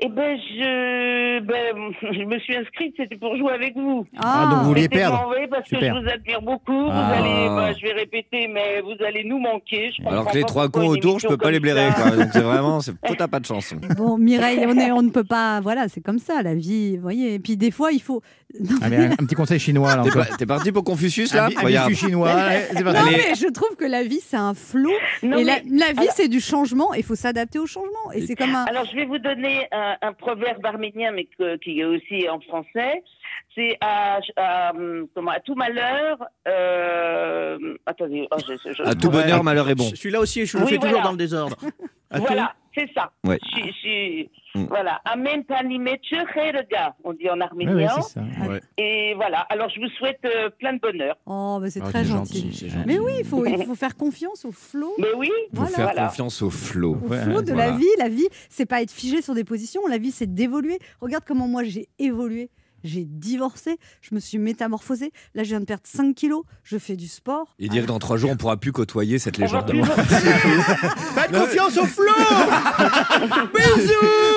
Eh 0.00 0.08
ben, 0.08 0.38
je, 0.38 1.40
ben, 1.40 1.92
je 2.12 2.24
me 2.24 2.38
suis 2.38 2.56
inscrite, 2.56 2.94
c'était 2.96 3.16
pour 3.16 3.36
jouer 3.36 3.52
avec 3.52 3.76
vous. 3.76 4.06
Ah, 4.18 4.48
donc 4.50 4.60
vous 4.60 4.68
vouliez 4.68 4.82
C'était 4.82 4.98
perdre 4.98 5.32
parce 5.50 5.68
Super. 5.68 5.80
que 5.80 5.86
je 5.86 6.04
vous 6.04 6.10
admire 6.10 6.42
beaucoup. 6.42 6.88
Ah. 6.90 7.12
Vous 7.12 7.20
allez, 7.20 7.48
bah, 7.48 7.72
je 7.78 7.86
vais 7.86 7.92
répéter, 7.92 8.48
mais 8.48 8.80
vous 8.80 9.04
allez 9.04 9.24
nous 9.24 9.38
manquer. 9.38 9.92
Je 9.96 10.06
Alors 10.08 10.30
que 10.30 10.36
les 10.36 10.44
trois 10.44 10.68
cons 10.68 10.88
autour, 10.88 11.18
je 11.18 11.26
peux 11.26 11.34
émission 11.34 11.38
pas 11.38 11.50
les 11.50 11.60
blairer. 11.60 11.90
Quoi. 11.94 12.10
Donc 12.16 12.28
c'est 12.32 12.40
vraiment, 12.40 12.80
c'est 12.80 12.92
t'as 13.16 13.28
pas 13.28 13.40
de 13.40 13.46
chance. 13.46 13.74
Bon, 13.96 14.18
Mireille, 14.18 14.64
on, 14.66 14.78
est, 14.78 14.90
on 14.92 15.02
ne 15.02 15.10
peut 15.10 15.24
pas. 15.24 15.60
Voilà, 15.60 15.88
c'est 15.88 16.00
comme 16.00 16.18
ça, 16.18 16.42
la 16.42 16.54
vie. 16.54 16.96
Vous 16.96 17.02
voyez. 17.02 17.34
Et 17.34 17.38
puis, 17.38 17.56
des 17.56 17.70
fois, 17.70 17.92
il 17.92 18.00
faut. 18.00 18.22
Non, 18.60 18.76
Ah, 18.82 18.88
mais 18.90 18.96
un, 18.96 19.10
un 19.12 19.16
petit 19.16 19.34
conseil 19.34 19.58
chinois 19.58 19.96
là 19.96 20.02
T'es 20.02 20.10
encore. 20.10 20.26
pas- 20.28 20.36
T'es 20.36 20.46
parti 20.46 20.72
pour 20.72 20.84
Confucius 20.84 21.32
Un, 21.34 21.36
là 21.36 21.44
un 21.56 21.66
biscuit 21.66 21.96
chinois. 22.06 22.30
allez, 22.32 22.64
c'est 22.72 22.84
parti. 22.84 23.00
Non, 23.00 23.10
mais 23.10 23.34
je 23.34 23.50
trouve 23.50 23.76
que 23.76 23.84
la 23.84 24.02
vie, 24.04 24.20
c'est 24.22 24.36
un 24.36 24.54
flot. 24.54 24.90
Non, 25.22 25.38
et 25.38 25.44
la, 25.44 25.54
mais- 25.64 25.78
la 25.78 25.92
vie, 25.92 26.00
alors- 26.00 26.12
c'est 26.14 26.28
du 26.28 26.40
changement. 26.40 26.92
et 26.94 26.98
Il 26.98 27.04
faut 27.04 27.14
s'adapter 27.14 27.58
au 27.58 27.66
changement. 27.66 28.12
Et 28.14 28.26
c'est 28.26 28.34
comme 28.36 28.54
un. 28.54 28.64
Alors, 28.64 28.84
je 28.84 28.94
vais 28.96 29.04
vous 29.06 29.18
donner 29.18 29.66
un, 29.72 29.96
un 30.02 30.12
proverbe 30.12 30.64
arménien, 30.66 31.12
mais 31.12 31.24
que- 31.38 31.56
qui 31.56 31.80
est 31.80 31.84
aussi 31.84 32.28
en 32.28 32.40
français. 32.40 33.02
C'est 33.54 33.76
à, 33.80 34.18
à, 34.36 34.72
comment, 35.14 35.30
à 35.30 35.40
tout 35.40 35.54
malheur. 35.54 36.18
Euh, 36.48 37.58
attendez, 37.86 38.26
oh, 38.30 38.36
je- 38.46 38.72
je- 38.72 38.82
À 38.82 38.94
tout 38.94 39.10
bonheur, 39.10 39.42
malheur 39.44 39.68
est 39.68 39.74
bon. 39.74 39.90
Celui-là 39.94 40.20
aussi, 40.20 40.46
je 40.46 40.56
le 40.58 40.64
Oui, 40.64 40.70
fais 40.70 40.76
voilà. 40.76 40.90
toujours 40.92 41.04
dans 41.04 41.10
le 41.12 41.16
désordre. 41.18 41.56
À 42.10 42.18
tout 42.18 42.26
Voilà, 42.26 42.54
c'est 42.74 42.88
ça. 42.94 43.10
Ouais. 43.24 43.38
Je- 43.54 43.60
je- 43.62 44.26
Mm. 44.54 44.64
Voilà. 44.68 45.00
Amen 45.04 45.44
on 47.04 47.12
dit 47.14 47.30
en 47.30 47.40
arménien. 47.40 47.74
ouais, 47.74 47.86
c'est 48.02 48.14
ça. 48.14 48.20
Et 48.76 49.14
voilà. 49.14 49.40
Alors, 49.48 49.68
je 49.70 49.80
vous 49.80 49.88
souhaite 49.98 50.20
euh, 50.24 50.50
plein 50.58 50.74
de 50.74 50.78
bonheur. 50.80 51.16
Oh, 51.26 51.58
mais 51.60 51.70
c'est 51.70 51.80
Oh, 51.82 51.88
très 51.88 52.04
gentil. 52.04 52.42
gentil, 52.42 52.56
c'est 52.56 52.68
gentil. 52.68 52.84
Mais 52.86 52.98
oui, 52.98 53.12
il 53.20 53.24
faut, 53.24 53.46
il 53.46 53.64
faut 53.64 53.74
faire 53.74 53.96
confiance 53.96 54.44
au 54.44 54.52
flot. 54.52 54.92
Mais 54.98 55.12
oui. 55.16 55.30
Faut 55.54 55.60
Voilà. 55.62 55.70
faire 55.76 55.84
Voilà. 55.86 56.06
confiance 56.08 56.42
au 56.42 56.50
flot. 56.50 56.98
Au 57.02 57.08
Ouais, 57.08 57.22
flot 57.22 57.42
de 57.42 57.52
voilà. 57.52 57.70
la 57.70 57.76
vie. 57.76 57.86
La 57.98 58.08
vie, 58.08 58.28
c'est 58.50 58.66
pas 58.66 58.82
être 58.82 58.90
figé 58.90 59.22
sur 59.22 59.34
des 59.34 59.44
positions. 59.44 59.86
La 59.88 59.98
vie, 59.98 60.10
c'est 60.10 60.32
d'évoluer. 60.32 60.78
Regarde 61.00 61.24
comment 61.26 61.48
moi 61.48 61.64
j'ai 61.64 61.88
évolué. 61.98 62.50
J'ai 62.84 63.04
divorcé, 63.04 63.78
je 64.00 64.14
me 64.14 64.20
suis 64.20 64.38
métamorphosée. 64.38 65.12
Là, 65.34 65.42
je 65.44 65.50
viens 65.50 65.60
de 65.60 65.64
perdre 65.64 65.82
5 65.84 66.14
kilos. 66.14 66.42
Je 66.64 66.78
fais 66.78 66.96
du 66.96 67.08
sport. 67.08 67.54
Et 67.58 67.68
dire 67.68 67.82
que 67.82 67.88
dans 67.88 67.98
trois 67.98 68.16
jours, 68.16 68.30
on 68.30 68.36
pourra 68.36 68.56
plus 68.56 68.72
côtoyer 68.72 69.18
cette 69.18 69.38
légende. 69.38 69.70
Faites 71.14 71.32
confiance 71.32 71.76
au 71.76 71.84
flot 71.86 72.04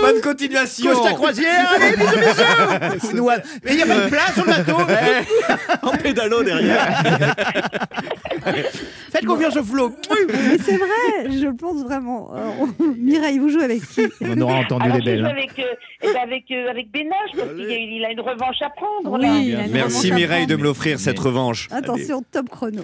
Bonne 0.01 0.21
continuation 0.21 0.91
Costa 0.93 1.13
croisière, 1.13 1.69
allez, 1.75 1.95
bisous, 1.95 3.11
bisous. 3.11 3.29
Mais 3.63 3.71
il 3.71 3.75
n'y 3.77 3.83
a 3.83 3.85
pas 3.87 3.99
de 4.05 4.09
place 4.09 4.33
sur 4.33 4.45
le 4.45 4.51
bateau 4.51 4.77
En 5.81 5.91
pédalo 5.97 6.43
derrière. 6.43 7.03
Faites 9.11 9.25
confiance 9.25 9.55
au 9.57 9.63
flot 9.63 9.95
Mais 10.27 10.57
c'est 10.59 10.77
vrai, 10.77 11.31
je 11.31 11.45
le 11.45 11.55
pense 11.55 11.81
vraiment. 11.83 12.31
Euh, 12.35 12.65
Mireille, 12.97 13.39
vous 13.39 13.49
jouez 13.49 13.63
avec 13.63 13.81
qui? 13.87 14.01
On 14.21 14.39
aura 14.41 14.55
entendu 14.59 14.91
les 14.91 15.01
belles. 15.01 15.25
hein. 15.25 15.29
avec, 15.29 15.57
euh, 15.59 15.63
eh 16.01 16.13
ben, 16.13 16.19
avec, 16.21 16.51
euh, 16.51 16.69
avec 16.69 16.91
Bénage, 16.91 17.29
parce 17.35 17.53
qu'il 17.53 18.05
a 18.05 18.11
une 18.11 18.19
revanche 18.35 18.61
à 18.61 18.69
prendre. 18.69 19.17
Oui, 19.19 19.51
là. 19.51 19.59
Merci 19.71 20.11
Mireille 20.11 20.47
de 20.47 20.55
me 20.55 20.63
l'offrir, 20.63 20.99
cette 20.99 21.19
revanche. 21.19 21.67
Attention, 21.71 22.23
top 22.31 22.49
chrono. 22.49 22.83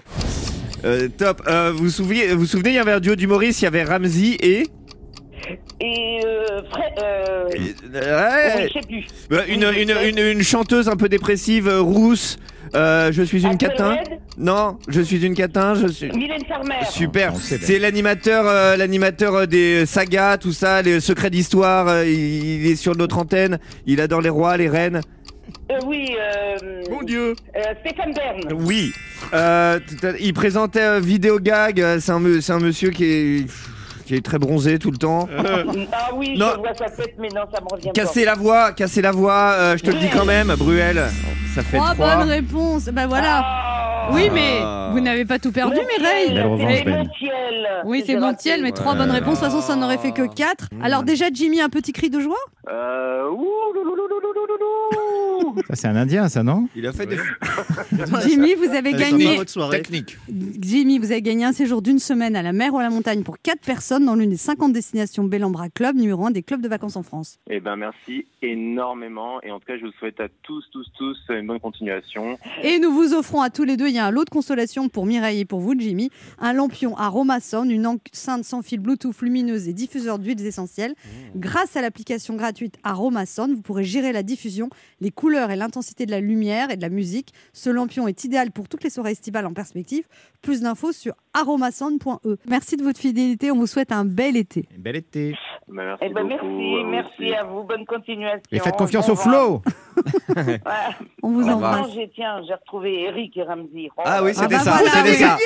Euh, 0.84 1.08
top. 1.16 1.42
Euh, 1.48 1.72
vous 1.76 1.84
vous 1.86 1.90
souvenez, 1.90 2.28
vous 2.30 2.40
vous 2.40 2.46
souvenez, 2.48 2.72
il 2.72 2.76
y 2.76 2.80
avait 2.80 2.94
un 2.94 3.00
duo 3.00 3.16
d'humoristes, 3.16 3.62
il 3.62 3.66
y 3.66 3.68
avait 3.68 3.84
Ramsey 3.84 4.38
et... 4.42 4.64
Et 5.80 6.22
euh, 6.24 6.62
Fred, 6.70 6.94
euh, 7.04 7.46
Ouais. 7.46 8.64
oui, 8.64 8.68
je 8.68 8.74
sais 8.80 8.88
plus. 8.88 9.54
Une, 9.54 9.64
une, 9.64 9.94
une, 10.08 10.20
une 10.38 10.44
chanteuse 10.44 10.88
un 10.88 10.96
peu 10.96 11.10
dépressive, 11.10 11.68
euh, 11.68 11.82
rousse. 11.82 12.38
Euh, 12.76 13.12
je 13.12 13.24
suis 13.24 13.44
une 13.44 13.58
catin. 13.58 13.96
Red, 13.98 14.20
Non, 14.38 14.78
je 14.88 15.02
suis 15.02 15.26
une 15.26 15.34
catin. 15.34 15.74
Je 15.74 15.88
suis. 15.88 16.10
Mylène 16.12 16.46
Farmer. 16.48 16.76
Super. 16.90 17.32
Bien. 17.32 17.40
C'est 17.42 17.80
l'animateur, 17.80 18.46
euh, 18.48 18.78
l'animateur 18.78 19.48
des 19.48 19.86
sagas, 19.88 20.38
tout 20.38 20.54
ça, 20.54 20.82
les 20.84 21.00
secrets 21.00 21.32
d'histoire. 21.32 21.88
euh, 21.90 22.06
il 22.08 22.66
est 22.68 22.76
sur 22.76 22.96
notre 22.96 23.18
antenne. 23.18 23.60
Il 23.88 24.00
adore 24.00 24.22
les 24.22 24.30
rois, 24.30 24.56
les 24.58 24.70
reines. 24.70 25.02
Euh, 25.72 25.80
oui, 25.86 26.16
euh, 26.20 26.84
Mon 26.90 27.02
Dieu. 27.04 27.34
euh, 27.56 27.62
Stéphane 27.82 28.14
Bern. 28.14 28.62
Oui. 28.66 28.92
Euh, 29.34 29.80
il 30.20 30.34
présentait 30.34 30.82
euh, 30.84 31.00
vidéo 31.00 31.40
gag. 31.40 31.84
C'est 32.00 32.12
un, 32.12 32.20
me- 32.20 32.42
c'est 32.42 32.54
un 32.54 32.60
monsieur 32.60 32.90
qui 32.92 33.06
est 33.06 33.46
qui 34.06 34.16
est 34.18 34.26
très 34.26 34.40
bronzé 34.40 34.78
tout 34.80 34.92
le 34.92 34.98
temps. 34.98 35.30
Ah 35.94 36.10
oui, 36.16 36.36
Non. 36.38 36.48
je 36.56 36.60
vois 36.60 36.74
sa 36.74 36.90
tête, 36.90 37.16
mais 37.18 37.30
non, 37.30 37.44
ça 37.54 37.62
me 37.62 37.68
revient 37.74 37.92
Casser 37.94 38.26
la 38.26 38.34
voix, 38.36 38.74
casser 38.74 39.02
la 39.02 39.12
voix. 39.12 39.54
euh, 39.58 39.78
je 39.78 39.84
te 39.84 39.92
le 39.92 39.98
dis 40.00 40.10
quand 40.10 40.26
même, 40.26 40.54
Bruel. 40.58 41.02
Ça 41.56 41.62
fait 41.62 41.78
Trois 41.78 41.94
trois. 41.94 42.16
bonnes 42.18 42.30
réponses. 42.30 42.86
Ben 42.86 43.08
voilà. 43.08 43.42
Ah. 43.44 44.10
Oui, 44.14 44.30
mais 44.34 44.58
Ah. 44.62 44.90
vous 44.92 45.00
n'avez 45.00 45.24
pas 45.24 45.40
tout 45.40 45.52
perdu, 45.52 45.78
Mireille. 45.98 46.34
Belle 46.34 46.46
revanche, 46.48 46.74
c'est 46.78 46.84
Ben. 46.84 46.98
Montiel. 46.98 47.68
Oui, 47.86 48.04
c'est 48.06 48.16
Montiel, 48.18 48.62
mais 48.64 48.72
trois 48.72 48.96
bonnes 48.96 49.12
réponses. 49.12 49.40
De 49.40 49.46
toute 49.46 49.54
façon, 49.54 49.62
ça 49.62 49.76
n'aurait 49.78 49.98
fait 50.00 50.12
que 50.12 50.28
quatre. 50.28 50.68
Alors 50.84 51.04
déjà, 51.04 51.26
Jimmy, 51.32 51.62
un 51.62 51.70
petit 51.70 51.94
cri 51.94 52.10
de 52.10 52.20
joie? 52.20 52.36
Euh, 52.70 53.30
ouh, 53.30 53.74
lou, 53.76 53.84
lou, 53.84 53.96
lou, 53.96 54.08
lou, 54.10 54.20
lou, 54.22 54.46
lou, 54.48 54.58
lou. 54.60 55.21
Ça, 55.68 55.76
c'est 55.76 55.88
un 55.88 55.96
Indien, 55.96 56.30
ça, 56.30 56.44
non 56.44 56.68
Il 56.76 56.86
a 56.88 56.94
fait 56.94 57.06
des 57.06 57.18
Jimmy, 58.28 58.56
vous 58.56 58.70
avez 58.74 58.94
gagné. 58.94 59.40
Jimmy, 60.60 61.00
vous 61.00 61.12
avez 61.12 61.22
gagné 61.22 61.46
un 61.46 61.54
séjour 61.54 61.82
d'une 61.82 62.00
semaine 62.00 62.36
à 62.36 62.42
la 62.42 62.54
mer 62.54 62.74
ou 62.74 62.80
à 62.80 62.84
la 62.84 62.90
montagne 62.90 63.24
pour 63.24 63.40
quatre 63.40 63.62
personnes 63.62 64.06
dans 64.06 64.16
l'une 64.16 64.30
des 64.30 64.38
50 64.38 64.74
destinations 64.74 65.24
Bellambra 65.24 65.70
Club, 65.70 65.96
numéro 65.96 66.26
un 66.26 66.32
des 66.32 66.44
clubs 66.44 66.62
de 66.62 66.68
vacances 66.68 66.96
en 66.96 67.04
France. 67.04 67.40
Eh 67.50 67.60
ben, 67.60 67.76
merci 67.76 68.26
énormément. 68.42 69.42
Et 69.44 69.52
en 69.52 69.60
tout 69.60 69.66
cas, 69.66 69.78
je 69.78 69.86
vous 69.86 69.92
souhaite 70.00 70.20
à 70.20 70.28
tous, 70.44 70.64
tous, 70.72 70.88
tous 70.98 71.18
une 71.30 71.48
bonne 71.48 71.60
continuation. 71.60 72.38
Et 72.64 72.80
nous 72.80 72.92
vous 72.92 73.14
offrons 73.14 73.42
à 73.42 73.50
tous 73.50 73.64
les 73.64 73.78
deux, 73.78 73.88
il 73.88 73.96
y 73.96 74.00
a 74.00 74.06
un 74.06 74.12
lot 74.12 74.26
de 74.26 74.30
consolation 74.30 74.90
pour 74.90 75.06
Mireille 75.06 75.42
et 75.42 75.46
pour 75.46 75.60
vous, 75.60 75.74
Jimmy, 75.78 76.10
un 76.40 76.54
lampion 76.54 76.96
Aroma 76.98 77.40
Sound, 77.40 77.72
une 77.72 77.88
enceinte 77.88 78.44
sans 78.44 78.62
fil 78.62 78.80
Bluetooth 78.80 79.22
lumineuse 79.22 79.68
et 79.68 79.74
diffuseur 79.74 80.20
d'huiles 80.20 80.46
essentielles. 80.46 80.94
Grâce 81.36 81.76
à 81.76 81.82
l'application 81.82 82.36
gratuite 82.36 82.78
Aroma 82.84 83.26
Sound, 83.26 83.56
vous 83.56 83.62
pourrez 83.62 83.84
gérer 83.84 84.12
la 84.12 84.24
diffusion, 84.24 84.70
les 85.00 85.12
couleurs 85.12 85.41
et 85.50 85.56
l'intensité 85.56 86.06
de 86.06 86.12
la 86.12 86.20
lumière 86.20 86.70
et 86.70 86.78
de 86.78 86.82
la 86.82 86.90
musique. 86.90 87.34
Ce 87.54 87.70
lampion 87.70 88.08
est 88.08 88.24
idéal 88.24 88.52
pour 88.52 88.68
toutes 88.70 88.84
les 88.84 88.90
soirées 88.90 89.12
estivales 89.12 89.46
en 89.46 89.54
perspective. 89.54 90.04
Plus 90.42 90.62
d'infos 90.62 90.92
sur 90.92 91.14
aromasound.e. 91.34 92.36
Merci 92.48 92.78
de 92.78 92.84
votre 92.84 93.00
fidélité, 93.00 93.50
on 93.52 93.58
vous 93.58 93.68
souhaite 93.68 93.92
un 93.92 94.06
bel 94.06 94.36
été. 94.38 94.68
Bel 94.78 94.96
été. 94.98 95.36
Ben, 95.68 95.84
merci 95.86 96.04
Eh 96.06 96.14
ben, 96.14 96.28
beaucoup. 96.28 96.46
merci, 96.46 96.74
à 96.76 96.84
vous 96.84 96.90
merci 96.92 97.14
aussi. 97.24 97.34
à 97.34 97.44
vous. 97.46 97.64
Bonne 97.64 97.86
continuation. 97.86 98.42
Et 98.52 98.60
faites 98.60 98.76
confiance 98.76 99.10
au 99.10 99.16
Ouais. 100.36 100.60
On 101.24 101.30
vous 101.32 101.48
embrasse. 101.48 101.88
Tiens, 102.14 102.42
j'ai 102.48 102.54
retrouvé 102.54 103.04
Eric 103.04 103.38
et 103.38 103.44
Ramsey. 103.44 103.90
Oh, 103.98 104.02
Ah 104.04 104.24
oui, 104.24 104.32
Ah 104.36 104.42
c'était 104.42 104.56
bah 104.56 104.60
ça, 104.62 104.72
voilà, 104.72 105.04
oui. 105.04 105.16
ça. 105.16 105.38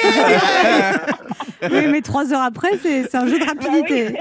Oui, 1.71 1.87
mais 1.91 2.01
trois 2.01 2.31
heures 2.33 2.41
après, 2.41 2.77
c'est 2.81 3.03
c'est 3.03 3.17
un 3.17 3.27
jeu 3.27 3.37
de 3.39 3.45
rapidité. 3.45 4.17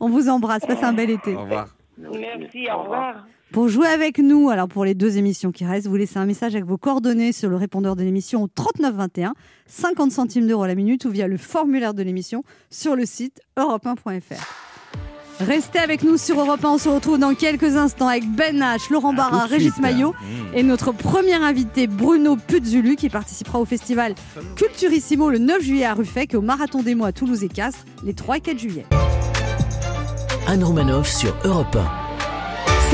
On 0.00 0.08
vous 0.08 0.28
embrasse, 0.28 0.66
passez 0.66 0.84
un 0.84 0.92
bel 0.92 1.10
été. 1.10 1.34
Au 1.34 1.42
revoir. 1.42 1.68
Merci, 1.98 2.68
au 2.70 2.82
revoir. 2.82 3.26
Pour 3.52 3.68
jouer 3.68 3.86
avec 3.86 4.18
nous, 4.18 4.50
alors 4.50 4.68
pour 4.68 4.84
les 4.84 4.94
deux 4.94 5.18
émissions 5.18 5.52
qui 5.52 5.64
restent, 5.64 5.86
vous 5.86 5.96
laissez 5.96 6.18
un 6.18 6.26
message 6.26 6.54
avec 6.54 6.66
vos 6.66 6.78
coordonnées 6.78 7.32
sur 7.32 7.48
le 7.48 7.56
répondeur 7.56 7.96
de 7.96 8.02
l'émission 8.02 8.42
au 8.42 8.48
3921, 8.48 9.34
50 9.66 10.12
centimes 10.12 10.46
d'euros 10.46 10.66
la 10.66 10.74
minute 10.74 11.04
ou 11.04 11.10
via 11.10 11.28
le 11.28 11.36
formulaire 11.36 11.94
de 11.94 12.02
l'émission 12.02 12.42
sur 12.70 12.96
le 12.96 13.06
site 13.06 13.40
europe1.fr. 13.56 14.42
Restez 15.38 15.78
avec 15.78 16.02
nous 16.02 16.16
sur 16.16 16.40
Europe 16.40 16.64
1, 16.64 16.68
on 16.68 16.78
se 16.78 16.88
retrouve 16.88 17.18
dans 17.18 17.34
quelques 17.34 17.76
instants 17.76 18.08
avec 18.08 18.28
Ben 18.28 18.58
H, 18.58 18.90
Laurent 18.90 19.12
Barra, 19.12 19.44
Régis 19.44 19.72
suite. 19.72 19.82
Maillot 19.82 20.14
et 20.54 20.62
notre 20.62 20.92
premier 20.92 21.34
invité 21.34 21.86
Bruno 21.86 22.36
Puzzulu 22.36 22.96
qui 22.96 23.10
participera 23.10 23.60
au 23.60 23.66
festival 23.66 24.14
Culturissimo 24.56 25.30
le 25.30 25.38
9 25.38 25.62
juillet 25.62 25.84
à 25.84 25.94
Ruffec 25.94 26.32
et 26.32 26.36
au 26.36 26.42
Marathon 26.42 26.82
des 26.82 26.94
mots 26.94 27.04
à 27.04 27.12
Toulouse 27.12 27.44
et 27.44 27.48
Castres 27.48 27.84
les 28.02 28.14
3 28.14 28.38
et 28.38 28.40
4 28.40 28.58
juillet. 28.58 28.86
Anne 30.46 30.64
Romanoff 30.64 31.08
sur 31.08 31.36
Europe 31.44 31.76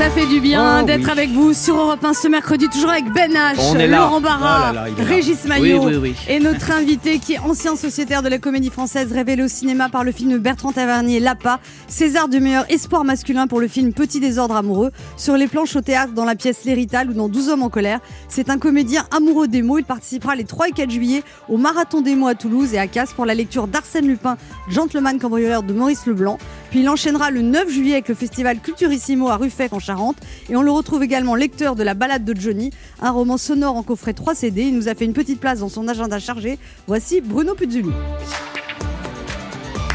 Ça 0.03 0.09
fait 0.09 0.25
du 0.25 0.41
bien 0.41 0.81
Oh, 0.81 0.85
d'être 0.85 1.05
oui. 1.05 1.11
avec 1.11 1.29
vous 1.29 1.53
sur 1.53 1.77
Europe 1.77 2.03
1 2.03 2.13
ce 2.13 2.27
mercredi, 2.27 2.67
toujours 2.67 2.89
avec 2.89 3.05
Ben 3.13 3.31
H. 3.31 3.87
Laurent 3.87 4.19
Barra, 4.19 4.71
Oh 4.71 4.75
là 4.75 4.87
là. 4.89 4.93
Régis 5.05 5.45
Maillot 5.45 5.81
Oui, 5.85 5.95
oui, 5.95 5.97
oui. 6.11 6.15
et 6.27 6.41
notre 6.41 6.71
invité 6.71 7.19
qui 7.19 7.33
est 7.35 7.39
ancien 7.39 7.77
sociétaire 7.77 8.21
de 8.21 8.27
la 8.27 8.37
comédie 8.37 8.69
française 8.69 9.13
révélé 9.13 9.43
au 9.43 9.47
cinéma 9.47 9.87
par 9.87 10.03
le 10.03 10.11
film 10.11 10.33
de 10.33 10.37
Bertrand 10.37 10.73
Tavernier 10.73 11.21
Lapa, 11.21 11.61
César 11.87 12.27
de 12.27 12.37
meilleur 12.39 12.65
espoir 12.69 13.05
masculin 13.05 13.47
pour 13.47 13.61
le 13.61 13.69
film 13.69 13.93
Petit 13.93 14.19
désordre 14.19 14.57
amoureux, 14.57 14.91
sur 15.15 15.37
les 15.37 15.47
planches 15.47 15.77
au 15.77 15.81
théâtre 15.81 16.11
dans 16.11 16.25
la 16.25 16.35
pièce 16.35 16.65
L'Hérital 16.65 17.09
ou 17.09 17.13
dans 17.13 17.29
12 17.29 17.47
hommes 17.47 17.63
en 17.63 17.69
colère. 17.69 17.99
C'est 18.27 18.49
un 18.49 18.57
comédien 18.59 19.05
amoureux 19.15 19.47
des 19.47 19.61
mots, 19.61 19.77
il 19.77 19.85
participera 19.85 20.35
les 20.35 20.43
3 20.43 20.67
et 20.67 20.71
4 20.73 20.91
juillet 20.91 21.23
au 21.47 21.55
Marathon 21.55 22.01
des 22.01 22.15
mots 22.15 22.27
à 22.27 22.35
Toulouse 22.35 22.73
et 22.73 22.77
à 22.77 22.87
Castres 22.87 23.15
pour 23.15 23.25
la 23.25 23.35
lecture 23.35 23.67
d'Arsène 23.67 24.07
Lupin, 24.07 24.35
Gentleman 24.69 25.17
cambrioleur 25.17 25.63
de 25.63 25.71
Maurice 25.71 26.05
Leblanc. 26.05 26.37
Puis 26.73 26.81
il 26.81 26.89
enchaînera 26.89 27.29
le 27.29 27.43
9 27.43 27.69
juillet 27.69 27.93
avec 27.93 28.07
le 28.07 28.15
festival 28.15 28.59
Culturissimo 28.59 29.29
à 29.29 29.37
Ruffec 29.37 29.71
en 29.73 29.79
Charente. 29.79 30.17
Et 30.49 30.55
on 30.55 30.63
le 30.63 30.71
retrouve 30.71 31.03
également 31.03 31.35
lecteur 31.35 31.75
de 31.75 31.83
La 31.83 31.93
balade 31.93 32.25
de 32.25 32.35
Johnny, 32.35 32.71
un 32.99 33.11
roman 33.11 33.37
sonore 33.37 33.75
en 33.75 33.83
coffret 33.83 34.13
3 34.13 34.33
CD. 34.33 34.63
Il 34.63 34.75
nous 34.75 34.87
a 34.87 34.95
fait 34.95 35.05
une 35.05 35.13
petite 35.13 35.39
place 35.39 35.59
dans 35.59 35.69
son 35.69 35.87
agenda 35.87 36.17
chargé. 36.17 36.57
Voici 36.87 37.21
Bruno 37.21 37.53
Puzzulu. 37.53 37.91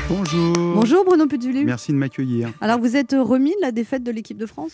Bonjour. 0.08 0.54
Bonjour 0.54 1.04
Bruno 1.04 1.26
Puzzulu. 1.26 1.64
Merci 1.64 1.90
de 1.90 1.96
m'accueillir. 1.96 2.52
Alors 2.60 2.78
vous 2.78 2.94
êtes 2.94 3.16
remis 3.18 3.56
de 3.56 3.62
la 3.62 3.72
défaite 3.72 4.04
de 4.04 4.12
l'équipe 4.12 4.38
de 4.38 4.46
France? 4.46 4.70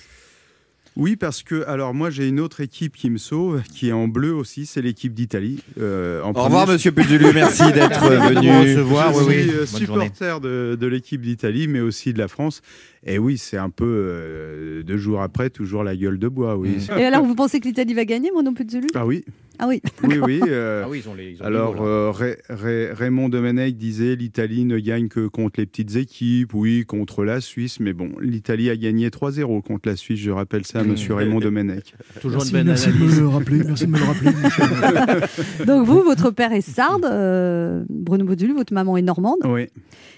Oui, 0.97 1.17
parce 1.17 1.43
que 1.43 1.65
alors 1.67 1.93
moi 1.93 2.11
j'ai 2.11 2.29
une 2.29 2.39
autre 2.39 2.61
équipe 2.61 2.95
qui 2.95 3.11
me 3.11 3.19
sauve, 3.19 3.63
qui 3.63 3.89
est 3.89 3.93
en 3.93 4.07
bleu 4.07 4.33
aussi, 4.33 4.65
c'est 4.65 4.81
l'équipe 4.81 5.13
d'Italie. 5.13 5.61
Euh, 5.81 6.23
en 6.23 6.31
Au 6.33 6.45
revoir, 6.45 6.69
monsieur 6.69 6.93
Puzulu, 6.93 7.33
merci 7.35 7.65
d'être 7.73 8.09
venu. 8.09 8.47
Je 8.47 8.79
Recevoir, 8.79 9.17
oui, 9.17 9.25
oui. 9.27 9.43
suis 9.43 9.51
euh, 9.51 9.67
supporter 9.67 10.41
de, 10.41 10.79
de 10.81 10.87
l'équipe 10.87 11.21
d'Italie, 11.21 11.67
mais 11.67 11.81
aussi 11.81 12.13
de 12.13 12.19
la 12.19 12.29
France. 12.29 12.63
Et 13.07 13.19
oui, 13.19 13.37
c'est 13.37 13.59
un 13.59 13.69
peu 13.71 13.85
euh, 13.87 14.83
deux 14.83 14.97
jours 14.97 15.21
après, 15.21 15.51
toujours 15.51 15.85
la 15.85 15.95
gueule 15.95 16.19
de 16.19 16.29
bois, 16.29 16.57
oui. 16.57 16.79
Et 16.99 17.05
alors, 17.05 17.23
vous 17.25 17.35
pensez 17.35 17.61
que 17.61 17.67
l'Italie 17.69 17.93
va 17.95 18.05
gagner, 18.07 18.31
Bruno 18.33 18.53
Puzzulu 18.53 18.87
Ah 18.95 19.05
oui, 19.05 19.25
Ah 19.59 19.67
oui. 19.69 19.83
oui, 20.05 20.19
oui. 20.23 20.41
euh, 20.49 20.83
Ah 20.87 20.89
oui, 20.89 21.03
ils 21.05 21.09
ont 21.11 21.15
les. 21.15 21.33
ils 21.33 21.37
ont 21.37 21.41
le 21.41 21.47
Alors, 21.47 21.83
euh, 21.83 22.11
Ray- 22.11 22.37
Ray- 22.49 22.93
Raymond 22.93 23.29
Domenech 23.29 23.77
disait 23.77 24.17
l'Italie 24.17 24.65
ne 24.65 24.79
gagne 24.79 25.09
que 25.09 25.27
contre 25.27 25.61
les 25.61 25.67
petites 25.67 25.97
équipes, 25.97 26.55
oui, 26.55 26.85
contre 26.87 27.25
la 27.25 27.43
Suisse, 27.43 27.79
mais 27.79 27.93
bon, 27.93 28.09
l'Italie 28.23 28.71
a 28.71 28.77
gagné 28.77 29.11
3-0 29.11 29.61
contre 29.63 29.87
la 29.89 29.97
Suisse, 29.97 30.21
je 30.21 30.31
rappelle 30.31 30.65
ça 30.65 30.81
à 30.81 30.85
monsieur 30.85 31.13
Raymond 31.15 31.41
Domenech. 31.41 31.95
Toujours 32.23 32.39
Merci, 32.39 32.53
une 32.53 32.59
bonne 32.59 32.67
merci 32.69 32.87
de 32.89 32.93
analyse. 32.95 33.17
me 33.17 33.21
le 33.21 33.29
rappeler. 33.29 33.59
Merci 33.65 33.87
de 33.87 33.91
me 33.91 33.99
le 33.99 34.05
rappeler. 34.05 35.65
Donc, 35.67 35.87
vous, 35.87 36.03
votre 36.03 36.31
père 36.31 36.53
est 36.53 36.63
sarde, 36.63 37.05
euh, 37.05 37.85
Bruno 37.91 38.25
Puzzulu, 38.25 38.55
votre 38.55 38.73
maman 38.73 38.97
est 38.97 39.03
normande. 39.03 39.39
Oui, 39.45 39.67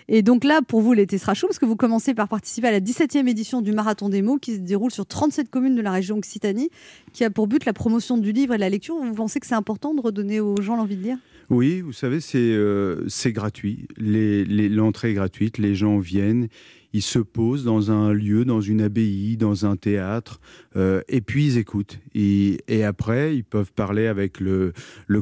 Et 0.09 0.23
donc 0.23 0.45
là, 0.45 0.61
pour 0.67 0.81
vous, 0.81 0.93
l'été 0.93 1.19
sera 1.19 1.35
chaud 1.35 1.49
parce 1.49 1.59
que 1.59 1.67
vous 1.67 1.77
commencez 1.77 2.15
par 2.15 2.29
participer 2.29 2.69
à 2.69 2.71
la 2.71 2.81
17e 2.81 3.27
édition 3.27 3.61
du 3.61 3.73
Marathon 3.73 4.09
des 4.09 4.23
mots 4.23 4.39
qui 4.39 4.55
se 4.55 4.61
déroule 4.61 4.91
sur 4.91 5.07
37 5.07 5.51
communes 5.51 5.75
de 5.75 5.83
la 5.83 5.91
région 5.91 6.17
Occitanie, 6.17 6.71
qui 7.13 7.25
a 7.25 7.31
pour 7.31 7.49
but 7.49 7.65
la 7.65 7.73
promotion 7.73 8.17
du 8.17 8.33
livre 8.33 8.55
et 8.55 8.57
de 8.57 8.61
la 8.61 8.69
lecture. 8.69 8.97
Vous 8.97 9.15
pensez 9.15 9.41
que 9.41 9.47
c'est 9.47 9.55
important 9.55 9.95
de 9.95 10.01
redonner 10.01 10.41
aux 10.41 10.61
gens 10.61 10.77
l'envie 10.77 10.97
de 10.97 11.03
lire? 11.03 11.19
Oui, 11.51 11.81
vous 11.81 11.93
savez, 11.93 12.21
c'est 12.21 12.39
euh, 12.39 13.07
gratuit. 13.27 13.87
L'entrée 13.99 15.11
est 15.11 15.15
gratuite, 15.15 15.59
les 15.59 15.75
gens 15.75 15.99
viennent, 15.99 16.49
ils 16.97 17.03
se 17.03 17.19
posent 17.19 17.63
dans 17.63 17.91
un 17.91 18.15
lieu, 18.15 18.47
dans 18.47 18.63
une 18.63 18.81
abbaye, 18.81 19.37
dans 19.37 19.67
un 19.67 19.77
théâtre, 19.77 20.41
euh, 20.77 21.03
et 21.09 21.21
puis 21.21 21.45
ils 21.45 21.59
écoutent. 21.59 21.99
Et, 22.15 22.57
après, 22.85 23.37
ils 23.37 23.45
peuvent 23.45 23.73
parler 23.73 24.07
avec 24.07 24.41
le, 24.41 24.73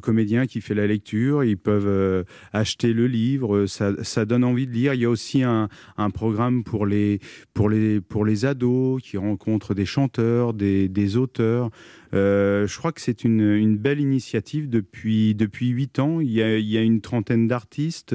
comédien 0.00 0.46
qui 0.46 0.60
fait 0.60 0.74
la 0.74 0.86
lecture, 0.86 1.42
ils 1.42 1.58
peuvent 1.58 1.88
euh, 1.88 2.22
acheter 2.52 2.92
le 2.92 3.08
livre, 3.08 3.66
ça, 3.66 3.92
ça 4.04 4.24
donne 4.24 4.44
envie 4.44 4.68
de 4.68 4.72
lire. 4.72 4.94
Il 4.94 5.00
y 5.00 5.04
a 5.04 5.10
aussi 5.10 5.42
un, 5.42 5.68
programme 6.14 6.62
pour 6.62 6.86
les, 6.86 7.18
pour, 7.54 7.68
les, 7.68 8.00
pour 8.00 8.24
les 8.24 8.44
ados 8.44 9.02
qui 9.02 9.16
rencontrent 9.16 9.74
des 9.74 9.86
chanteurs, 9.86 10.54
des 10.54 11.16
auteurs. 11.16 11.70
Euh, 12.14 12.66
je 12.66 12.78
crois 12.78 12.92
que 12.92 13.00
c'est 13.00 13.24
une, 13.24 13.40
une 13.40 13.76
belle 13.76 14.00
initiative 14.00 14.68
depuis 14.68 15.34
depuis 15.34 15.68
huit 15.68 15.98
ans. 15.98 16.20
Il 16.20 16.30
y 16.30 16.42
a, 16.42 16.56
il 16.58 16.66
y 16.68 16.78
a 16.78 16.82
une 16.82 17.00
trentaine 17.00 17.48
d'artistes. 17.48 18.14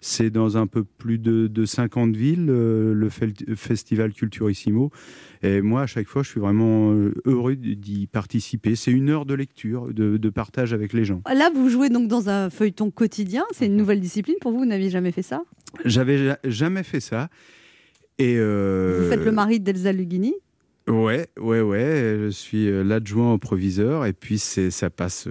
C'est 0.00 0.30
dans 0.30 0.56
un 0.56 0.66
peu 0.66 0.84
plus 0.84 1.18
de, 1.18 1.46
de 1.46 1.64
50 1.64 2.16
villes 2.16 2.46
euh, 2.48 2.92
le 2.94 3.08
fel- 3.08 3.32
festival 3.56 4.12
Culturissimo. 4.12 4.90
Et 5.42 5.62
moi, 5.62 5.82
à 5.82 5.86
chaque 5.86 6.06
fois, 6.06 6.22
je 6.22 6.28
suis 6.28 6.40
vraiment 6.40 6.92
euh, 6.92 7.14
heureux 7.24 7.56
d'y 7.56 8.06
participer. 8.06 8.76
C'est 8.76 8.92
une 8.92 9.08
heure 9.10 9.26
de 9.26 9.34
lecture, 9.34 9.92
de, 9.92 10.16
de 10.16 10.28
partage 10.30 10.72
avec 10.72 10.92
les 10.92 11.04
gens. 11.04 11.22
Là, 11.26 11.50
vous 11.54 11.68
jouez 11.70 11.88
donc 11.88 12.08
dans 12.08 12.28
un 12.28 12.50
feuilleton 12.50 12.90
quotidien. 12.90 13.44
C'est 13.52 13.66
une 13.66 13.76
nouvelle 13.76 14.00
discipline 14.00 14.36
pour 14.40 14.52
vous. 14.52 14.58
Vous 14.58 14.64
n'aviez 14.66 14.90
jamais 14.90 15.12
fait 15.12 15.22
ça? 15.22 15.42
J'avais 15.84 16.18
ja- 16.18 16.38
jamais 16.44 16.82
fait 16.82 17.00
ça. 17.00 17.28
Et 18.18 18.34
euh, 18.38 19.00
Vous 19.02 19.08
faites 19.08 19.24
le 19.24 19.32
mari 19.32 19.60
d'Elsa 19.60 19.92
Lugini. 19.92 20.34
Ouais, 20.90 21.28
ouais, 21.38 21.60
ouais. 21.60 22.18
Je 22.24 22.30
suis 22.30 22.68
euh, 22.68 22.82
l'adjoint 22.82 23.34
au 23.34 23.38
proviseur 23.38 24.06
et 24.06 24.12
puis 24.12 24.38
ça 24.38 24.90
passe, 24.90 25.28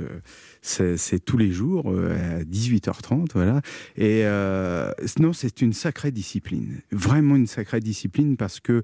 euh, 0.80 0.96
tous 1.26 1.38
les 1.38 1.52
jours 1.52 1.92
euh, 1.92 2.40
à 2.40 2.44
18h30, 2.44 3.28
voilà. 3.34 3.62
Et 3.98 4.22
euh, 4.24 4.92
non, 5.20 5.34
c'est 5.34 5.62
une 5.62 5.74
sacrée 5.74 6.12
discipline, 6.12 6.80
vraiment 6.92 7.36
une 7.36 7.48
sacrée 7.48 7.82
discipline 7.82 8.38
parce 8.38 8.62
que 8.62 8.84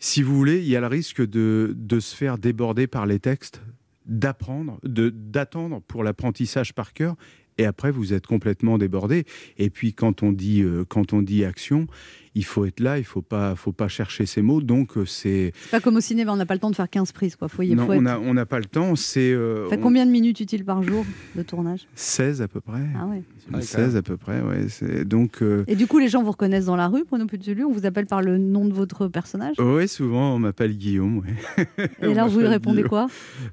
si 0.00 0.22
vous 0.22 0.36
voulez, 0.36 0.58
il 0.58 0.68
y 0.68 0.76
a 0.76 0.80
le 0.80 0.86
risque 0.86 1.24
de, 1.24 1.74
se 1.98 2.14
faire 2.14 2.36
déborder 2.36 2.86
par 2.86 3.06
les 3.06 3.18
textes, 3.18 3.62
d'apprendre, 4.04 4.80
de 4.82 5.08
d'attendre 5.08 5.80
pour 5.80 6.04
l'apprentissage 6.04 6.74
par 6.74 6.92
cœur. 6.92 7.16
Et 7.58 7.64
après, 7.64 7.90
vous 7.90 8.12
êtes 8.12 8.26
complètement 8.26 8.78
débordé. 8.78 9.24
Et 9.58 9.70
puis, 9.70 9.94
quand 9.94 10.22
on 10.22 10.32
dit, 10.32 10.64
quand 10.88 11.12
on 11.12 11.22
dit 11.22 11.44
action, 11.44 11.86
il 12.34 12.44
faut 12.44 12.64
être 12.64 12.80
là, 12.80 12.98
il 12.98 13.04
faut 13.04 13.22
pas, 13.22 13.54
faut 13.56 13.72
pas 13.72 13.88
chercher 13.88 14.24
ces 14.26 14.40
mots. 14.42 14.60
Donc, 14.62 14.96
euh, 14.96 15.04
c'est 15.04 15.52
pas 15.70 15.80
comme 15.80 15.96
au 15.96 16.00
cinéma, 16.00 16.32
on 16.32 16.36
n'a 16.36 16.46
pas 16.46 16.54
le 16.54 16.60
temps 16.60 16.70
de 16.70 16.76
faire 16.76 16.88
15 16.88 17.12
prises. 17.12 17.36
Quoi. 17.36 17.48
Faut, 17.48 17.62
y- 17.62 17.74
non, 17.74 17.86
faut 17.86 17.92
on 17.92 17.94
être- 17.96 18.02
n'a 18.02 18.20
on 18.20 18.34
n'a 18.34 18.46
pas 18.46 18.58
le 18.58 18.64
temps. 18.64 18.96
C'est 18.96 19.32
euh, 19.32 19.68
Fait 19.68 19.76
on- 19.78 19.82
combien 19.82 20.06
de 20.06 20.10
minutes 20.10 20.40
utiles 20.40 20.64
par 20.64 20.82
jour 20.82 21.04
de 21.36 21.42
tournage? 21.42 21.86
16 21.94 22.40
à 22.42 22.48
peu 22.48 22.60
près. 22.60 22.80
Ah 22.98 23.06
ouais. 23.06 23.22
16 23.62 23.96
à 23.96 24.02
peu 24.02 24.16
près, 24.16 24.40
ouais. 24.40 25.04
Donc, 25.04 25.42
euh, 25.42 25.64
Et 25.66 25.74
du 25.76 25.86
coup, 25.86 25.98
les 25.98 26.08
gens 26.08 26.22
vous 26.22 26.30
reconnaissent 26.30 26.66
dans 26.66 26.76
la 26.76 26.88
rue, 26.88 27.04
Bruno 27.08 27.26
Puzzulu. 27.26 27.64
On 27.64 27.72
vous 27.72 27.86
appelle 27.86 28.06
par 28.06 28.22
le 28.22 28.38
nom 28.38 28.64
de 28.66 28.72
votre 28.72 29.08
personnage? 29.08 29.58
ouais, 29.58 29.86
souvent 29.86 30.34
on 30.34 30.38
m'appelle 30.38 30.76
Guillaume. 30.76 31.18
ouais. 31.18 31.86
Et 32.02 32.06
alors, 32.12 32.28
vous 32.30 32.40
lui 32.40 32.46
répondez 32.46 32.76
Guillaume. 32.82 32.88
quoi? 32.88 33.06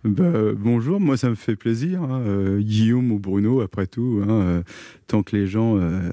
Bah, 0.03 0.31
bonjour, 0.57 0.99
moi 0.99 1.17
ça 1.17 1.29
me 1.29 1.35
fait 1.35 1.55
plaisir. 1.55 2.01
hein, 2.03 2.21
euh, 2.25 2.59
Guillaume 2.59 3.11
ou 3.11 3.19
Bruno, 3.19 3.61
après 3.61 3.87
tout, 3.87 4.21
hein, 4.23 4.29
euh, 4.29 4.61
tant 5.07 5.23
que 5.23 5.35
les 5.35 5.47
gens 5.47 5.75
euh, 5.77 6.11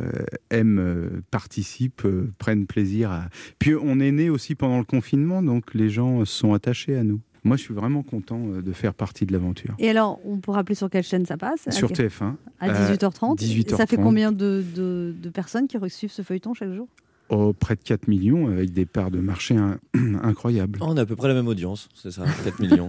aiment, 0.51 1.21
participent, 1.31 2.05
euh, 2.07 2.31
prennent 2.57 2.67
plaisir. 2.67 3.11
À... 3.11 3.29
Puis 3.59 3.75
on 3.75 4.01
est 4.01 4.13
né 4.13 4.31
aussi 4.31 4.55
pendant 4.55 4.79
le 4.79 4.85
confinement, 4.85 5.43
donc 5.43 5.75
les 5.75 5.91
gens 5.91 6.25
se 6.25 6.33
sont 6.33 6.55
attachés 6.55 6.97
à 6.97 7.05
nous. 7.05 7.21
Moi, 7.45 7.57
je 7.57 7.63
suis 7.63 7.75
vraiment 7.75 8.03
content 8.03 8.41
euh, 8.49 8.61
de 8.63 8.73
faire 8.73 8.93
partie 8.93 9.25
de 9.25 9.33
l'aventure. 9.33 9.75
Et 9.79 9.89
alors, 9.89 10.19
on 10.25 10.39
peut 10.39 10.51
rappeler 10.51 10.75
sur 10.75 10.91
quelle 10.91 11.05
chaîne 11.05 11.27
ça 11.27 11.37
passe? 11.37 11.69
Sur 11.71 11.91
À- 11.91 11.95
TF1. 11.95 12.35
À 12.59 12.69
euh, 12.71 12.95
18h30. 12.97 13.39
18h30. 13.39 13.77
Ça 13.77 13.87
fait 13.87 13.97
combien 13.97 14.33
de, 14.33 14.65
de- 14.75 15.15
de 15.17 15.29
personnes 15.31 15.69
qui 15.69 15.79
suivent 15.91 16.11
ce 16.11 16.23
feuilleton 16.23 16.55
chaque 16.55 16.73
jour? 16.73 16.89
Oh, 17.29 17.53
près 17.53 17.75
de 17.77 17.83
4 17.83 18.09
millions 18.09 18.49
avec 18.49 18.73
des 18.73 18.85
parts 18.87 19.11
de 19.13 19.21
marché 19.21 19.57
in- 19.57 19.79
incroyables. 20.23 20.79
On 20.83 20.97
a 20.97 21.03
à 21.03 21.07
peu 21.07 21.15
près 21.17 21.29
la 21.29 21.35
même 21.35 21.47
audience, 21.49 21.89
c'est 21.95 22.11
ça, 22.11 22.25
4 22.45 22.61
millions. 22.61 22.89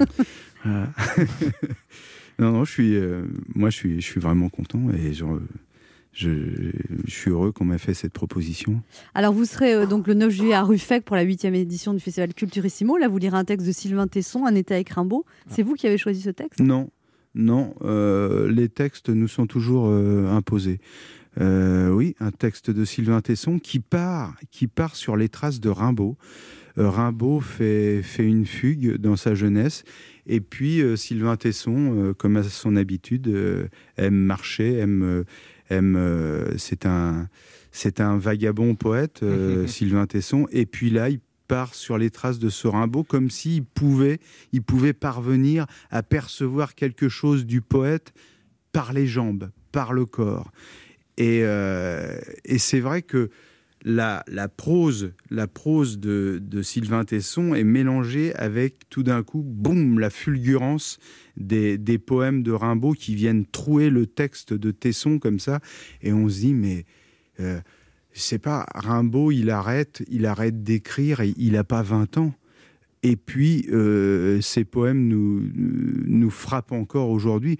Voilà. 0.64 0.88
non, 2.40 2.52
non, 2.52 2.66
je 2.66 2.72
suis, 2.72 2.96
euh, 2.96 3.24
moi, 3.56 3.70
je 3.70 3.78
suis, 3.78 4.02
je 4.02 4.06
suis 4.06 4.20
vraiment 4.20 4.50
content 4.50 4.82
et 4.92 5.14
je, 5.14 5.24
je, 6.18 6.30
je 7.06 7.12
suis 7.12 7.30
heureux 7.30 7.52
qu'on 7.52 7.66
m'ait 7.66 7.78
fait 7.78 7.94
cette 7.94 8.12
proposition. 8.12 8.82
Alors, 9.14 9.34
vous 9.34 9.46
serez 9.46 9.74
euh, 9.74 9.86
donc 9.86 10.08
le 10.08 10.16
9 10.16 10.32
juillet 10.32 10.54
à 10.54 10.64
Ruffec 10.64 11.06
pour 11.06 11.16
la 11.16 11.24
8e 11.24 11.54
édition 11.54 11.94
du 11.94 12.00
festival 12.00 12.34
Culturissimo. 12.34 12.98
Là, 12.98 13.08
vous 13.08 13.20
lirez 13.20 13.38
un 13.38 13.46
texte 13.46 13.68
de 13.68 13.72
Sylvain 13.72 14.08
Tesson, 14.08 14.46
Un 14.46 14.56
été 14.56 14.74
avec 14.74 14.90
Rimbaud. 14.90 15.26
C'est 15.48 15.62
vous 15.62 15.76
qui 15.76 15.86
avez 15.86 16.00
choisi 16.00 16.22
ce 16.22 16.32
texte? 16.32 16.60
Non, 16.60 16.90
non, 17.36 17.76
euh, 17.84 18.52
les 18.52 18.68
textes 18.68 19.10
nous 19.10 19.28
sont 19.28 19.46
toujours 19.46 19.90
euh, 19.90 20.28
imposés. 20.30 20.80
Oui, 21.40 22.16
un 22.20 22.32
texte 22.32 22.72
de 22.72 22.84
Sylvain 22.84 23.22
Tesson 23.22 23.60
qui 23.60 23.80
part, 23.80 24.34
qui 24.50 24.66
part 24.66 24.96
sur 24.96 25.16
les 25.16 25.30
traces 25.30 25.60
de 25.60 25.70
Rimbaud. 25.70 26.18
Rimbaud 26.78 27.42
fait, 27.42 28.02
fait 28.02 28.26
une 28.26 28.48
fugue 28.48 28.96
dans 28.96 29.16
sa 29.16 29.36
jeunesse. 29.36 29.84
Et 30.26 30.42
puis 30.42 30.82
Sylvain 30.96 31.36
Tesson, 31.36 32.16
comme 32.18 32.38
à 32.38 32.44
son 32.44 32.76
habitude, 32.76 33.70
aime 33.98 34.16
marcher, 34.16 34.80
aime, 34.80 35.26
aime. 35.70 35.96
euh, 35.96 36.58
c'est 36.58 36.86
un, 36.86 37.28
c'est 37.72 38.00
un 38.02 38.18
vagabond 38.18 38.76
poète, 38.76 39.22
euh, 39.24 39.68
Sylvain 39.68 40.06
Tesson. 40.06 40.48
Et 40.52 40.66
puis 40.66 40.90
là, 40.90 41.10
il 41.10 41.20
part 41.48 41.76
sur 41.76 41.98
les 41.98 42.10
traces 42.10 42.40
de 42.40 42.50
ce 42.50 42.68
Rimbaud, 42.68 43.04
comme 43.04 43.30
s'il 43.30 43.64
pouvait, 43.64 44.20
il 44.52 44.62
pouvait 44.62 44.94
parvenir 44.94 45.66
à 45.90 46.04
percevoir 46.04 46.76
quelque 46.76 47.10
chose 47.10 47.46
du 47.46 47.62
poète 47.62 48.14
par 48.72 48.94
les 48.94 49.08
jambes, 49.08 49.50
par 49.72 49.94
le 49.94 50.06
corps. 50.06 50.52
Et, 51.18 51.42
euh, 51.44 52.20
et 52.46 52.58
c'est 52.58 52.80
vrai 52.80 53.02
que 53.02 53.30
la, 53.88 54.48
prose, 54.50 55.14
la 55.30 55.48
prose 55.48 56.00
de, 56.00 56.42
Sylvain 56.62 57.06
Tesson 57.06 57.56
est 57.56 57.64
mélangée 57.64 58.36
avec 58.36 58.90
tout 58.90 59.04
d'un 59.04 59.24
coup, 59.24 59.44
boum, 59.46 60.00
la 60.00 60.10
fulgurance 60.10 61.00
des, 61.38 61.78
des 61.78 61.98
poèmes 61.98 62.44
de 62.44 62.52
Rimbaud 62.52 62.94
qui 62.94 63.16
viennent 63.16 63.46
trouer 63.46 63.90
le 63.90 64.06
texte 64.06 64.54
de 64.54 64.72
Tesson 64.72 65.20
comme 65.20 65.40
ça. 65.40 65.60
Et 66.02 66.12
on 66.12 66.28
se 66.28 66.40
dit, 66.40 66.54
mais 66.54 66.86
euh, 67.40 67.60
je 68.14 68.20
sais 68.20 68.40
pas, 68.40 68.66
Rimbaud, 68.76 69.32
il 69.32 69.50
arrête, 69.50 70.04
il 70.10 70.26
arrête 70.26 70.64
d'écrire 70.64 71.22
et 71.22 71.34
il 71.38 71.54
n'a 71.54 71.64
pas 71.64 71.82
20 71.82 72.18
ans. 72.18 72.34
Et 73.04 73.16
puis, 73.16 73.68
euh, 73.72 74.42
ces 74.42 74.66
poèmes 74.66 75.08
nous, 75.08 75.44
nous 75.56 76.30
frappent 76.30 76.72
encore 76.72 77.10
aujourd'hui. 77.10 77.58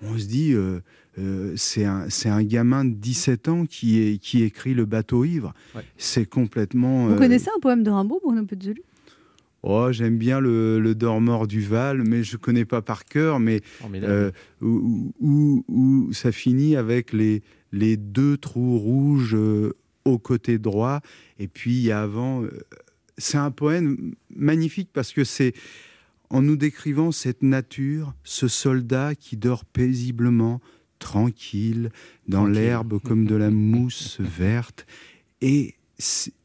On 0.00 0.16
se 0.16 0.26
dit, 0.26 0.52
euh, 0.52 0.80
euh, 1.18 1.54
c'est 1.56 1.84
un, 1.84 2.08
c'est 2.10 2.28
un 2.28 2.42
gamin 2.42 2.84
de 2.84 2.94
17 2.94 3.48
ans 3.48 3.66
qui, 3.66 4.00
est, 4.00 4.18
qui 4.18 4.42
écrit 4.42 4.74
Le 4.74 4.84
bateau 4.84 5.24
ivre. 5.24 5.54
C'est 5.96 6.26
complètement. 6.26 7.06
Vous 7.06 7.14
euh, 7.14 7.18
connaissez 7.18 7.48
un 7.56 7.60
poème 7.60 7.82
de 7.82 7.90
Rimbaud, 7.90 8.20
Bruno 8.22 8.44
Puzzulu 8.44 8.82
Oh, 9.62 9.88
j'aime 9.90 10.16
bien 10.16 10.38
le, 10.38 10.78
le 10.78 10.94
Dormeur 10.94 11.46
du 11.48 11.60
Val, 11.60 12.02
mais 12.06 12.22
je 12.22 12.36
connais 12.36 12.64
pas 12.64 12.82
par 12.82 13.04
cœur. 13.04 13.40
Mais 13.40 13.60
Formidable. 13.64 14.12
euh, 14.12 14.30
où, 14.60 15.12
où- 15.20 15.64
où 15.68 16.12
ça 16.12 16.30
finit 16.30 16.76
avec 16.76 17.12
les, 17.12 17.42
les 17.72 17.96
deux 17.96 18.36
trous 18.36 18.78
rouges 18.78 19.34
euh, 19.34 19.72
au 20.04 20.18
côté 20.18 20.58
droit, 20.58 21.00
et 21.40 21.48
puis 21.48 21.72
il 21.78 21.82
y 21.82 21.90
a 21.90 22.02
avant. 22.02 22.42
euh, 22.44 22.50
c'est 23.18 23.38
un 23.38 23.50
poème 23.50 24.14
magnifique 24.36 24.90
parce 24.92 25.12
que 25.12 25.24
c'est 25.24 25.52
en 26.30 26.42
nous 26.42 26.56
décrivant 26.56 27.10
cette 27.12 27.42
nature, 27.42 28.14
ce 28.22 28.46
soldat 28.46 29.14
qui 29.14 29.36
dort 29.36 29.64
paisiblement, 29.64 30.60
tranquille, 30.98 31.90
dans 32.28 32.46
l'herbe 32.46 32.98
comme 33.00 33.26
de 33.26 33.36
la 33.36 33.50
mousse 33.50 34.20
verte, 34.20 34.86
et 35.40 35.74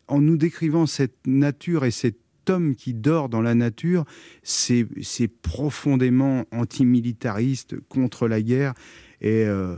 en 0.07 0.21
nous 0.21 0.37
décrivant 0.37 0.85
cette 0.85 1.25
nature 1.25 1.85
et 1.85 1.91
cette 1.91 2.17
homme 2.49 2.75
qui 2.75 2.93
dort 2.93 3.29
dans 3.29 3.41
la 3.41 3.55
nature, 3.55 4.05
c'est 4.43 4.85
c'est 5.01 5.27
profondément 5.27 6.45
antimilitariste, 6.51 7.75
contre 7.87 8.27
la 8.27 8.41
guerre. 8.41 8.73
Et 9.21 9.45
euh, 9.45 9.77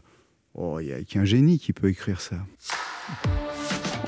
oh, 0.56 0.80
il 0.80 0.88
n'y 0.88 0.94
a 0.94 1.04
qu'un 1.04 1.26
génie 1.26 1.60
qui 1.60 1.74
peut 1.74 1.90
écrire 1.90 2.22
ça. 2.22 2.38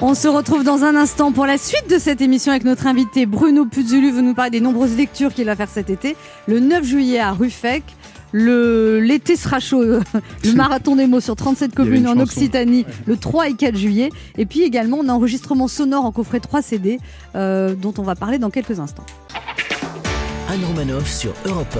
On 0.01 0.13
se 0.13 0.28
retrouve 0.28 0.63
dans 0.63 0.84
un 0.84 0.95
instant 0.95 1.32
pour 1.32 1.45
la 1.45 1.58
suite 1.58 1.89
de 1.89 1.97
cette 1.97 2.19
émission 2.19 2.51
avec 2.51 2.65
notre 2.65 2.86
invité 2.86 3.25
Bruno 3.25 3.65
Puzulu. 3.65 4.12
Vous 4.12 4.21
nous 4.21 4.34
parler 4.34 4.51
des 4.51 4.60
nombreuses 4.60 4.97
lectures 4.97 5.34
qu'il 5.34 5.45
va 5.45 5.56
faire 5.56 5.69
cet 5.69 5.89
été. 5.89 6.17
Le 6.47 6.60
9 6.60 6.84
juillet 6.84 7.19
à 7.19 7.32
Ruffec. 7.32 7.84
Le 8.38 9.00
l'été 9.00 9.38
sera 9.38 9.62
chaud, 9.62 9.82
le 10.43 10.54
marathon 10.56 10.98
des 10.98 11.08
mots 11.08 11.21
sur 11.21 11.38
37 11.38 11.71
Il 11.71 11.78
y 11.78 11.82
avait 11.82 11.88
communes 11.89 12.02
une 12.04 12.08
en 12.10 12.12
chanson. 12.12 12.24
Occitanie 12.24 12.86
le 13.06 13.15
3 13.15 13.48
et 13.48 13.54
4 13.54 13.78
juillet. 13.78 14.10
Et 14.38 14.45
puis 14.45 14.63
également 14.63 15.02
un 15.02 15.08
enregistrement 15.08 15.69
sonore 15.69 16.04
en 16.04 16.12
coffret 16.12 16.41
3 16.41 16.62
CD 16.62 17.00
euh, 17.36 17.76
dont 17.76 17.93
on 17.98 18.04
va 18.04 18.15
parler 18.15 18.38
dans 18.38 18.50
quelques 18.50 18.78
instants. 18.82 19.06
Anne 20.50 20.65
Romanoff 20.67 21.10
sur 21.10 21.32
Europe 21.45 21.78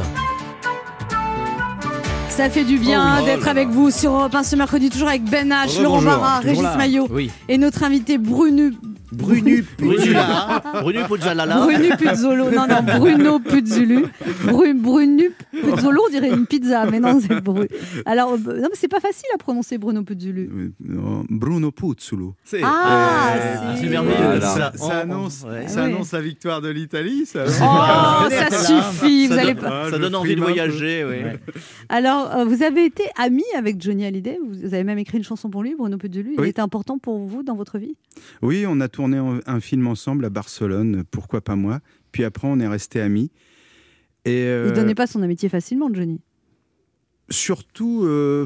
Ça 2.30 2.50
fait 2.50 2.64
du 2.64 2.78
bien 2.78 3.22
d'être 3.26 3.50
avec 3.50 3.68
vous 3.68 3.92
sur 3.92 4.12
Europe 4.14 4.34
1 4.34 4.44
ce 4.44 4.56
mercredi, 4.56 4.90
toujours 4.90 5.10
avec 5.10 5.26
Ben 5.26 5.50
H, 5.50 5.82
Laurent. 5.84 6.02
Barra, 6.02 6.40
Régis. 6.40 6.64
Maillot 6.78 7.08
Oui. 7.12 7.32
et 7.50 7.58
notre 7.58 7.84
invité 7.84 8.18
Brunu. 8.18 8.74
Brunu 9.16 9.64
Puzzula. 9.64 10.62
Brunu 10.82 11.00
Puzzalala. 11.08 11.56
Brunu 11.58 11.90
Puzzolo, 11.98 12.52
non, 12.52 12.68
non, 12.68 12.84
Bruno 13.00 13.40
Puzzulu. 13.40 14.06
Bru, 14.46 14.74
Brunu 14.74 15.32
Puzzolo, 15.62 16.02
on 16.08 16.12
dirait 16.12 16.30
une 16.30 16.46
pizza, 16.46 16.86
mais 16.90 17.00
non, 17.00 17.20
c'est 17.20 17.42
Bru. 17.42 17.68
Alors, 18.06 18.34
euh, 18.34 18.38
non, 18.38 18.68
mais 18.70 18.76
c'est 18.76 18.88
pas 18.88 19.00
facile 19.00 19.28
à 19.34 19.38
prononcer 19.38 19.78
Bruno 19.78 20.04
Puzzulu. 20.04 20.50
Euh, 20.90 21.24
Bruno 21.30 21.72
Puzzolo. 21.72 22.36
Ah, 22.64 23.34
Ah, 23.36 23.76
si. 23.76 23.84
c'est 23.84 23.90
merveilleux. 23.90 24.16
Voilà. 24.18 24.42
Ça, 24.42 24.72
Ça 24.76 24.86
on- 24.86 24.90
annonce, 24.90 25.46
ouais. 25.48 25.68
ça 25.68 25.84
annonce 25.84 26.12
la 26.12 26.22
victoire 26.22 26.62
de 26.62 26.70
l'Italie, 26.70 27.26
ça. 27.26 27.44
Oh, 27.48 28.30
ça 28.30 28.50
suffit, 28.52 29.28
vous 29.28 29.36
Ça 29.36 29.42
allez 29.42 29.54
donne, 29.54 29.64
pas. 29.64 29.82
Ah, 29.86 29.90
ça 29.90 29.96
je 29.98 30.02
donne 30.02 30.16
envie 30.16 30.36
de 30.36 30.42
voyager, 30.42 31.06
oui. 31.08 31.18
Alors, 31.90 32.36
euh, 32.36 32.46
vous 32.46 32.64
avez 32.64 32.86
été 32.86 33.04
ami 33.18 33.44
avec 33.58 33.82
Johnny 33.82 34.06
Hallyday, 34.06 34.40
vous 34.44 34.74
avez 34.74 34.84
même 34.84 35.00
écrit 35.00 35.18
une 35.18 35.24
chanson 35.24 35.50
pour 35.50 35.64
lui, 35.64 35.76
Bruno 35.78 35.98
Puzzulu. 35.98 36.32
Il 36.34 36.42
Oui. 36.42 36.50
était 36.50 36.62
important 36.62 36.98
pour 36.98 37.20
vous 37.20 37.44
dans 37.44 37.56
votre 37.56 37.78
vie? 37.78 37.96
Oui, 38.42 38.66
on 38.68 38.80
a 38.82 38.88
tourné 38.88 39.05
un- 39.14 39.40
un 39.46 39.60
film 39.60 39.88
ensemble 39.88 40.26
à 40.26 40.30
Barcelone, 40.30 41.04
pourquoi 41.12 41.42
pas 41.42 41.56
moi. 41.56 41.80
Puis 42.12 42.24
après, 42.24 42.48
on 42.48 42.60
est 42.60 42.68
restés 42.68 43.02
amis. 43.02 43.32
Et 44.26 44.42
Il 44.42 44.48
euh, 44.48 44.72
donnait 44.74 44.96
pas 44.96 45.08
son 45.08 45.22
amitié 45.22 45.50
facilement, 45.50 45.90
Johnny. 45.94 46.20
surtout, 47.30 48.04
euh, 48.06 48.46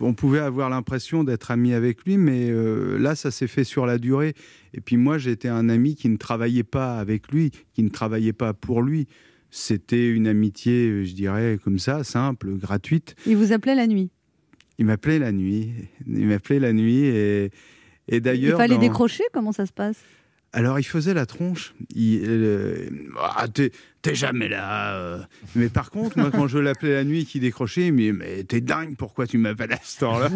on 0.00 0.14
pouvait 0.14 0.38
avoir 0.40 0.70
l'impression 0.70 1.24
d'être 1.24 1.50
ami 1.50 1.72
avec 1.72 2.04
lui, 2.04 2.16
mais 2.16 2.48
euh, 2.50 2.98
là, 2.98 3.14
ça 3.14 3.30
s'est 3.30 3.46
fait 3.46 3.64
sur 3.64 3.86
la 3.86 3.98
durée. 3.98 4.34
Et 4.72 4.80
puis 4.80 4.96
moi, 4.96 5.18
j'étais 5.18 5.48
un 5.48 5.68
ami 5.68 5.94
qui 5.94 6.08
ne 6.08 6.16
travaillait 6.16 6.64
pas 6.64 6.98
avec 6.98 7.30
lui, 7.32 7.50
qui 7.74 7.82
ne 7.82 7.88
travaillait 7.90 8.32
pas 8.32 8.52
pour 8.54 8.82
lui. 8.82 9.06
C'était 9.50 10.08
une 10.10 10.26
amitié, 10.26 11.04
je 11.04 11.14
dirais, 11.14 11.58
comme 11.62 11.78
ça, 11.78 12.02
simple, 12.02 12.54
gratuite. 12.56 13.14
Il 13.26 13.36
vous 13.36 13.52
appelait 13.52 13.76
la 13.76 13.86
nuit. 13.86 14.10
Il 14.78 14.86
m'appelait 14.86 15.20
la 15.20 15.30
nuit. 15.30 15.70
Il 16.08 16.26
m'appelait 16.26 16.58
la 16.58 16.72
nuit 16.72 17.04
et, 17.04 17.50
et 18.08 18.16
Il 18.16 18.20
d'ailleurs. 18.22 18.58
fallait 18.58 18.74
dans- 18.74 18.80
décrocher, 18.80 19.24
comment 19.32 19.52
ça 19.52 19.66
se 19.66 19.72
passe? 19.72 19.96
Alors, 20.52 20.78
il 20.78 20.84
faisait 20.84 21.14
la 21.14 21.26
tronche. 21.26 21.74
Il, 21.96 22.22
euh, 22.28 22.86
Ah, 23.20 23.48
t'es, 23.52 23.72
t'es 24.02 24.14
jamais 24.14 24.48
là. 24.48 24.94
euh. 24.94 25.18
Mais 25.56 25.68
par 25.68 25.90
contre, 25.90 26.16
moi, 26.16 26.30
quand 26.30 26.46
je 26.46 26.58
l'appelais 26.58 26.92
la 26.92 27.02
nuit 27.02 27.22
et 27.22 27.24
qu'il 27.24 27.40
décrochait, 27.40 27.88
il 27.88 27.92
me 27.92 27.98
dit 27.98 28.12
Mais 28.12 28.44
t'es 28.44 28.60
dingue, 28.60 28.94
pourquoi 28.96 29.26
tu 29.26 29.36
m'appelles 29.36 29.72
à 29.72 29.80
ce 29.82 29.98
temps-là? 30.00 30.28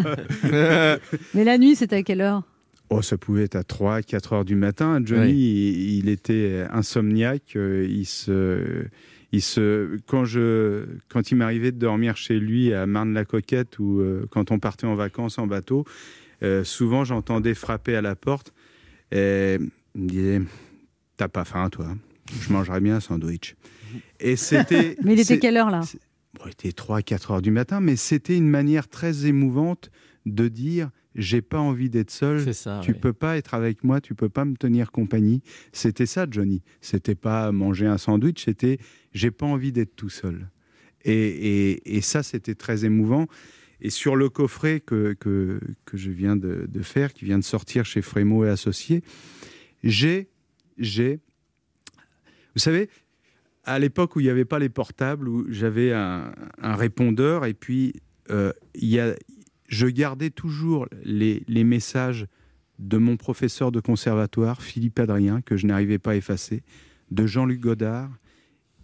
Mais 1.35 1.45
la 1.45 1.57
nuit, 1.59 1.77
c'était 1.77 1.97
à 1.97 2.03
quelle 2.03 2.21
heure? 2.21 2.43
Oh, 2.91 3.03
ça 3.03 3.17
pouvait 3.19 3.45
être 3.45 3.55
à 3.57 3.65
3, 3.65 4.03
4 4.03 4.33
heures 4.33 4.45
du 4.45 4.55
matin. 4.57 5.01
Johnny, 5.05 5.33
il, 5.33 5.99
il 5.99 6.09
était 6.09 6.65
insomniaque. 6.73 7.53
euh, 7.57 7.87
Il 7.89 8.07
se. 8.07 8.85
Il 9.31 9.43
se, 9.43 9.99
quand, 10.07 10.25
je, 10.25 10.87
quand 11.11 11.31
il 11.31 11.35
m'arrivait 11.35 11.71
de 11.71 11.77
dormir 11.79 12.17
chez 12.17 12.41
lui 12.41 12.73
à 12.73 12.87
Marne-la-Coquette 12.87 13.79
ou 13.79 14.01
euh, 14.01 14.25
quand 14.31 14.51
on 14.53 14.59
partait 14.59 14.87
en 14.87 14.95
vacances 14.95 15.39
en 15.39 15.47
bateau, 15.47 15.85
euh, 16.43 16.65
souvent 16.65 17.05
j'entendais 17.05 17.55
frapper 17.55 17.97
à 17.97 18.03
la 18.03 18.15
porte 18.17 18.53
et 19.13 19.59
il 19.95 20.03
me 20.03 20.09
disait 20.09 20.41
T'as 21.17 21.29
pas 21.29 21.45
faim, 21.45 21.69
toi 21.71 21.97
Je 22.41 22.53
mangerais 22.53 22.81
bien 22.81 22.97
un 22.97 23.01
sandwich. 23.01 23.57
Et 24.21 24.37
c'était. 24.37 24.97
Mais 25.03 25.15
il 25.15 25.21
était 25.21 25.39
quelle 25.39 25.57
heure 25.57 25.71
là 25.71 25.81
Bon, 26.35 26.43
il 26.47 26.51
était 26.51 26.73
3, 26.73 27.03
4 27.03 27.31
heures 27.33 27.43
du 27.43 27.51
matin, 27.51 27.81
mais 27.81 27.97
c'était 27.97 28.37
une 28.37 28.49
manière 28.49 28.87
très 28.87 29.25
émouvante 29.27 29.91
de 30.27 30.47
dire 30.47 30.91
J'ai 31.17 31.41
pas 31.41 31.59
envie 31.59 31.89
d'être 31.91 32.11
seul. 32.11 32.55
Ça. 32.55 32.81
Tu 32.85 32.93
oui. 32.93 32.99
peux 33.01 33.15
pas 33.15 33.39
être 33.39 33.55
avec 33.55 33.83
moi, 33.83 34.01
tu 34.03 34.15
peux 34.15 34.29
pas 34.29 34.45
me 34.45 34.55
tenir 34.55 34.93
compagnie. 34.93 35.43
C'était 35.73 36.05
ça, 36.07 36.27
Johnny. 36.31 36.63
C'était 36.83 37.15
pas 37.17 37.51
manger 37.51 37.87
un 37.87 37.99
sandwich, 37.99 38.45
c'était 38.45 38.79
j'ai 39.13 39.31
pas 39.31 39.47
envie 39.47 39.73
d'être 39.73 39.97
tout 39.97 40.11
seul. 40.11 40.51
Et, 41.05 41.13
et- 41.13 41.97
et 41.97 42.01
ça, 42.03 42.23
c'était 42.23 42.55
très 42.55 42.85
émouvant. 42.85 43.27
Et 43.81 43.91
sur 43.91 44.17
le 44.17 44.29
coffret 44.29 44.81
que, 44.81 45.15
que, 45.15 45.61
que 45.85 45.97
je 45.97 46.11
viens 46.11 46.37
de, 46.37 46.83
faire, 46.83 47.13
qui 47.13 47.25
vient 47.25 47.39
de 47.39 47.45
sortir 47.45 47.85
chez 47.85 48.03
Frémo 48.03 48.45
et 48.45 48.49
Associés, 48.49 49.03
j'ai, 49.85 50.29
j'ai, 50.79 51.21
vous 52.55 52.61
savez, 52.61 52.89
à 53.65 53.79
l'époque 53.79 54.17
où 54.17 54.21
il 54.21 54.25
n'y 54.25 54.31
avait 54.31 54.45
pas 54.45 54.59
les 54.59 54.69
portables, 54.69 55.29
où 55.29 55.47
j'avais 55.49 55.93
un, 55.93 56.33
répondeur, 56.61 57.45
et 57.45 57.55
puis 57.55 57.95
euh, 58.31 58.53
y 58.75 58.99
a, 58.99 59.15
je 59.69 59.87
gardais 59.87 60.31
toujours 60.31 60.89
les, 61.05 61.45
les 61.47 61.65
messages 61.65 62.27
de 62.79 62.97
mon 62.97 63.17
professeur 63.17 63.71
de 63.71 63.81
conservatoire, 63.81 64.63
Philippe 64.63 64.99
Adrien, 64.99 65.41
que 65.41 65.57
je 65.57 65.67
n'arrivais 65.67 65.99
pas 65.99 66.13
à 66.13 66.17
effacer, 66.17 66.63
de 67.11 67.27
Jean-Luc 67.27 67.61
Godard, 67.61 68.11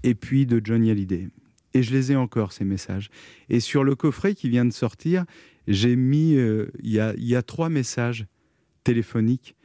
et 0.02 0.14
puis 0.14 0.46
de 0.46 0.60
Johnny 0.62 0.90
Hallyday. 0.90 1.28
Et 1.74 1.82
je 1.82 1.92
les 1.92 2.12
ai 2.12 2.16
encore, 2.16 2.52
ces 2.52 2.64
messages. 2.64 3.10
Et 3.48 3.60
sur 3.60 3.84
le 3.84 3.94
coffret 3.96 4.34
qui 4.34 4.48
vient 4.48 4.64
de 4.64 4.72
sortir, 4.72 5.24
j'ai 5.66 5.96
mis, 5.96 6.36
euh, 6.36 6.70
il 6.82 6.92
y, 6.92 7.00
a, 7.00 7.14
il 7.16 7.24
y 7.24 7.34
a 7.34 7.42
trois 7.42 7.68
messages 7.68 8.26
téléphoniques 8.84 9.56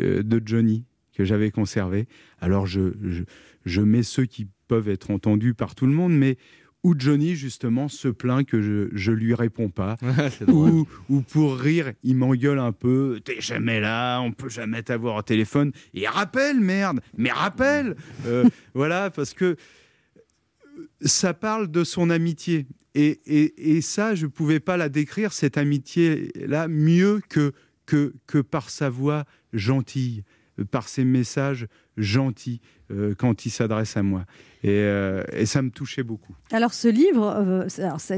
euh, 0.00 0.22
de 0.22 0.42
Johnny 0.44 0.84
que 1.14 1.24
j'avais 1.24 1.50
conservés. 1.50 2.06
Alors 2.40 2.66
je, 2.66 2.92
je, 3.02 3.22
je 3.64 3.80
mets 3.80 4.02
ceux 4.02 4.24
qui 4.24 4.46
peuvent 4.66 4.88
être 4.88 5.10
entendus 5.10 5.54
par 5.54 5.74
tout 5.74 5.86
le 5.86 5.92
monde, 5.92 6.12
mais 6.16 6.36
où 6.84 6.94
Johnny, 6.96 7.34
justement, 7.34 7.88
se 7.88 8.08
plaint 8.08 8.46
que 8.46 8.62
je, 8.62 8.88
je 8.92 9.10
lui 9.10 9.34
réponds 9.34 9.68
pas. 9.68 9.96
Ou, 10.48 10.86
ou 11.08 11.20
pour 11.22 11.56
rire, 11.56 11.92
il 12.04 12.14
m'engueule 12.16 12.60
un 12.60 12.70
peu. 12.72 13.20
T'es 13.24 13.40
jamais 13.40 13.80
là, 13.80 14.20
on 14.20 14.30
peut 14.30 14.48
jamais 14.48 14.82
t'avoir 14.84 15.16
au 15.16 15.22
téléphone. 15.22 15.72
Et 15.92 16.06
rappelle, 16.06 16.60
merde, 16.60 17.00
mais 17.16 17.32
rappelle 17.32 17.96
Euh, 18.26 18.44
Voilà, 18.74 19.10
parce 19.10 19.34
que 19.34 19.56
ça 21.00 21.34
parle 21.34 21.70
de 21.70 21.84
son 21.84 22.10
amitié. 22.10 22.66
Et, 22.94 23.20
et, 23.26 23.76
et 23.76 23.80
ça, 23.80 24.14
je 24.14 24.26
ne 24.26 24.30
pouvais 24.30 24.60
pas 24.60 24.76
la 24.76 24.88
décrire, 24.88 25.32
cette 25.32 25.56
amitié-là, 25.56 26.68
mieux 26.68 27.20
que, 27.28 27.52
que, 27.86 28.14
que 28.26 28.38
par 28.38 28.70
sa 28.70 28.90
voix 28.90 29.24
gentille, 29.52 30.24
euh, 30.58 30.64
par 30.64 30.88
ses 30.88 31.04
messages 31.04 31.66
gentils 31.98 32.60
euh, 32.90 33.14
quand 33.16 33.44
il 33.44 33.50
s'adresse 33.50 33.96
à 33.96 34.02
moi. 34.02 34.24
Et, 34.64 34.70
euh, 34.70 35.22
et 35.32 35.46
ça 35.46 35.62
me 35.62 35.70
touchait 35.70 36.02
beaucoup. 36.02 36.32
Alors 36.50 36.72
ce 36.74 36.88
livre, 36.88 37.22
euh, 37.36 37.66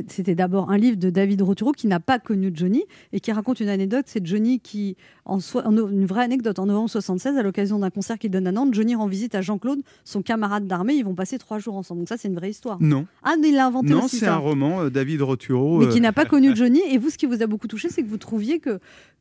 c'était 0.09 0.35
d'abord 0.35 0.71
un 0.71 0.79
livre 0.79 0.97
de 0.97 1.11
David 1.11 1.43
Roturo 1.43 1.73
qui 1.73 1.87
n'a 1.87 2.01
pas 2.01 2.19
connu 2.19 2.51
Johnny 2.55 2.85
et 3.13 3.21
qui 3.21 3.31
raconte 3.33 3.61
une 3.61 3.69
anecdote. 3.69 4.05
C'est 4.07 4.25
Johnny 4.25 4.59
qui, 4.61 4.97
en 5.27 5.39
en- 5.55 5.77
une 5.89 6.07
vraie 6.07 6.23
anecdote, 6.23 6.59
en 6.59 6.65
novembre 6.67 6.89
76, 6.89 7.37
à 7.37 7.43
l'occasion 7.43 7.79
d'un 7.81 7.91
concert 7.91 8.17
qu'il 8.19 8.31
donne 8.31 8.47
à 8.47 8.53
Nantes, 8.53 8.73
Johnny 8.73 8.95
rend 8.95 9.07
visite 9.07 9.35
à 9.35 9.43
Jean-Claude, 9.43 9.81
son 10.05 10.23
camarade 10.23 10.67
d'armée. 10.67 10.95
Ils 10.95 11.05
vont 11.05 11.15
passer 11.15 11.37
trois 11.37 11.59
jours 11.59 11.77
ensemble. 11.77 12.01
Donc 12.03 12.09
ça, 12.09 12.17
c'est 12.17 12.29
une 12.29 12.37
vraie 12.37 12.51
histoire. 12.51 12.79
Non, 12.81 13.07
Ah, 13.23 13.35
mais 13.39 13.49
il 13.51 13.57
l'a 13.57 13.67
inventé 13.67 13.91
non 13.91 14.09
c'est 14.09 14.27
un 14.27 14.37
roman, 14.37 14.89
David 14.89 15.21
Roturo. 15.23 15.81
mais 15.81 15.89
qui 15.89 16.01
n'a 16.01 16.13
pas 16.13 16.25
connu 16.25 16.57
Johnny. 16.57 16.81
Et 16.91 16.97
vous, 16.97 17.11
ce 17.11 17.19
qui 17.19 17.27
vous 17.27 17.43
a 17.43 17.47
beaucoup 17.47 17.67
touché, 17.69 17.89
c'est 17.91 18.03
que 18.03 18.09
vous 18.09 18.17
trouviez 18.19 18.61
que, 18.61 18.79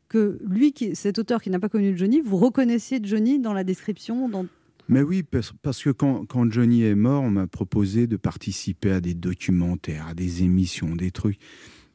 que 0.10 0.40
lui, 0.46 0.74
qui, 0.74 0.96
cet 0.96 1.20
auteur 1.20 1.42
qui 1.42 1.50
n'a 1.50 1.60
pas 1.60 1.70
connu 1.70 1.98
Johnny, 1.98 2.20
vous 2.20 2.38
reconnaissiez 2.38 3.00
Johnny 3.02 3.40
dans 3.40 3.54
la 3.54 3.64
description. 3.64 4.28
Dans... 4.28 4.46
Mais 4.90 5.04
oui, 5.04 5.24
parce, 5.24 5.84
que 5.84 5.92
quand, 5.92 6.52
Johnny 6.52 6.84
est 6.84 6.96
mort, 6.96 7.22
on 7.22 7.30
m'a 7.30 7.48
proposé 7.48 8.08
de 8.08 8.18
participer 8.18 8.92
à 8.92 9.02
des 9.02 9.14
documentaires, 9.14 10.08
à 10.08 10.14
des 10.16 10.44
émissions, 10.44 10.96
des 10.96 11.12
trucs. 11.12 11.38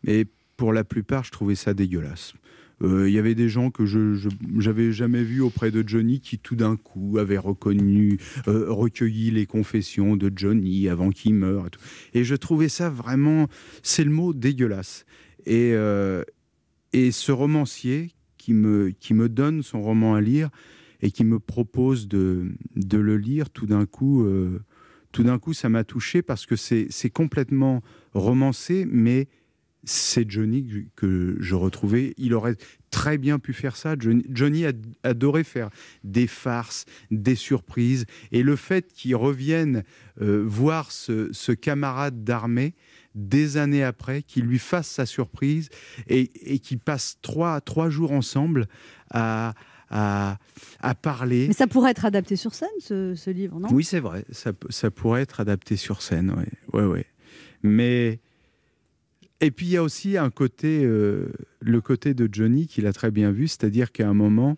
Et 0.06 0.26
pour 0.56 0.72
la 0.72 0.84
plupart, 0.84 1.24
je 1.24 1.32
trouvais 1.32 1.56
ça 1.56 1.74
dégueulasse. 1.74 2.34
Euh, 2.82 3.08
Il 3.08 3.14
y 3.14 3.18
avait 3.18 3.34
des 3.34 3.48
gens 3.48 3.70
que 3.70 3.84
je 3.84 4.28
n'avais 4.42 4.92
jamais 4.92 5.24
vus 5.24 5.40
auprès 5.40 5.72
de 5.72 5.82
Johnny 5.86 6.20
qui 6.20 6.38
tout 6.38 6.54
d'un 6.54 6.76
coup 6.76 7.18
avaient 7.18 7.38
reconnu, 7.38 8.18
euh, 8.46 8.66
recueilli 8.68 9.32
les 9.32 9.46
confessions 9.46 10.16
de 10.16 10.30
Johnny 10.34 10.88
avant 10.88 11.10
qu'il 11.10 11.34
meure. 11.34 11.66
Et 12.14 12.22
je 12.22 12.36
trouvais 12.36 12.68
ça 12.68 12.90
vraiment, 12.90 13.48
c'est 13.82 14.04
le 14.04 14.10
mot 14.10 14.32
dégueulasse. 14.32 15.04
Et, 15.46 15.72
euh, 15.74 16.22
et 16.94 17.10
ce 17.10 17.32
romancier 17.32 18.12
qui 18.38 18.54
me, 18.54 18.90
qui 18.90 19.12
me 19.14 19.28
donne 19.28 19.62
son 19.62 19.82
roman 19.82 20.14
à 20.14 20.20
lire, 20.20 20.48
et 21.02 21.10
qui 21.10 21.24
me 21.24 21.38
propose 21.38 22.08
de, 22.08 22.52
de 22.76 22.98
le 22.98 23.18
lire, 23.18 23.50
tout 23.50 23.66
d'un 23.66 23.84
coup, 23.84 24.24
euh, 24.24 24.60
coup, 25.38 25.52
ça 25.52 25.68
m'a 25.68 25.84
touché 25.84 26.22
parce 26.22 26.46
que 26.46 26.56
c'est 26.56 27.10
complètement 27.10 27.82
romancé, 28.14 28.86
mais 28.90 29.28
c'est 29.84 30.28
Johnny 30.30 30.88
que- 30.96 31.36
je 31.38 31.54
retrouvais. 31.54 32.14
Il 32.16 32.32
aurait 32.32 32.56
très 32.90 33.18
bien 33.18 33.38
pu 33.38 33.52
faire 33.52 33.76
ça. 33.76 33.96
Johnny, 33.98 34.24
Johnny 34.30 34.64
ad- 34.64 34.86
adorait 35.02 35.44
faire 35.44 35.68
des 36.04 36.26
farces, 36.26 36.86
des 37.10 37.34
surprises. 37.34 38.06
Et 38.32 38.42
le 38.42 38.56
fait 38.56 38.92
qu'il 38.92 39.14
revienne 39.14 39.84
euh, 40.22 40.42
voir 40.46 40.90
ce, 40.90 41.28
ce 41.32 41.52
camarade 41.52 42.24
d'armée 42.24 42.74
des 43.14 43.56
années 43.56 43.84
après, 43.84 44.22
qu'il 44.22 44.44
lui 44.44 44.58
fasse 44.58 44.88
sa 44.88 45.06
surprise 45.06 45.68
et, 46.08 46.30
et 46.52 46.58
qu'ils 46.58 46.80
passent 46.80 47.18
trois, 47.22 47.60
trois 47.60 47.88
jours 47.90 48.12
ensemble 48.12 48.66
à, 49.10 49.54
à, 49.90 50.38
à 50.80 50.94
parler. 50.94 51.46
Mais 51.48 51.54
ça 51.54 51.66
pourrait 51.66 51.92
être 51.92 52.04
adapté 52.04 52.36
sur 52.36 52.54
scène, 52.54 52.68
ce, 52.80 53.14
ce 53.14 53.30
livre, 53.30 53.60
non? 53.60 53.68
Oui, 53.70 53.84
c'est 53.84 54.00
vrai. 54.00 54.24
Ça, 54.30 54.52
pourrait 54.90 55.22
être 55.22 55.40
adapté 55.40 55.76
sur 55.76 56.02
scène, 56.02 56.30
ouais. 56.30 56.48
Ouais, 56.72 56.86
ouais. 56.86 57.06
Mais. 57.62 58.20
Et 59.40 59.50
puis, 59.50 59.66
il 59.66 59.72
y 59.72 59.76
a 59.76 59.82
aussi 59.82 60.16
un 60.16 60.30
côté, 60.30 60.84
euh, 60.84 61.30
le 61.60 61.80
côté 61.80 62.14
de 62.14 62.28
Johnny 62.32 62.66
qu'il 62.66 62.86
a 62.86 62.92
très 62.92 63.10
bien 63.10 63.30
vu, 63.30 63.46
c'est-à-dire 63.46 63.92
qu'à 63.92 64.08
un 64.08 64.14
moment, 64.14 64.56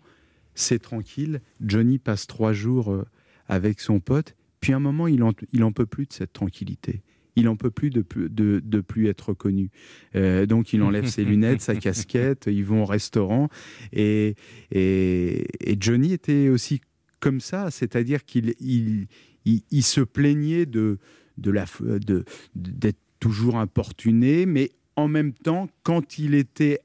c'est 0.55 0.79
tranquille. 0.79 1.41
Johnny 1.59 1.97
passe 1.97 2.25
trois 2.25 2.53
jours 2.53 2.93
euh, 2.93 3.05
avec 3.47 3.81
son 3.81 3.99
pote, 3.99 4.35
puis 4.61 4.73
à 4.73 4.77
un 4.77 4.79
moment, 4.79 5.07
il 5.07 5.23
en, 5.23 5.33
il 5.51 5.63
en 5.63 5.71
peut 5.73 5.87
plus 5.87 6.05
de 6.05 6.13
cette 6.13 6.31
tranquillité. 6.31 7.01
Il 7.37 7.47
en 7.47 7.55
peut 7.55 7.71
plus 7.71 7.89
de, 7.89 8.03
de, 8.15 8.59
de 8.63 8.81
plus 8.81 9.07
être 9.07 9.29
reconnu. 9.29 9.69
Euh, 10.15 10.45
donc, 10.45 10.73
il 10.73 10.81
enlève 10.81 11.07
ses 11.07 11.23
lunettes, 11.31 11.61
sa 11.61 11.75
casquette, 11.75 12.47
ils 12.51 12.65
vont 12.65 12.81
au 12.81 12.85
restaurant. 12.85 13.47
Et, 13.93 14.35
et, 14.71 15.45
et 15.59 15.77
Johnny 15.79 16.13
était 16.13 16.49
aussi 16.49 16.81
comme 17.19 17.39
ça, 17.39 17.71
c'est-à-dire 17.71 18.25
qu'il 18.25 18.53
il, 18.59 19.07
il, 19.45 19.61
il 19.71 19.83
se 19.83 20.01
plaignait 20.01 20.65
de, 20.65 20.97
de 21.37 21.51
la, 21.51 21.65
de, 21.81 22.25
d'être 22.55 22.99
toujours 23.19 23.57
importuné, 23.57 24.45
mais 24.45 24.71
en 24.95 25.07
même 25.07 25.33
temps, 25.33 25.69
quand 25.83 26.17
il 26.17 26.33
était 26.33 26.79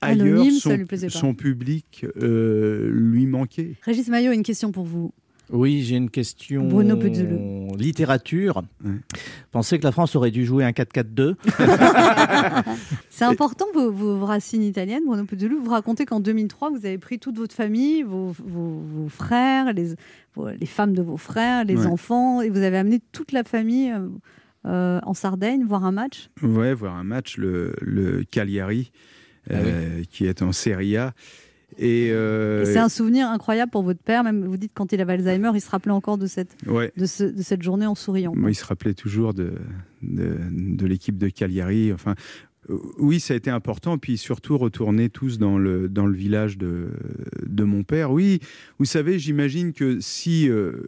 ailleurs, 0.00 0.42
Anonyme, 0.42 1.08
son 1.08 1.34
public 1.34 2.06
euh, 2.16 2.90
lui 2.92 3.26
manquait. 3.26 3.76
Régis 3.82 4.08
Maillot, 4.08 4.32
une 4.32 4.42
question 4.42 4.72
pour 4.72 4.84
vous. 4.84 5.12
Oui, 5.52 5.82
j'ai 5.82 5.96
une 5.96 6.10
question. 6.10 6.66
Bruno. 6.66 6.98
Littérature. 7.76 8.62
Pensez 9.50 9.78
que 9.78 9.84
la 9.84 9.92
France 9.92 10.16
aurait 10.16 10.30
dû 10.30 10.44
jouer 10.46 10.64
un 10.64 10.70
4-4-2 10.70 11.34
C'est 13.10 13.24
important 13.24 13.66
vos, 13.74 13.90
vos 13.90 14.24
racines 14.24 14.62
italiennes, 14.62 15.04
Bruno 15.06 15.24
Puzzolo. 15.24 15.60
Vous 15.60 15.70
racontez 15.70 16.06
qu'en 16.06 16.20
2003, 16.20 16.70
vous 16.70 16.86
avez 16.86 16.98
pris 16.98 17.18
toute 17.18 17.36
votre 17.36 17.54
famille, 17.54 18.02
vos, 18.02 18.28
vos- 18.44 18.80
vos 18.84 19.08
frères, 19.08 19.72
les, 19.72 19.94
vos- 20.34 20.48
les 20.50 20.66
femmes 20.66 20.94
de 20.94 21.02
vos 21.02 21.16
frères, 21.16 21.64
les 21.64 21.76
Ouais. 21.76 21.86
enfants, 21.86 22.40
et 22.40 22.48
vous 22.50 22.62
avez 22.62 22.78
amené 22.78 23.00
toute 23.12 23.32
la 23.32 23.44
famille 23.44 23.90
euh, 23.92 24.08
euh, 24.66 25.00
en 25.04 25.14
Sardaigne 25.14 25.64
voir 25.64 25.84
un 25.84 25.92
match? 25.92 26.30
Ouais, 26.42 26.72
voir 26.74 26.96
un 26.96 27.04
match, 27.04 27.36
le, 27.36 27.74
le 27.80 28.24
Cagliari, 28.24 28.90
Ah 29.50 29.54
euh, 29.54 30.02
qui 30.10 30.26
est 30.26 30.40
en 30.42 30.52
Serie 30.52 30.96
A. 30.96 31.12
Et, 31.78 32.08
euh, 32.10 32.62
Et 32.62 32.66
c'est 32.66 32.78
un 32.78 32.88
souvenir 32.88 33.28
incroyable 33.28 33.70
pour 33.70 33.82
votre 33.82 34.00
père. 34.02 34.24
Même 34.24 34.44
vous 34.44 34.56
dites 34.56 34.72
quand 34.74 34.92
il 34.92 35.00
avait 35.00 35.14
Alzheimer, 35.14 35.50
il 35.54 35.60
se 35.60 35.70
rappelait 35.70 35.92
encore 35.92 36.18
de 36.18 36.26
cette, 36.26 36.54
Ouais. 36.66 36.92
de, 36.96 37.06
ce- 37.06 37.24
de 37.24 37.42
cette 37.42 37.62
journée 37.62 37.86
en 37.86 37.94
souriant. 37.94 38.32
Moi, 38.34 38.50
il 38.50 38.54
se 38.54 38.64
rappelait 38.64 38.94
toujours 38.94 39.34
de, 39.34 39.52
de, 40.02 40.36
de 40.50 40.86
l'équipe 40.86 41.16
de 41.18 41.28
Cagliari. 41.28 41.92
Enfin, 41.92 42.14
euh, 42.70 42.76
oui, 42.98 43.20
ça 43.20 43.34
a 43.34 43.36
été 43.36 43.50
important. 43.50 43.98
Puis 43.98 44.18
surtout, 44.18 44.58
retourner 44.58 45.08
tous 45.08 45.38
dans 45.38 45.58
le, 45.58 45.88
dans 45.88 46.06
le 46.06 46.14
village 46.16 46.58
de, 46.58 46.90
de 47.46 47.64
mon 47.64 47.82
père. 47.84 48.12
Oui, 48.12 48.40
vous 48.78 48.84
savez, 48.84 49.18
j'imagine 49.18 49.72
que 49.72 49.98
si, 50.00 50.48
euh, 50.48 50.86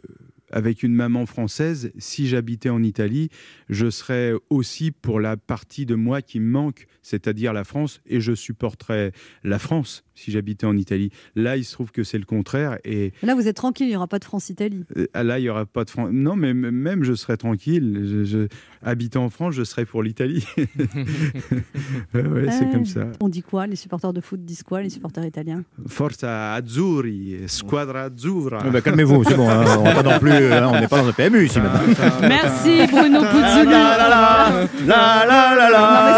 avec 0.51 0.83
une 0.83 0.93
maman 0.93 1.25
française, 1.25 1.91
si 1.97 2.27
j'habitais 2.27 2.69
en 2.69 2.83
Italie, 2.83 3.29
je 3.69 3.89
serais 3.89 4.33
aussi 4.49 4.91
pour 4.91 5.19
la 5.19 5.35
partie 5.37 5.85
de 5.85 5.95
moi 5.95 6.21
qui 6.21 6.39
me 6.39 6.49
manque, 6.49 6.87
c'est-à-dire 7.05 7.53
la 7.53 7.63
France, 7.63 8.01
et 8.07 8.19
je 8.19 8.33
supporterais 8.33 9.11
la 9.43 9.59
France 9.59 10.03
si 10.15 10.31
j'habitais 10.31 10.65
en 10.65 10.75
Italie. 10.77 11.11
Là, 11.35 11.55
il 11.57 11.63
se 11.65 11.73
trouve 11.73 11.91
que 11.91 12.03
c'est 12.03 12.17
le 12.17 12.23
contraire. 12.25 12.77
Et 12.85 13.11
Là, 13.21 13.35
vous 13.35 13.47
êtes 13.49 13.57
tranquille, 13.57 13.85
il 13.87 13.89
n'y 13.91 13.95
aura 13.97 14.07
pas 14.07 14.17
de 14.17 14.23
France-Italie. 14.23 14.85
euh, 14.97 15.05
Là, 15.23 15.37
il 15.39 15.43
n'y 15.43 15.49
aura 15.49 15.65
pas 15.65 15.83
de 15.83 15.89
France. 15.89 16.09
Non, 16.11 16.35
mais 16.37 16.53
même 16.53 17.03
je 17.03 17.13
serais 17.13 17.35
tranquille. 17.37 18.01
Je, 18.05 18.23
je- 18.23 18.47
habitant 18.81 19.25
en 19.25 19.29
France, 19.29 19.53
je 19.55 19.63
serais 19.63 19.85
pour 19.85 20.01
l'Italie. 20.03 20.45
ouais, 20.57 22.21
ouais, 22.23 22.45
c'est 22.51 22.65
Ouais. 22.65 22.71
comme 22.71 22.85
ça. 22.85 23.07
On 23.19 23.29
dit 23.29 23.41
quoi 23.41 23.67
Les 23.67 23.75
supporters 23.75 24.13
de 24.13 24.21
foot 24.21 24.43
disent 24.43 24.63
quoi 24.63 24.81
Les 24.81 24.89
supporters 24.89 25.25
italiens? 25.25 25.63
Forza 25.87 26.53
Azzurri, 26.53 27.37
Squadra 27.47 28.03
Azzurra. 28.03 28.61
Ah 28.65 28.69
bah, 28.69 28.81
Calmez-vous, 28.81 29.23
c'est 29.25 29.35
bon. 29.35 29.49
hein, 29.49 29.65
on 29.79 29.83
va 29.83 29.93
pas 29.95 30.03
non 30.03 30.19
plus, 30.19 30.31
hein, 30.31 30.71
on 30.73 30.79
n'est 30.79 30.87
pas 30.87 31.01
dans 31.01 31.09
un 31.09 31.13
PMU 31.13 31.45
ici 31.45 31.59
maintenant. 31.59 31.81
Merci 32.21 32.87
Bruno 32.89 33.19
Puzzulu. 33.21 33.69
La 33.69 33.97
la 33.97 34.07
la 34.07 35.25
la 35.25 35.25
la 35.25 35.55
la 35.55 35.69
la 35.69 36.14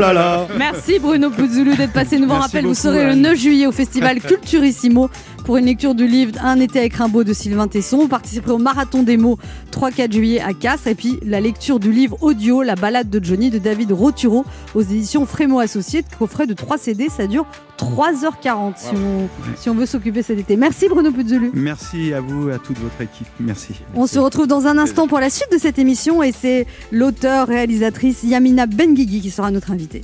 Non, 0.00 0.14
mais 0.14 0.39
Merci 0.72 0.98
Bruno 1.00 1.30
Puzzulu 1.30 1.74
d'être 1.74 1.92
passé 1.92 2.16
nous 2.18 2.26
voir. 2.26 2.40
Merci 2.40 2.56
Rappel, 2.56 2.66
vous 2.68 2.74
serez 2.74 3.04
le 3.04 3.10
Anne. 3.10 3.22
9 3.22 3.36
juillet 3.36 3.66
au 3.66 3.72
festival 3.72 4.20
Culturissimo 4.20 5.10
pour 5.44 5.56
une 5.56 5.64
lecture 5.64 5.96
du 5.96 6.06
livre 6.06 6.32
Un 6.44 6.60
été 6.60 6.78
avec 6.78 6.94
Rimbaud 6.94 7.24
de 7.24 7.32
Sylvain 7.32 7.66
Tesson. 7.66 7.98
Vous 7.98 8.08
participerez 8.08 8.52
au 8.52 8.58
Marathon 8.58 9.02
des 9.02 9.16
mots 9.16 9.36
3-4 9.72 10.12
juillet 10.12 10.40
à 10.40 10.52
Castres 10.52 10.86
et 10.86 10.94
puis 10.94 11.18
la 11.26 11.40
lecture 11.40 11.80
du 11.80 11.90
livre 11.90 12.16
audio 12.22 12.62
La 12.62 12.76
balade 12.76 13.10
de 13.10 13.22
Johnny 13.22 13.50
de 13.50 13.58
David 13.58 13.90
Roturo 13.90 14.44
aux 14.76 14.82
éditions 14.82 15.26
Frémo 15.26 15.58
Associés, 15.58 16.04
coffret 16.18 16.46
de 16.46 16.54
3 16.54 16.78
CD. 16.78 17.08
Ça 17.08 17.26
dure 17.26 17.46
3h40 17.76 18.74
si, 18.76 18.94
on, 18.94 19.28
si 19.56 19.70
on 19.70 19.74
veut 19.74 19.86
s'occuper 19.86 20.22
cet 20.22 20.38
été. 20.38 20.56
Merci 20.56 20.88
Bruno 20.88 21.10
Puzzulu. 21.10 21.50
Merci 21.52 22.14
à 22.14 22.20
vous, 22.20 22.48
à 22.48 22.58
toute 22.58 22.78
votre 22.78 23.00
équipe. 23.00 23.26
Merci. 23.40 23.74
On 23.96 24.06
se 24.06 24.20
retrouve 24.20 24.46
dans 24.46 24.68
un 24.68 24.78
instant 24.78 25.08
pour 25.08 25.18
la 25.18 25.30
suite 25.30 25.50
de 25.52 25.58
cette 25.58 25.80
émission 25.80 26.22
et 26.22 26.30
c'est 26.32 26.66
l'auteur-réalisatrice 26.92 28.22
Yamina 28.22 28.66
Benguigui 28.66 29.20
qui 29.20 29.30
sera 29.30 29.50
notre 29.50 29.72
invitée. 29.72 30.02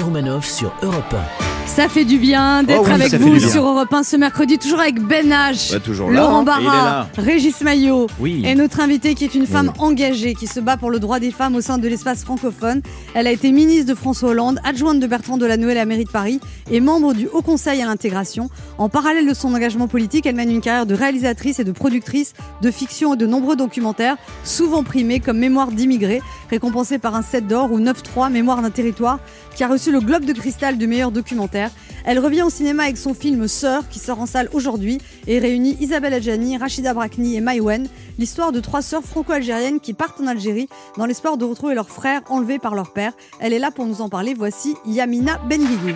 Anne 0.00 0.42
sur 0.42 0.72
Europe 0.82 1.14
1. 1.14 1.44
Ça 1.66 1.88
fait 1.88 2.04
du 2.04 2.18
bien 2.18 2.62
d'être 2.62 2.80
Oh 2.82 2.86
oui, 2.86 2.92
avec 2.92 3.14
vous 3.14 3.38
sur 3.38 3.64
Europe 3.66 3.92
1 3.92 4.02
ce 4.02 4.16
mercredi, 4.16 4.58
toujours 4.58 4.80
avec 4.80 5.00
Ben 5.00 5.30
H, 5.30 5.72
Ouais, 5.72 5.80
toujours 5.80 6.10
là. 6.10 6.20
Laurent 6.20 6.42
Barra. 6.42 7.06
Régis 7.16 7.60
Maillot 7.62 8.06
Oui. 8.20 8.42
et 8.44 8.54
notre 8.54 8.80
invitée 8.80 9.14
qui 9.14 9.24
est 9.24 9.34
une 9.34 9.46
femme 9.46 9.72
engagée 9.78 10.34
qui 10.34 10.46
se 10.46 10.60
bat 10.60 10.76
pour 10.76 10.90
le 10.90 10.98
droit 10.98 11.20
des 11.20 11.30
femmes 11.30 11.54
au 11.54 11.60
sein 11.60 11.78
de 11.78 11.88
l'espace 11.88 12.22
francophone. 12.22 12.82
Elle 13.14 13.26
a 13.26 13.32
été 13.32 13.50
ministre 13.50 13.88
de 13.88 13.94
François 13.94 14.30
Hollande, 14.30 14.58
adjointe 14.64 15.00
de 15.00 15.06
Bertrand 15.06 15.38
Delanoë 15.38 15.70
à 15.72 15.74
la 15.74 15.84
mairie 15.86 16.04
de 16.04 16.10
Paris 16.10 16.38
et 16.70 16.80
membre 16.80 17.14
du 17.14 17.26
Haut 17.32 17.42
Conseil 17.42 17.80
à 17.80 17.86
l'intégration. 17.86 18.50
En 18.78 18.88
parallèle 18.88 19.26
de 19.26 19.34
son 19.34 19.54
engagement 19.54 19.88
politique, 19.88 20.26
elle 20.26 20.36
mène 20.36 20.50
une 20.50 20.60
carrière 20.60 20.86
de 20.86 20.94
réalisatrice 20.94 21.60
et 21.60 21.64
de 21.64 21.72
productrice 21.72 22.34
de 22.62 22.70
fiction 22.70 23.14
et 23.14 23.16
de 23.16 23.26
nombreux 23.26 23.56
documentaires, 23.56 24.16
souvent 24.44 24.82
primés 24.82 25.20
comme 25.20 25.38
Mémoire 25.38 25.68
d'immigrés, 25.72 26.20
récompensé 26.50 26.98
par 26.98 27.14
un 27.14 27.22
7 27.22 27.46
d'or 27.46 27.72
ou 27.72 27.80
9-3 27.80 28.30
Mémoire 28.30 28.60
d'un 28.60 28.70
territoire, 28.70 29.18
qui 29.54 29.62
a 29.64 29.68
reçu 29.68 29.92
le 29.92 30.00
Globe 30.00 30.24
de 30.24 30.32
Cristal 30.32 30.76
du 30.78 30.86
meilleur 30.86 31.10
documentaire. 31.12 31.70
Elle 32.04 32.18
revient 32.18 32.42
au 32.42 32.50
cinéma 32.50 32.82
avec 32.84 32.96
son 32.98 33.14
film 33.14 33.46
Sœur, 33.48 33.88
qui 33.88 33.98
sort 33.98 34.20
en 34.20 34.26
salle 34.26 34.48
aujourd'hui, 34.52 34.98
et 35.26 35.38
réunit 35.38 35.76
Isabelle 35.80 36.12
Adjani, 36.14 36.56
Rachida 36.58 36.92
Brakni 36.92 37.36
et 37.36 37.40
Maïwen, 37.40 37.86
l'histoire 38.18 38.52
de 38.52 38.60
trois 38.60 38.82
sœurs 38.82 39.04
franco-algériennes 39.04 39.80
qui 39.80 39.94
partent 39.94 40.20
en 40.20 40.26
Algérie 40.26 40.68
dans 40.98 41.06
l'espoir 41.06 41.36
de 41.38 41.44
retrouver 41.44 41.74
leurs 41.74 41.88
frères 41.88 42.22
enlevés 42.28 42.58
par 42.58 42.74
leur 42.74 42.92
père. 42.92 43.12
Elle 43.40 43.52
est 43.52 43.58
là 43.58 43.70
pour 43.70 43.86
nous 43.86 44.00
en 44.02 44.08
parler. 44.08 44.34
Voici 44.34 44.74
Yamina 44.86 45.38
Benguigui. 45.48 45.94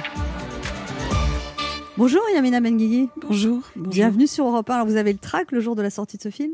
Bonjour 1.97 2.23
Yamina 2.33 2.61
Benguigui. 2.61 3.09
Bonjour. 3.27 3.61
bonjour. 3.75 3.93
Bienvenue 3.93 4.27
sur 4.29 4.47
Europe 4.47 4.71
1. 4.71 4.75
Alors 4.75 4.87
vous 4.87 4.97
avez 4.97 5.13
le 5.13 5.19
track 5.19 5.51
le 5.53 5.61
jour 5.61 5.75
de 5.75 5.83
la 5.83 5.91
sortie 5.91 6.17
de 6.17 6.23
ce 6.23 6.31
film? 6.31 6.53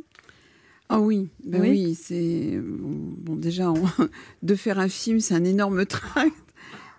Ah 0.88 1.00
oui, 1.00 1.28
ben 1.44 1.62
Oui. 1.62 1.70
oui, 1.70 1.98
c'est 2.00 2.58
bon, 2.62 3.14
bon, 3.18 3.36
déjà 3.36 3.70
on- 3.70 3.84
de 4.42 4.54
faire 4.54 4.78
un 4.78 4.88
film, 4.88 5.18
c'est 5.18 5.34
un 5.34 5.44
énorme 5.44 5.86
tract, 5.86 6.34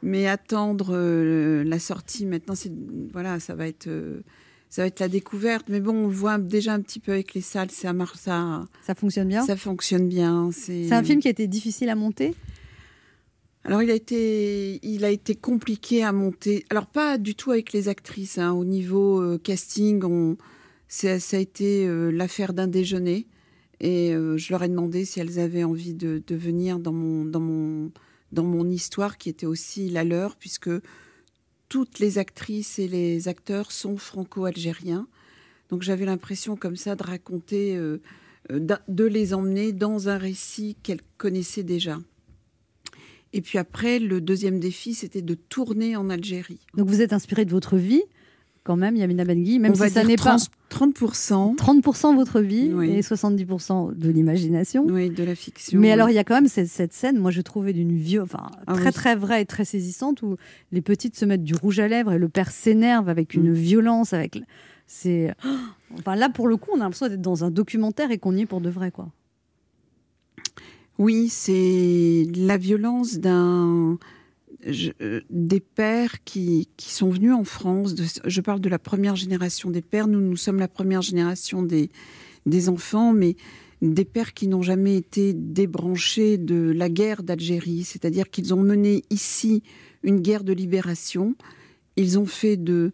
mais 0.06 0.28
attendre 0.28 0.92
euh, 0.96 1.64
la 1.66 1.80
sortie 1.80 2.26
maintenant, 2.26 2.56
c'est 2.56 2.72
voilà, 3.12 3.40
ça 3.40 3.54
va 3.56 3.68
être 3.68 3.88
euh, 3.88 4.22
ça 4.70 4.82
va 4.84 4.88
être 4.88 5.00
la 5.00 5.10
découverte. 5.10 5.66
Mais 5.70 5.80
bon, 5.80 6.06
on 6.06 6.08
le 6.08 6.14
voit 6.14 6.38
déjà 6.38 6.74
un 6.74 6.82
petit 6.82 7.00
peu 7.00 7.12
avec 7.12 7.34
les 7.34 7.42
salles, 7.42 7.72
ça 7.72 7.92
marche, 7.94 8.18
ça 8.18 8.66
Ça 8.86 8.94
fonctionne 8.96 9.28
bien? 9.28 9.44
ça 9.46 9.56
fonctionne 9.56 10.08
bien. 10.08 10.50
C'est 10.52 10.86
C'est 10.88 10.96
un 10.96 11.04
film 11.04 11.20
qui 11.22 11.28
a 11.28 11.32
été 11.32 11.48
difficile 11.48 11.90
à 11.90 11.96
monter? 11.96 12.34
Alors 13.64 13.82
il 13.82 13.90
a 13.90 13.96
été, 13.96 14.80
il 14.88 15.04
a 15.06 15.10
été 15.10 15.34
compliqué 15.34 16.04
à 16.04 16.12
monter. 16.12 16.66
Alors 16.70 16.86
pas 16.86 17.18
du 17.18 17.34
tout 17.34 17.52
avec 17.52 17.74
les 17.74 17.88
actrices. 17.90 18.38
hein. 18.38 18.52
Au 18.54 18.64
niveau 18.64 19.20
euh, 19.22 19.40
casting, 19.40 20.04
on, 20.04 20.38
ça 20.88 21.16
a 21.34 21.38
été 21.40 21.88
euh, 21.88 22.12
l'affaire 22.12 22.54
d'un 22.54 22.68
déjeuner. 22.68 23.26
Et 23.80 24.14
euh, 24.14 24.38
je 24.38 24.54
leur 24.54 24.62
ai 24.64 24.70
demandé 24.70 25.04
si 25.04 25.20
elles 25.20 25.40
avaient 25.40 25.64
envie 25.64 25.96
de, 25.96 26.22
de 26.26 26.36
venir 26.36 26.78
dans 26.80 26.94
mon, 26.94 27.26
dans, 27.26 27.40
mon, 27.40 27.92
dans 28.36 28.44
mon 28.44 28.70
histoire, 28.70 29.18
qui 29.18 29.30
était 29.30 29.48
aussi 29.48 29.90
la 29.90 30.04
leur, 30.04 30.36
puisque 30.36 30.70
toutes 31.70 31.98
les 31.98 32.20
actrices 32.20 32.78
et 32.78 32.88
les 32.88 33.28
acteurs 33.28 33.72
sont 33.72 33.98
franco-algériens. 33.98 35.08
Donc 35.70 35.82
j'avais 35.82 36.06
l'impression 36.06 36.56
comme 36.56 36.76
ça 36.76 36.96
de 36.96 37.04
raconter, 37.04 37.76
euh, 37.76 38.02
euh, 38.52 38.68
de 38.88 39.04
les 39.04 39.34
emmener 39.34 39.72
dans 39.74 40.10
un 40.10 40.18
récit 40.18 40.78
qu'elles 40.84 41.02
connaissaient 41.18 41.64
déjà. 41.64 41.98
Et 43.34 43.42
puis 43.42 43.58
après, 43.58 44.00
le 44.00 44.22
deuxième 44.22 44.60
défi, 44.60 44.94
c'était 44.94 45.24
de 45.24 45.34
tourner 45.34 45.96
en 45.96 46.10
Algérie. 46.10 46.60
Donc 46.76 46.88
vous 46.88 47.02
êtes 47.02 47.12
inspiré 47.12 47.46
de 47.46 47.52
votre 47.52 47.78
vie 47.78 48.04
quand 48.66 48.76
même, 48.76 48.98
Yamina 48.98 49.24
Benguigui, 49.24 49.60
même 49.60 49.72
On 49.72 49.76
si 49.76 49.90
ça 49.92 50.04
n'est 50.04 50.18
pas 50.18 50.36
30, 50.70 50.96
30%. 50.98 51.56
30% 51.56 52.16
votre 52.18 52.42
vie 52.42 52.72
Oui. 52.74 52.90
et 52.92 53.02
70% 53.02 53.94
de 53.98 54.10
l'imagination. 54.10 54.86
Oui, 54.90 55.10
de 55.10 55.24
la 55.24 55.36
fiction. 55.36 55.80
Mais 55.80 55.88
oui. 55.88 55.94
alors, 55.94 56.10
il 56.10 56.16
y 56.16 56.18
a 56.20 56.24
quand 56.26 56.34
même 56.36 56.48
cette, 56.50 56.68
cette 56.68 56.92
scène, 56.92 57.18
moi 57.18 57.32
je 57.32 57.40
trouvais 57.42 57.72
d'une 57.72 57.96
vieux, 57.96 58.22
enfin 58.24 58.50
Ah 58.68 58.74
très 58.74 58.88
oui. 58.88 58.92
très 58.94 59.16
vraie 59.16 59.42
et 59.44 59.46
très 59.46 59.64
saisissante, 59.64 60.22
où 60.24 60.36
les 60.74 60.82
petites 60.82 61.16
se 61.16 61.24
mettent 61.26 61.44
du 61.44 61.54
rouge 61.56 61.80
à 61.80 61.88
lèvres 61.88 62.12
et 62.12 62.18
le 62.18 62.28
père 62.28 62.52
s'énerve 62.52 63.08
avec 63.08 63.34
une 63.36 63.52
Mm. 63.52 63.54
violence, 63.54 64.14
avec. 64.14 64.42
C'est. 64.88 65.34
Enfin 66.00 66.16
là, 66.16 66.28
pour 66.30 66.48
le 66.48 66.58
coup, 66.58 66.72
on 66.74 66.78
a 66.78 66.80
l'impression 66.84 67.08
d'être 67.08 67.22
dans 67.22 67.44
un 67.46 67.52
documentaire 67.52 68.12
et 68.12 68.18
qu'on 68.18 68.36
y 68.36 68.42
est 68.42 68.46
pour 68.46 68.60
de 68.60 68.70
vrai, 68.70 68.92
quoi. 68.92 69.08
Oui, 70.98 71.28
c'est 71.30 72.26
la 72.36 72.58
violence 72.58 73.18
d'un 73.20 73.98
je- 74.66 74.92
euh, 75.02 75.22
des 75.30 75.60
pères 75.60 76.24
qui, 76.24 76.68
qui 76.78 76.92
sont 76.94 77.10
venus 77.10 77.34
en 77.34 77.44
France. 77.44 77.96
de- 77.96 78.04
je 78.26 78.42
parle 78.42 78.60
de 78.62 78.70
la 78.70 78.80
première 78.80 79.16
génération 79.16 79.70
des 79.70 79.82
pères. 79.82 80.08
Nous, 80.08 80.22
nous 80.22 80.36
sommes 80.38 80.60
la 80.60 80.68
première 80.68 81.02
génération 81.02 81.64
des, 81.64 81.90
des 82.46 82.70
enfants, 82.70 83.14
mais 83.14 83.36
des 83.82 84.06
pères 84.06 84.34
qui 84.34 84.48
n'ont 84.48 84.62
jamais 84.62 84.96
été 84.96 85.34
débranchés 85.34 86.38
de 86.38 86.72
la 86.76 86.90
guerre 86.90 87.24
d'Algérie. 87.24 87.84
C'est-à-dire 87.84 88.30
qu'ils 88.30 88.54
ont 88.54 88.62
mené 88.62 89.04
ici 89.10 89.64
une 90.04 90.20
guerre 90.22 90.44
de 90.44 90.54
libération. 90.54 91.36
Ils 91.98 92.18
ont 92.20 92.26
fait 92.26 92.58
de 92.58 92.92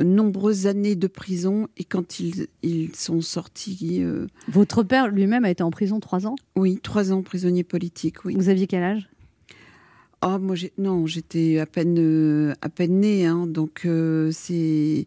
nombreuses 0.00 0.66
années 0.68 0.94
de 0.94 1.08
prison 1.08 1.66
et 1.76 1.82
quand 1.84 2.20
ils, 2.20 2.46
ils 2.62 2.94
sont 2.94 3.20
sortis, 3.20 3.98
euh, 4.00 4.26
Votre 4.48 4.84
père 4.84 5.08
lui-même 5.08 5.44
a 5.44 5.50
été 5.50 5.62
en 5.64 5.70
prison 5.72 5.98
trois 5.98 6.24
ans? 6.26 6.36
oui, 6.56 6.78
trois 6.82 7.10
ans 7.12 7.22
prisonnier 7.22 7.64
politique, 7.64 8.24
oui. 8.24 8.34
Vous 8.36 8.48
aviez 8.48 8.68
quel 8.68 8.82
âge? 8.84 9.08
Ah, 10.20 10.38
moi, 10.38 10.56
non, 10.78 11.06
j'étais 11.06 11.58
à 11.58 11.66
peine, 11.66 11.96
euh, 11.98 12.52
à 12.60 12.68
peine 12.68 13.00
née, 13.00 13.26
hein, 13.26 13.46
donc 13.46 13.82
euh, 13.84 14.30
c'est. 14.32 15.06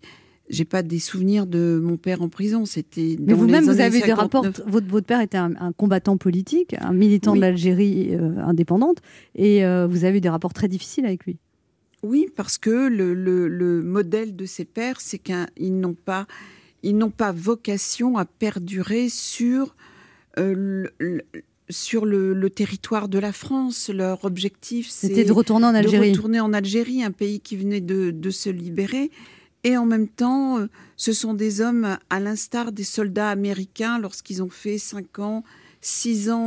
J'ai 0.49 0.65
pas 0.65 0.83
des 0.83 0.99
souvenirs 0.99 1.47
de 1.47 1.79
mon 1.81 1.95
père 1.95 2.21
en 2.21 2.27
prison. 2.29 2.65
C'était. 2.65 3.15
Mais 3.19 3.33
vous-même, 3.33 3.63
vous 3.63 3.79
avez 3.79 4.01
des 4.01 4.11
rapports. 4.13 4.43
59. 4.43 4.67
Votre, 4.71 4.87
votre 4.87 5.05
père 5.05 5.21
était 5.21 5.37
un, 5.37 5.53
un 5.59 5.71
combattant 5.71 6.17
politique, 6.17 6.75
un 6.79 6.91
militant 6.93 7.31
Oui. 7.31 7.37
de 7.39 7.41
l'Algérie 7.41 8.09
euh, 8.15 8.37
indépendante, 8.45 8.97
et 9.35 9.65
euh, 9.65 9.87
vous 9.87 10.03
avez 10.05 10.17
eu 10.17 10.21
des 10.21 10.29
rapports 10.29 10.53
très 10.53 10.67
difficiles 10.67 11.05
avec 11.05 11.25
lui. 11.25 11.37
Oui, 12.03 12.27
parce 12.35 12.57
que 12.57 12.89
le, 12.89 13.13
le- 13.13 13.47
le 13.47 13.81
modèle 13.83 14.35
de 14.35 14.45
ces 14.45 14.65
pères, 14.65 14.99
c'est 14.99 15.19
qu'ils 15.19 15.79
n'ont 15.79 15.93
pas, 15.93 16.25
ils 16.83 16.97
n'ont 16.97 17.11
pas 17.11 17.31
vocation 17.31 18.17
à 18.17 18.25
perdurer 18.25 19.07
sur, 19.07 19.75
euh, 20.39 20.87
sur 21.71 22.05
le, 22.05 22.33
le 22.33 22.49
territoire 22.49 23.07
de 23.09 23.17
la 23.19 23.31
France. 23.31 23.89
Leur 23.89 24.23
objectif, 24.25 24.89
C'était 24.89 25.23
de 25.25 25.31
retourner 25.31 25.65
en 25.65 25.73
Algérie. 25.75 26.11
De 26.11 26.15
retourner 26.17 26.39
en 26.39 26.53
Algérie, 26.53 27.03
un 27.03 27.11
pays 27.11 27.39
qui 27.39 27.55
venait 27.57 27.81
de, 27.81 28.11
de 28.11 28.29
se 28.29 28.49
libérer. 28.49 29.09
Et 29.63 29.77
en 29.77 29.85
même 29.85 30.07
temps, 30.07 30.59
euh, 30.59 30.67
ce 30.97 31.13
sont 31.13 31.33
des 31.33 31.61
hommes, 31.61 31.97
à 32.09 32.19
l'instar 32.19 32.71
des 32.71 32.83
soldats 32.83 33.29
américains, 33.29 33.99
lorsqu'ils 33.99 34.41
ont 34.43 34.49
fait 34.49 34.77
5 34.77 35.19
ans, 35.19 35.43
6 35.81 36.29
ans 36.29 36.39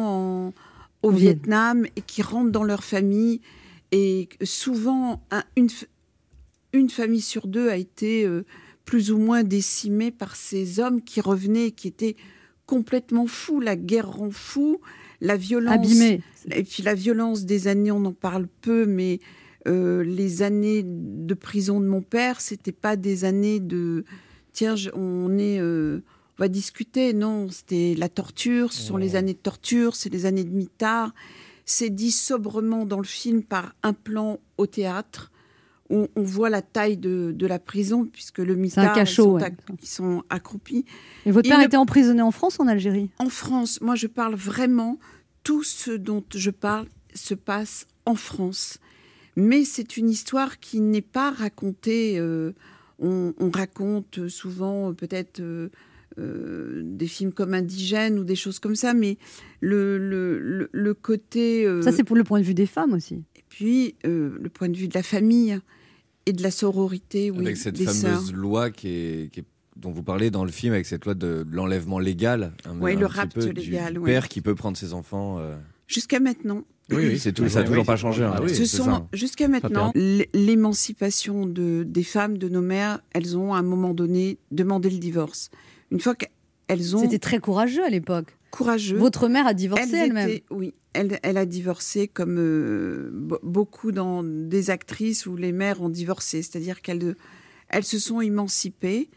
en- 0.49 0.55
au 1.03 1.11
Vietnam, 1.18 1.87
et 1.97 2.01
qui 2.01 2.22
rentrent 2.22 2.51
dans 2.53 2.64
leur 2.64 2.83
famille. 2.85 3.41
Et 3.93 4.29
souvent, 4.43 5.22
un- 5.31 5.45
une, 5.57 5.66
f- 5.68 5.87
une 6.72 6.91
famille 6.91 7.20
sur 7.20 7.47
deux 7.47 7.68
a 7.68 7.77
été 7.77 8.25
euh, 8.25 8.45
plus 8.85 9.12
ou 9.12 9.18
moins 9.18 9.45
décimée 9.45 10.11
par 10.11 10.35
ces 10.35 10.81
hommes 10.81 11.01
qui 11.03 11.20
revenaient, 11.20 11.70
qui 11.70 11.87
étaient 11.89 12.16
complètement 12.66 13.27
fous. 13.27 13.61
La 13.61 13.77
guerre 13.77 14.11
rend 14.11 14.31
fou, 14.33 14.81
la 15.25 15.37
violence. 15.37 15.75
Abîmé. 15.75 16.22
Et 16.53 16.62
puis 16.62 16.83
la 16.83 16.95
violence 16.95 17.45
des 17.45 17.66
années, 17.68 17.91
on 17.91 18.05
en 18.05 18.12
parle 18.12 18.47
peu, 18.61 18.85
mais 18.87 19.20
euh, 19.66 20.05
les 20.05 20.43
années 20.43 20.83
de 20.85 21.35
prison 21.35 21.81
de 21.81 21.87
mon 21.87 22.03
père, 22.03 22.41
c'était 22.41 22.72
pas 22.72 22.97
des 22.97 23.25
années 23.25 23.61
de 23.61 24.05
tiens, 24.53 24.77
je- 24.77 24.91
on 24.95 25.37
est, 25.39 25.59
euh, 25.61 26.03
on 26.39 26.43
va 26.43 26.49
discuter. 26.49 27.14
Non, 27.14 27.49
c'était 27.49 27.95
la 27.97 28.09
torture. 28.09 28.72
Ce 28.72 28.83
sont 28.83 28.97
les 28.99 29.16
années 29.16 29.33
de 29.33 29.39
torture, 29.39 29.97
c'est 29.97 30.11
les 30.12 30.27
années 30.27 30.45
de 30.45 30.55
mitard. 30.55 31.14
C'est 31.64 31.89
dit 31.91 32.11
sobrement 32.11 32.85
dans 32.85 32.99
le 32.99 33.05
film 33.07 33.43
par 33.43 33.75
un 33.83 33.95
plan 33.95 34.39
au 34.59 34.66
théâtre. 34.66 35.31
où 35.91 36.09
on 36.16 36.22
voit 36.22 36.49
la 36.49 36.62
taille 36.62 36.97
de, 36.97 37.33
de 37.37 37.47
la 37.47 37.59
prison, 37.59 38.07
puisque 38.11 38.39
le 38.39 38.55
mitard, 38.57 38.95
cachot, 38.95 39.37
ils, 39.39 39.41
sont 39.41 39.45
ouais. 39.45 39.53
ils 39.83 39.87
sont 39.87 40.22
accroupis. 40.31 40.87
Et 41.27 41.31
votre 41.31 41.47
père 41.47 41.59
ne- 41.59 41.64
était 41.64 41.77
emprisonné 41.77 42.22
en 42.22 42.31
France, 42.31 42.57
ou 42.59 42.62
en 42.62 42.68
Algérie? 42.68 43.11
En 43.18 43.29
France, 43.29 43.83
moi 43.83 43.95
je 43.95 44.07
parle 44.07 44.35
vraiment, 44.35 44.99
tout 45.45 45.62
ce 45.62 45.92
dont 45.92 46.24
je 46.34 46.51
parle 46.51 46.86
se 47.14 47.34
passe 47.34 47.86
en 48.07 48.16
France. 48.16 48.78
Mais 49.36 49.64
c'est 49.64 49.97
une 49.97 50.11
histoire 50.11 50.59
qui 50.61 50.80
n'est 50.80 51.01
pas 51.03 51.30
racontée. 51.30 52.18
euh, 52.18 52.53
on, 52.99 53.34
on 53.38 53.51
raconte 53.51 54.28
souvent 54.28 54.90
euh, 54.90 54.92
peut-être 54.92 55.40
euh, 55.40 55.68
euh, 56.18 56.82
des 56.84 57.07
films 57.09 57.32
comme 57.32 57.53
Indigènes 57.55 58.18
ou 58.18 58.24
des 58.24 58.36
choses 58.36 58.59
comme 58.61 58.76
ça, 58.76 58.95
mais 58.95 59.18
le, 59.61 59.99
le, 59.99 60.38
le- 60.38 60.68
le 60.72 60.95
côté... 60.95 61.66
euh, 61.66 61.82
Ça, 61.82 61.90
c'est 61.92 62.05
pour 62.05 62.16
le 62.16 62.22
point 62.24 62.38
de 62.40 62.45
vue 62.45 62.55
des 62.55 62.66
femmes 62.66 62.92
aussi. 62.92 63.22
et 63.36 63.42
puis 63.49 63.97
euh, 64.07 64.36
le 64.40 64.49
point 64.49 64.68
de 64.68 64.76
vue 64.76 64.86
de 64.88 64.95
la 64.95 65.03
famille 65.03 65.59
et 66.26 66.32
de 66.32 66.42
la 66.42 66.51
sororité, 66.53 67.30
oui, 67.32 67.40
avec 67.47 67.57
cette 67.57 67.74
des 67.76 67.84
fameuse 67.84 68.01
sœurs. 68.28 68.32
loi 68.36 68.70
qui 68.70 68.88
est, 68.88 69.32
qui 69.32 69.40
est- 69.40 69.45
dont 69.77 69.91
vous 69.91 70.03
parlez 70.03 70.31
dans 70.31 70.45
le 70.45 70.51
film, 70.51 70.72
avec 70.72 70.87
cette 70.87 71.05
loi 71.05 71.14
de, 71.14 71.43
de 71.43 71.55
l'enlèvement 71.57 71.99
légal. 71.99 72.53
un- 72.64 72.79
Ouais, 72.81 72.95
un 72.95 72.99
le 73.01 73.07
rapt 73.07 73.37
légal, 73.37 73.95
Du 73.95 73.99
ouais. 74.01 74.12
père 74.12 74.29
qui 74.29 74.41
peut 74.41 74.55
prendre 74.55 74.77
ses 74.77 74.93
enfants. 74.95 75.39
euh, 75.39 75.57
Jusqu'à 75.89 76.20
maintenant. 76.20 76.62
Oui, 76.91 77.07
oui, 77.09 77.18
c'est 77.18 77.33
tout, 77.33 77.49
ça 77.49 77.57
n'a 77.57 77.61
Oui, 77.62 77.66
toujours 77.68 77.83
oui, 77.83 77.87
pas 77.87 77.97
changé. 77.97 78.25
hein. 78.25 78.35
ah 78.37 78.43
oui, 78.43 78.55
Ce 78.55 78.64
sont 78.66 78.85
ça. 78.85 79.07
jusqu'à 79.14 79.49
maintenant 79.49 79.91
l'émancipation 80.35 81.47
de, 81.47 81.83
des 81.87 82.03
femmes, 82.03 82.39
de 82.39 82.49
nos 82.49 82.61
mères. 82.62 83.01
Elles 83.12 83.37
ont 83.37 83.55
à 83.55 83.59
un 83.59 83.62
moment 83.62 83.95
donné 83.95 84.39
demandé 84.51 84.91
le 84.91 84.99
divorce. 84.99 85.51
Une 85.91 86.01
fois 86.01 86.14
qu'elles 86.14 86.97
ont 86.97 87.01
C'était 87.01 87.18
très 87.18 87.39
courageux 87.39 87.85
à 87.85 87.89
l'époque. 87.91 88.37
courageux, 88.51 88.97
Votre 88.99 89.29
mère 89.29 89.47
a 89.47 89.55
divorcé 89.55 89.97
elle-même. 89.97 90.29
étaient- 90.29 90.45
oui, 90.51 90.75
elle, 90.93 91.18
elle 91.22 91.37
a 91.39 91.47
divorcé 91.47 92.07
comme 92.07 92.37
euh, 92.39 93.11
be- 93.12 93.41
beaucoup 93.43 93.91
dans 93.91 94.22
des 94.22 94.70
actrices 94.70 95.27
où 95.27 95.37
les 95.37 95.53
mères 95.53 95.81
ont 95.83 95.89
divorcé, 95.89 96.43
c'est-à-dire 96.43 96.81
qu'elles 96.83 97.16
elles 97.68 97.85
se 97.85 97.99
sont 97.99 98.20
émancipées. 98.20 99.09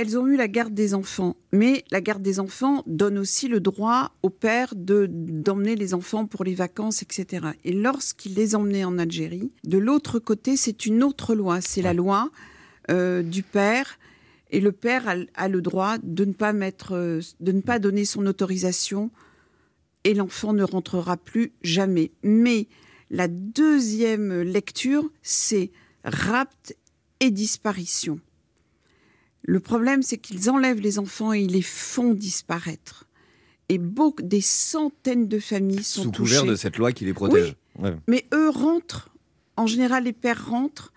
Elles 0.00 0.16
ont 0.16 0.28
eu 0.28 0.36
la 0.36 0.46
garde 0.46 0.74
des 0.74 0.94
enfants, 0.94 1.34
mais 1.50 1.82
la 1.90 2.00
garde 2.00 2.22
des 2.22 2.38
enfants 2.38 2.84
donne 2.86 3.18
aussi 3.18 3.48
le 3.48 3.58
droit 3.58 4.12
au 4.22 4.30
père 4.30 4.76
de 4.76 5.08
d'emmener 5.10 5.74
les 5.74 5.92
enfants 5.92 6.24
pour 6.24 6.44
les 6.44 6.54
vacances, 6.54 7.02
etc. 7.02 7.48
Et 7.64 7.72
lorsqu'il 7.72 8.34
les 8.34 8.54
emmenait 8.54 8.84
en 8.84 8.96
Algérie, 8.96 9.50
de 9.64 9.76
l'autre 9.76 10.20
côté, 10.20 10.56
c'est 10.56 10.86
une 10.86 11.02
autre 11.02 11.34
loi. 11.34 11.60
C'est 11.60 11.82
la 11.82 11.94
loi 11.94 12.30
euh, 12.92 13.24
du 13.24 13.42
père, 13.42 13.98
et 14.52 14.60
le 14.60 14.70
père 14.70 15.08
a, 15.08 15.16
a 15.34 15.48
le 15.48 15.60
droit 15.60 15.98
de 16.00 16.24
ne 16.24 16.32
pas 16.32 16.52
mettre, 16.52 16.92
euh, 16.92 17.20
de 17.40 17.50
ne 17.50 17.60
pas 17.60 17.80
donner 17.80 18.04
son 18.04 18.24
autorisation, 18.26 19.10
et 20.04 20.14
l'enfant 20.14 20.52
ne 20.52 20.62
rentrera 20.62 21.16
plus 21.16 21.54
jamais. 21.62 22.12
Mais 22.22 22.68
la 23.10 23.26
deuxième 23.26 24.42
lecture, 24.42 25.10
c'est 25.22 25.72
rapt 26.04 26.76
et 27.18 27.32
disparition. 27.32 28.20
Le 29.50 29.60
problème, 29.60 30.02
c'est 30.02 30.18
qu'ils 30.18 30.50
enlèvent 30.50 30.80
les 30.80 30.98
enfants 30.98 31.32
et 31.32 31.40
ils 31.40 31.50
les 31.52 31.62
font 31.62 32.12
disparaître. 32.12 33.06
Et 33.70 33.78
beaucoup, 33.78 34.22
des 34.22 34.42
centaines 34.42 35.26
de 35.26 35.38
familles 35.38 35.82
sont 35.82 36.02
Sous 36.02 36.10
touchées. 36.10 36.36
couvert 36.36 36.44
de 36.52 36.54
cette 36.54 36.76
loi 36.76 36.92
qui 36.92 37.06
les 37.06 37.14
protège. 37.14 37.54
Ouais. 37.78 37.96
Mais 38.08 38.26
eux 38.34 38.50
rentrent. 38.50 39.08
En 39.56 39.66
général, 39.66 40.04
les 40.04 40.12
pères 40.12 40.50
rentrent. 40.50 40.92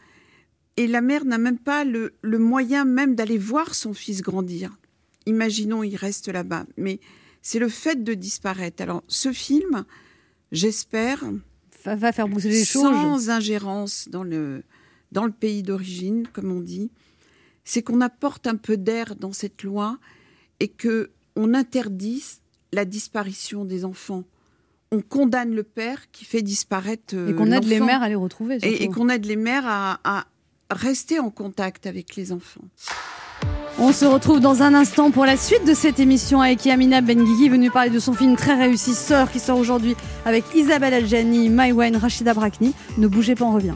Et 0.75 0.87
la 0.87 0.99
mère 0.99 1.23
n'a 1.23 1.37
même 1.37 1.59
pas 1.59 1.85
le, 1.85 2.13
le 2.21 2.39
moyen 2.39 2.83
même 2.83 3.15
d'aller 3.15 3.37
voir 3.37 3.73
son 3.73 3.93
fils 3.93 4.21
grandir. 4.21 4.77
Imaginons, 5.27 5.81
il 5.83 5.95
reste 5.95 6.27
là-bas. 6.27 6.65
Mais 6.75 6.99
c'est 7.41 7.59
le 7.59 7.69
fait 7.69 8.03
de 8.03 8.13
disparaître. 8.13 8.83
Alors, 8.83 9.01
ce 9.07 9.31
film, 9.31 9.85
j'espère, 10.51 11.23
Va, 11.85 11.95
va 11.95 12.11
faire 12.11 12.27
bouger 12.27 12.49
les 12.49 12.65
choses. 12.65 12.83
sans 12.83 13.29
ingérence 13.29 14.07
dans 14.09 14.23
le, 14.23 14.63
dans 15.13 15.25
le 15.25 15.31
pays 15.31 15.63
d'origine, 15.63 16.27
comme 16.33 16.51
on 16.51 16.59
dit, 16.59 16.91
c'est 17.63 17.81
qu'on 17.81 18.01
apporte 18.01 18.47
un 18.47 18.55
peu 18.55 18.77
d'air 18.77 19.15
dans 19.15 19.33
cette 19.33 19.63
loi 19.63 19.97
et 20.59 20.67
que 20.67 21.11
on 21.35 21.53
interdise 21.53 22.41
la 22.73 22.85
disparition 22.85 23.65
des 23.65 23.85
enfants. 23.85 24.23
On 24.91 25.01
condamne 25.01 25.55
le 25.55 25.63
père 25.63 26.11
qui 26.11 26.25
fait 26.25 26.41
disparaître 26.41 27.15
Et 27.15 27.33
qu'on 27.33 27.51
aide 27.51 27.63
les 27.65 27.79
mères 27.79 28.01
à 28.03 28.09
les 28.09 28.15
retrouver. 28.15 28.57
et, 28.61 28.83
et 28.83 28.87
qu'on 28.89 29.07
aide 29.09 29.25
les 29.25 29.37
mères 29.37 29.63
à, 29.65 29.99
à 30.03 30.25
rester 30.69 31.19
en 31.19 31.29
contact 31.29 31.85
avec 31.87 32.15
les 32.15 32.31
enfants. 32.33 32.61
On 33.79 33.93
se 33.93 34.05
retrouve 34.05 34.41
dans 34.41 34.61
un 34.63 34.73
instant 34.73 35.09
pour 35.11 35.25
la 35.25 35.37
suite 35.37 35.65
de 35.65 35.73
cette 35.73 35.99
émission 35.99 36.41
avec 36.41 36.65
Yamina 36.65 37.01
Benguigui, 37.01 37.47
venue 37.49 37.71
parler 37.71 37.89
de 37.89 37.99
son 37.99 38.13
film 38.13 38.35
très 38.35 38.55
réussi 38.55 38.93
Sœur 38.93 39.31
qui 39.31 39.39
sort 39.39 39.57
aujourd'hui 39.57 39.95
avec 40.25 40.43
Isabelle 40.53 40.93
Adjani, 40.93 41.49
Maïwen, 41.49 41.95
Rachida 41.95 42.33
Brakni. 42.33 42.73
Ne 42.97 43.07
bougez 43.07 43.35
pas, 43.35 43.45
on 43.45 43.53
revient. 43.53 43.75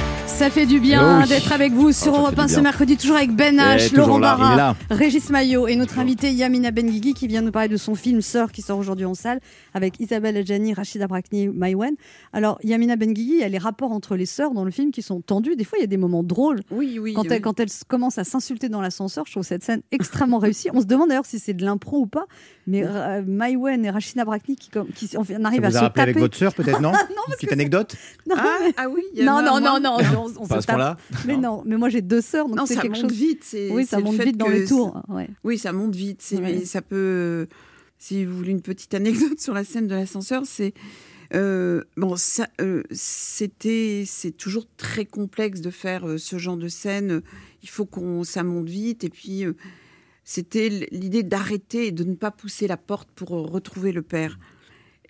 Ça 0.41 0.49
fait 0.49 0.65
du 0.65 0.79
bien 0.79 1.01
Oh 1.19 1.21
oui. 1.21 1.29
d'être 1.29 1.51
avec 1.51 1.71
vous 1.71 1.91
sur 1.91 2.13
Oh, 2.13 2.17
Europe 2.17 2.33
fait 2.33 2.41
1 2.41 2.45
du 2.47 2.53
ce 2.55 2.59
mercredi, 2.61 2.97
toujours 2.97 3.15
avec 3.17 3.29
Ben 3.35 3.59
Eh, 3.59 3.77
H, 3.77 3.95
Laurent 3.95 4.17
là, 4.17 4.35
Barra. 4.35 4.75
Régis 4.89 5.29
Maillot 5.29 5.67
et 5.67 5.75
notre 5.75 5.99
invité 5.99 6.31
Yamina 6.31 6.71
Benguigui 6.71 7.13
qui 7.13 7.27
vient 7.27 7.41
nous 7.41 7.51
parler 7.51 7.67
de 7.69 7.77
son 7.77 7.93
film 7.93 8.21
Sœur 8.21 8.51
qui 8.51 8.63
sort 8.63 8.79
aujourd'hui 8.79 9.05
en 9.05 9.13
salle 9.13 9.39
avec 9.75 9.99
Isabelle 9.99 10.35
Adjani, 10.37 10.73
Rachida 10.73 11.05
Brakni, 11.05 11.47
Maïwen. 11.47 11.93
Alors 12.33 12.57
Yamina 12.63 12.95
Benguigui, 12.95 13.33
il 13.33 13.39
y 13.41 13.43
a 13.43 13.49
les 13.49 13.59
rapports 13.59 13.91
entre 13.91 14.15
les 14.15 14.25
sœurs 14.25 14.51
dans 14.55 14.65
le 14.65 14.71
film 14.71 14.89
qui 14.89 15.03
sont 15.03 15.21
tendus. 15.21 15.55
Des 15.55 15.63
fois, 15.63 15.77
il 15.77 15.81
y 15.81 15.83
a 15.83 15.87
des 15.87 15.97
moments 15.97 16.23
drôles. 16.23 16.61
Oui, 16.71 16.97
oui. 16.99 17.13
Quand, 17.13 17.21
oui. 17.21 17.27
elle, 17.29 17.41
quand 17.41 17.59
elles 17.59 17.69
commencent 17.87 18.17
à 18.17 18.23
s'insulter 18.23 18.67
dans 18.67 18.81
l'ascenseur, 18.81 19.25
je 19.27 19.33
trouve 19.33 19.43
cette 19.43 19.63
scène 19.63 19.81
extrêmement 19.91 20.39
réussie. 20.39 20.69
On 20.73 20.81
se 20.81 20.87
demande 20.87 21.09
d'ailleurs 21.09 21.27
si 21.27 21.37
c'est 21.37 21.53
de 21.53 21.63
l'impro 21.63 21.99
ou 21.99 22.05
pas, 22.07 22.25
mais 22.65 22.83
euh, 22.83 23.21
Maïwen 23.23 23.85
et 23.85 23.91
Rachida 23.91 24.25
Brakni 24.25 24.55
qui, 24.55 24.71
qui 24.95 25.17
en 25.17 25.23
fait, 25.23 25.35
Ça 25.35 25.39
arrivent 25.45 25.65
à 25.65 25.69
vous 25.69 25.75
se 25.75 25.79
taper. 25.81 26.01
avec 26.01 26.17
votre 26.17 26.35
sœur, 26.35 26.55
peut-être, 26.55 26.81
non 26.81 26.91
Non, 26.93 26.97
Une 27.27 27.33
petite 27.35 27.51
anecdote 27.53 27.95
Non, 28.27 28.35
Ah, 28.39 28.57
ah 28.77 28.85
oui, 28.89 29.03
y 29.13 29.23
non, 29.23 29.43
non, 29.43 29.59
moins. 29.61 29.79
non, 29.79 29.97
non, 30.01 30.27
on, 30.39 30.47
Pas 30.47 30.55
se 30.57 30.61
ce 30.61 30.67
tape. 30.67 30.75
point-là 30.75 30.97
Mais 31.25 31.37
non, 31.37 31.63
mais 31.65 31.77
moi 31.77 31.89
j'ai 31.89 32.01
deux 32.01 32.21
sœurs, 32.21 32.47
donc 32.47 32.57
Non, 32.57 32.65
c'est 32.65 32.75
ça 32.75 32.81
quelque 32.81 32.93
monte 33.01 33.09
chose. 33.09 33.17
vite. 33.17 33.43
c'est- 33.43 33.71
Oui, 33.71 33.83
ça 33.85 33.97
c'est 33.97 33.97
le 33.97 34.03
monte 34.03 34.21
vite 34.21 34.37
dans 34.37 34.67
tours. 34.67 35.01
Ouais. 35.09 35.29
Oui, 35.43 35.57
ça 35.57 35.71
monte 35.73 35.95
vite. 35.95 36.21
c'est- 36.21 36.37
Ouais. 36.37 36.53
mais 36.59 36.65
ça 36.65 36.81
peut. 36.81 37.47
Si 37.97 38.25
vous 38.25 38.35
voulez 38.35 38.51
une 38.51 38.61
petite 38.63 38.93
anecdote 38.93 39.39
sur 39.39 39.53
la 39.53 39.63
scène 39.63 39.87
de 39.87 39.93
l'ascenseur, 39.95 40.43
c'est 40.45 40.73
euh, 41.33 41.83
bon, 41.95 42.15
ça, 42.17 42.47
euh, 42.59 42.83
c'était, 42.91 44.03
c'est 44.05 44.31
toujours 44.31 44.65
très 44.77 45.05
complexe 45.05 45.61
de 45.61 45.69
faire 45.69 46.05
euh, 46.07 46.17
ce 46.17 46.37
genre 46.37 46.57
de 46.57 46.67
scène. 46.67 47.21
Il 47.63 47.69
faut 47.69 47.85
qu'on, 47.85 48.23
ça 48.23 48.43
monte 48.43 48.67
vite, 48.67 49.03
et 49.05 49.09
puis 49.09 49.45
euh, 49.45 49.53
c'était 50.25 50.67
l'idée 50.91 51.23
d'arrêter 51.23 51.87
et 51.87 51.91
de 51.91 52.03
ne 52.03 52.15
pas 52.15 52.31
pousser 52.31 52.67
la 52.67 52.75
porte 52.77 53.09
pour 53.15 53.29
retrouver 53.29 53.91
le 53.91 54.01
père. 54.01 54.39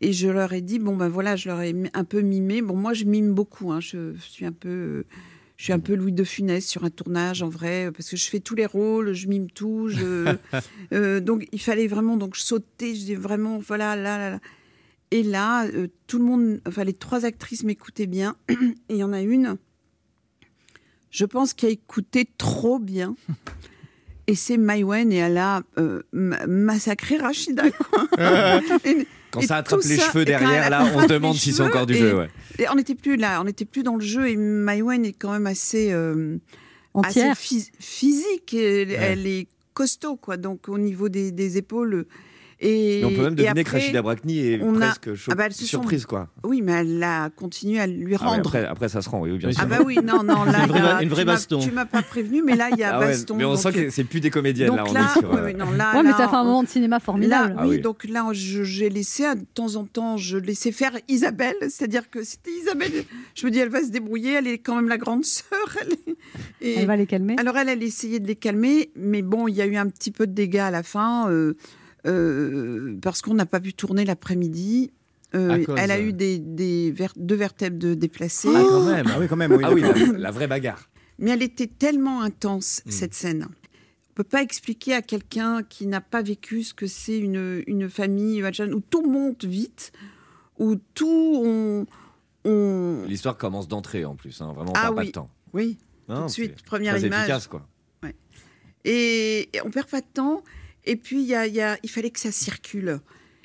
Et 0.02 0.14
je 0.14 0.28
leur 0.28 0.52
ai 0.54 0.62
dit 0.62 0.80
bon 0.80 0.95
ben 0.95 1.10
voilà, 1.10 1.36
je 1.36 1.47
leur 1.49 1.62
ai 1.62 1.76
un 1.93 2.04
peu 2.04 2.22
mimé. 2.22 2.62
Bon 2.62 2.76
moi 2.76 2.93
je 2.93 3.06
mime 3.06 3.34
beaucoup, 3.34 3.72
hein, 3.72 3.80
je 3.80 4.14
suis 4.20 4.45
un 4.45 4.52
peu 4.52 5.06
je 5.58 5.66
suis 5.66 5.74
un 5.74 5.80
peu 5.80 5.93
Louis 5.93 6.12
de 6.12 6.24
Funès 6.24 6.66
sur 6.66 6.84
un 6.86 6.89
tournage 6.89 7.43
en 7.43 7.49
vrai, 7.49 7.91
parce 7.95 8.10
que 8.10 8.18
je 8.18 8.28
fais 8.28 8.39
tous 8.39 8.56
les 8.56 8.66
rôles, 8.66 9.14
je 9.14 9.28
mime 9.28 9.49
tout. 9.49 9.89
Je... 9.89 10.36
Euh, 10.93 11.22
donc 11.22 11.47
il 11.54 11.62
fallait 11.62 11.88
vraiment 11.88 12.18
donc 12.18 12.36
je 12.36 12.41
sautais, 12.41 12.95
je 12.95 13.06
dis 13.06 13.16
vraiment 13.16 13.60
voilà 13.60 13.95
là 13.95 14.18
là. 14.18 14.30
là. 14.32 14.39
Et 15.12 15.24
là, 15.24 15.66
euh, 15.68 15.88
tout 16.08 16.18
le 16.18 16.26
monde, 16.26 16.62
enfin 16.68 16.84
les 16.84 16.93
trois 16.93 17.24
actrices 17.26 17.64
m'écoutaient 17.64 18.08
bien, 18.08 18.36
et 18.49 18.56
il 18.89 18.95
y 18.97 19.04
en 19.04 19.14
a 19.14 19.22
une, 19.22 19.58
je 21.12 21.26
pense 21.26 21.54
qui 21.54 21.66
a 21.66 21.70
écouté 21.70 22.28
trop 22.38 22.80
bien. 22.80 23.16
Et 24.28 24.36
c'est 24.36 24.56
Maïwen 24.56 25.12
et 25.12 25.18
elle 25.18 25.38
a 25.38 25.64
euh, 25.78 26.04
ma- 26.14 26.45
massacré 26.47 27.18
Rachida. 27.18 27.70
Quoi. 27.72 28.08
Quand 29.32 29.39
et 29.41 29.47
ça 29.47 29.55
attrape 29.57 29.82
les 29.84 29.97
ça- 29.97 30.11
cheveux 30.11 30.25
derrière, 30.25 30.69
là, 30.69 30.86
on 30.93 31.01
se 31.03 31.07
demande 31.07 31.36
si 31.36 31.51
c'est 31.51 31.57
cheveux 31.57 31.69
encore 31.69 31.86
du 31.86 31.93
et- 31.95 31.99
jeu. 31.99 32.17
Ouais. 32.17 32.29
et 32.59 32.67
on 32.69 32.75
n'était 32.75 32.95
plus 32.95 33.15
là, 33.15 33.39
on 33.41 33.45
n'était 33.45 33.65
plus 33.65 33.82
dans 33.84 33.95
le 33.95 34.03
jeu. 34.05 34.29
Et 34.29 34.36
Maïwen 34.36 35.05
est 35.05 35.13
quand 35.13 35.32
même 35.32 35.47
assez, 35.47 35.91
euh, 35.91 36.38
assez 37.03 37.21
phys- 37.32 37.71
physique. 37.79 38.53
Elle, 38.53 38.91
elle 38.91 39.27
est 39.27 39.47
costaud, 39.73 40.17
quoi. 40.17 40.38
Donc 40.38 40.67
au 40.69 40.77
niveau 40.77 41.07
des, 41.09 41.32
des 41.32 41.57
épaules. 41.57 42.05
Et, 42.64 42.99
Mais 42.99 43.05
on 43.05 43.09
peut 43.09 43.24
même 43.24 43.34
et 43.34 43.38
deviner 43.38 43.49
après, 43.49 43.64
que 43.64 43.70
Rachida 43.72 44.01
Brakni 44.03 44.38
est 44.39 44.59
on 44.62 44.76
a- 44.76 44.80
presque 44.91 45.16
cho- 45.16 45.32
Ah 45.32 45.36
bah, 45.36 45.49
sont- 45.49 45.66
surprise, 45.66 46.05
quoi. 46.05 46.30
Oui, 46.43 46.62
mais 46.62 46.74
elle 46.74 47.01
a 47.01 47.32
continué 47.32 47.80
à 47.80 47.88
lui 47.88 48.16
Ah 48.20 48.22
ouais, 48.24 48.30
rendre. 48.30 48.39
après, 48.49 48.66
après, 48.66 48.88
ça 48.88 49.01
se 49.01 49.09
rend, 49.09 49.22
oui, 49.22 49.36
bien 49.38 49.51
sûr. 49.51 49.62
Ah 49.64 49.66
bah 49.66 49.80
oui, 49.84 49.95
non, 50.03 50.22
non, 50.24 50.43
là, 50.43 50.66
Une 50.66 50.68
vraie 50.70 50.82
a- 50.82 51.01
une 51.01 51.09
baston. 51.26 51.57
Tu 51.59 51.72
m'as 51.72 51.86
pas 51.86 52.03
prévenu, 52.03 52.43
mais 52.45 52.55
là, 52.55 52.70
il 52.72 52.78
y 52.78 52.84
a 52.84 52.97
Ah 52.97 52.99
ouais, 52.99 53.07
baston. 53.07 53.36
mais 53.36 53.45
on 53.45 53.53
donc, 53.53 53.59
sent 53.62 53.72
que 53.74 53.89
c'est 53.89 54.03
plus 54.03 54.20
des 54.20 54.30
comédiennes, 54.30 54.68
donc 54.68 54.78
là, 54.78 54.84
on 54.88 54.93
là, 54.93 55.07
est 55.16 55.20
sur. 55.20 55.34
euh, 55.34 55.53
non, 55.53 55.72
là, 55.72 55.95
Ouais, 55.95 56.03
mais 56.03 56.12
ça 56.12 56.28
fait 56.28 56.36
un 56.36 56.43
moment 56.43 56.62
de 56.62 56.68
cinéma 56.70 56.99
formidable. 56.99 57.49
Là, 57.55 57.55
Ah 57.57 57.68
oui, 57.68 57.78
oui. 57.78 57.82
donc 57.82 58.03
là, 58.07 58.28
je- 58.32 58.62
j'ai 58.64 58.89
laissé 58.91 59.26
à- 59.26 59.34
de 59.34 59.45
temps 59.55 59.76
en 59.76 59.86
temps, 59.86 60.18
je 60.18 60.38
laissais 60.38 60.72
faire 60.72 60.91
Isabelle, 61.07 61.55
c'est-à-dire 61.62 62.12
que 62.12 62.24
c'était 62.24 62.51
Isabelle. 62.51 63.05
Je 63.34 63.47
me 63.47 63.51
dis, 63.51 63.57
elle 63.57 63.70
va 63.70 63.82
se 63.84 63.89
débrouiller, 63.89 64.34
elle 64.34 64.45
est 64.47 64.59
quand 64.59 64.76
même 64.76 64.88
la 64.88 64.99
grande 64.99 65.26
sœur. 65.26 65.47
Elle, 65.82 65.93
est- 65.93 66.18
et- 66.62 66.80
Elle 66.82 66.86
va 66.86 66.95
les 66.95 67.07
calmer. 67.07 67.38
alors 67.39 67.57
elle, 67.57 67.70
elle 67.70 67.82
essayait 67.82 68.20
de 68.20 68.28
les 68.28 68.36
calmer, 68.36 68.91
mais 68.95 69.24
bon, 69.24 69.47
il 69.47 69.55
y 69.55 69.62
a 69.64 69.66
eu 69.66 69.78
un 69.78 69.88
petit 69.88 70.12
peu 70.12 70.28
de 70.28 70.34
dégâts 70.34 70.57
à 70.57 70.70
la 70.70 70.84
fin 70.84 71.28
euh, 71.32 71.55
euh, 72.08 72.97
parce 73.02 73.22
qu'on 73.22 73.34
n'a 73.34 73.45
pas 73.45 73.60
pu 73.60 73.74
tourner 73.74 74.06
l'après-midi. 74.06 74.91
Euh, 75.34 75.64
elle 75.78 75.91
a 75.91 75.95
euh, 75.97 76.08
eu 76.08 76.14
des, 76.14 76.39
des 76.39 76.91
ver- 76.91 77.14
deux 77.16 77.36
vertèbres 77.36 77.80
de 77.80 77.93
déplacées. 77.93 78.49
Ah, 78.54 78.64
quand 78.68 78.84
même. 78.86 79.06
Ah 79.10 79.18
oui, 79.20 79.28
quand 79.30 79.38
même. 79.38 79.52
Oui, 79.54 79.64
Ah 79.66 79.72
oui, 79.74 79.82
d'accord. 79.82 80.08
la, 80.14 80.18
la 80.20 80.32
vraie 80.32 80.47
bagarre. 80.47 80.89
Mais 81.20 81.32
elle 81.32 81.43
était 81.43 81.68
tellement 81.68 82.22
intense, 82.22 82.82
Mm. 82.86 82.91
cette 82.91 83.14
scène. 83.14 83.47
On 84.10 84.14
peut 84.16 84.24
pas 84.26 84.41
expliquer 84.41 84.93
à 84.93 85.02
quelqu'un 85.02 85.64
qui 85.64 85.88
n'a 85.88 86.02
pas 86.02 86.22
vécu 86.22 86.64
ce 86.64 86.74
que 86.74 86.86
c'est 86.86 87.18
une, 87.18 87.64
une 87.66 87.89
famille 87.89 88.43
où 88.43 88.80
tout 88.82 89.04
monte 89.10 89.45
vite, 89.45 89.93
où 90.60 90.76
tout 90.93 91.41
on, 91.45 91.86
on- 92.43 93.06
L'histoire 93.08 93.38
commence 93.38 93.70
d'entrée 93.70 94.04
en 94.04 94.16
plus, 94.16 94.41
hein, 94.41 94.52
vraiment, 94.54 94.72
on 94.72 94.76
Ah 94.76 94.82
perd 94.88 94.95
pas 94.95 95.06
de 95.06 95.12
temps. 95.12 95.30
oui, 95.54 95.78
Non, 96.10 96.16
tout 96.16 96.22
de 96.24 96.28
c'est 96.28 96.34
suite, 96.43 96.62
première 96.64 96.95
très 96.97 97.08
image. 97.08 97.20
efficace, 97.22 97.47
quoi. 97.47 97.66
Et, 98.84 99.49
et 99.56 99.62
on 99.64 99.70
perd 99.70 99.88
pas 99.88 100.02
de 100.02 100.08
temps. 100.14 100.43
Et 100.86 100.95
puis 100.95 101.21
il 101.21 101.27
y 101.27 101.36
a, 101.36 101.47
il 101.47 101.53
y 101.53 101.61
a- 101.61 101.77
il 101.84 101.89
fallait 101.89 102.09
que 102.09 102.19
ça 102.19 102.32
circule. 102.32 102.99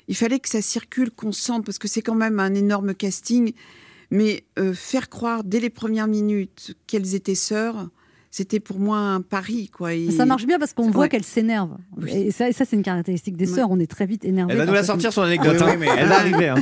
Il 0.07 0.15
fallait 0.15 0.39
que 0.39 0.49
ça 0.49 0.61
circule, 0.61 1.11
qu'on 1.11 1.31
sente, 1.31 1.65
parce 1.65 1.77
que 1.77 1.87
c'est 1.87 2.01
quand 2.01 2.15
même 2.15 2.39
un 2.39 2.53
énorme 2.53 2.93
casting. 2.93 3.53
Mais 4.09 4.45
euh, 4.57 4.73
faire 4.73 5.09
croire 5.09 5.43
dès 5.43 5.59
les 5.59 5.69
premières 5.69 6.07
minutes 6.07 6.75
qu'elles 6.87 7.13
étaient 7.13 7.35
sœurs, 7.35 7.89
c'était 8.31 8.61
pour 8.61 8.79
moi 8.79 8.99
un 8.99 9.19
pari, 9.19 9.67
quoi. 9.69 9.93
Et- 9.95 10.11
Ça 10.11 10.25
marche 10.25 10.45
bien 10.45 10.59
parce 10.59 10.71
qu'on 10.73 10.89
voit 10.91 11.03
Ouais. 11.03 11.09
qu'elle 11.09 11.25
s'énerve. 11.25 11.71
Oui. 11.97 12.11
Et 12.13 12.31
ça, 12.31 12.45
c'est 12.53 12.71
une 12.73 12.83
caractéristique 12.83 13.35
des 13.35 13.49
Ouais. 13.49 13.55
sœurs. 13.55 13.67
On 13.69 13.79
est 13.81 13.89
très 13.91 14.05
vite 14.05 14.23
énervé. 14.23 14.53
Elle 14.53 14.59
va 14.59 14.65
nous 14.65 14.71
la 14.73 14.83
sortir 14.85 15.11
son 15.11 15.23
Ah 15.23 15.25
anecdote. 15.25 15.57
oui, 15.59 15.65
oui, 15.65 15.71
hein. 15.73 15.77
mais 15.79 15.87
Elle 16.01 16.07
va 16.07 16.15
arriver. 16.19 16.47
hein. 16.47 16.55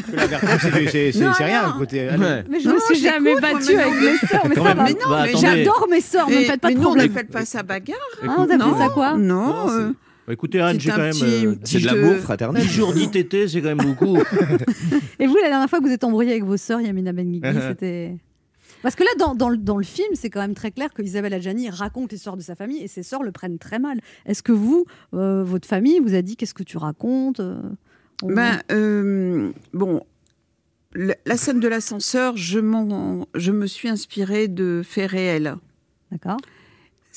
C'est- 0.91 1.19
Non, 1.19 1.31
rien. 1.33 1.67
non. 1.69 1.77
Côté, 1.77 2.07
Ouais. 2.09 2.43
Mais 2.49 2.59
je 2.59 2.67
Non, 2.69 2.75
me 2.75 2.79
suis 2.79 2.95
jamais 3.03 3.39
battue 3.39 3.75
avec 3.75 3.93
non. 3.93 4.01
mes 4.11 4.17
sœurs. 4.27 4.45
Mais 4.49 4.55
ça 4.55 4.61
va. 4.73 4.83
Mais 4.83 4.93
non, 4.93 4.97
Bah, 5.09 5.21
mais 5.23 5.29
attendez. 5.29 5.37
J'adore 5.57 5.87
mes 5.89 6.01
sœurs, 6.01 6.29
ne 6.29 6.35
me 6.35 6.41
faites 6.45 6.61
pas 6.61 6.67
mais 6.69 6.75
de 6.75 6.79
nous, 6.79 6.87
on 6.87 6.95
n'appelle 6.95 7.27
pas 7.27 7.45
ça 7.45 7.61
bagarre. 7.63 7.97
Ah, 8.23 8.35
on 8.39 8.43
appelle 8.43 8.57
non, 8.57 8.77
ça 8.77 8.89
quoi? 8.89 9.17
Non. 9.17 9.93
Euh, 10.25 10.27
Bah, 10.27 10.33
écoutez, 10.33 10.59
Anne, 10.59 10.79
j'ai 10.79 10.91
un 10.91 10.95
quand 10.95 11.01
même. 11.01 11.11
petit- 11.13 11.23
euh, 11.45 11.55
C'est 11.63 11.77
de 11.79 11.83
Petit 11.83 11.95
l'amour 11.95 12.13
jeu. 12.15 12.19
fraternel. 12.19 12.61
10 12.63 12.69
jours 12.69 12.93
d'ITT, 12.93 13.47
c'est 13.47 13.61
quand 13.61 13.75
même 13.75 13.85
beaucoup. 13.85 14.17
Et 15.19 15.27
vous, 15.27 15.35
la 15.35 15.49
dernière 15.49 15.69
fois 15.69 15.79
que 15.79 15.85
vous 15.85 15.91
êtes 15.91 16.03
embrouillé 16.03 16.31
avec 16.31 16.43
vos 16.43 16.57
sœurs, 16.57 16.81
Yamina 16.81 17.13
Benguigui, 17.13 17.41
c'était. 17.69 18.15
Parce 18.81 18.95
que 18.95 19.03
là, 19.03 19.09
dans, 19.17 19.33
dans 19.35 19.49
le, 19.49 19.57
dans 19.57 19.77
le 19.77 19.83
film, 19.83 20.09
c'est 20.13 20.29
quand 20.29 20.41
même 20.41 20.53
très 20.53 20.69
clair 20.71 20.93
que 20.93 21.01
Isabelle 21.01 21.33
Adjani 21.33 21.69
raconte 21.69 22.11
l'histoire 22.11 22.37
de 22.37 22.41
sa 22.43 22.55
famille 22.55 22.81
et 22.83 22.87
ses 22.87 23.01
sœurs 23.03 23.23
le 23.23 23.31
prennent 23.31 23.57
très 23.57 23.79
mal. 23.79 23.99
Est-ce 24.27 24.43
que 24.43 24.51
vous, 24.51 24.85
euh, 25.15 25.43
votre 25.43 25.67
famille, 25.67 25.99
vous 25.99 26.13
a 26.13 26.21
dit 26.21 26.35
qu'est-ce 26.35 26.53
que 26.53 26.61
tu 26.63 26.77
racontes 26.77 27.39
euh, 27.39 27.57
on- 28.21 28.31
Ben, 28.33 28.59
euh, 28.71 29.51
bon, 29.73 30.01
la, 30.93 31.15
la 31.25 31.37
scène 31.37 31.59
de 31.59 31.67
l'ascenseur, 31.67 32.37
je, 32.37 32.59
je 33.35 33.51
me 33.51 33.65
suis 33.67 33.89
inspirée 33.89 34.47
de 34.47 34.81
faits 34.83 35.09
réels. 35.09 35.55
D'accord. 36.11 36.37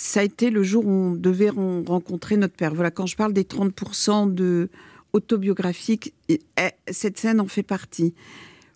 Ça 0.01 0.20
a 0.20 0.22
été 0.22 0.51
le 0.51 0.62
jour 0.62 0.86
où 0.86 0.90
on 0.90 1.14
devait 1.16 1.51
ren- 1.51 1.82
rencontrer 1.84 2.36
notre 2.36 2.55
père. 2.55 2.72
Voilà, 2.72 2.92
quand 2.92 3.07
je 3.07 3.16
parle 3.16 3.32
des 3.32 3.42
30% 3.42 4.32
de 4.32 4.68
autobiographique, 5.12 6.14
eh, 6.28 6.40
cette 6.88 7.18
scène 7.18 7.40
en 7.40 7.49
fait 7.49 7.64
partie. 7.64 8.14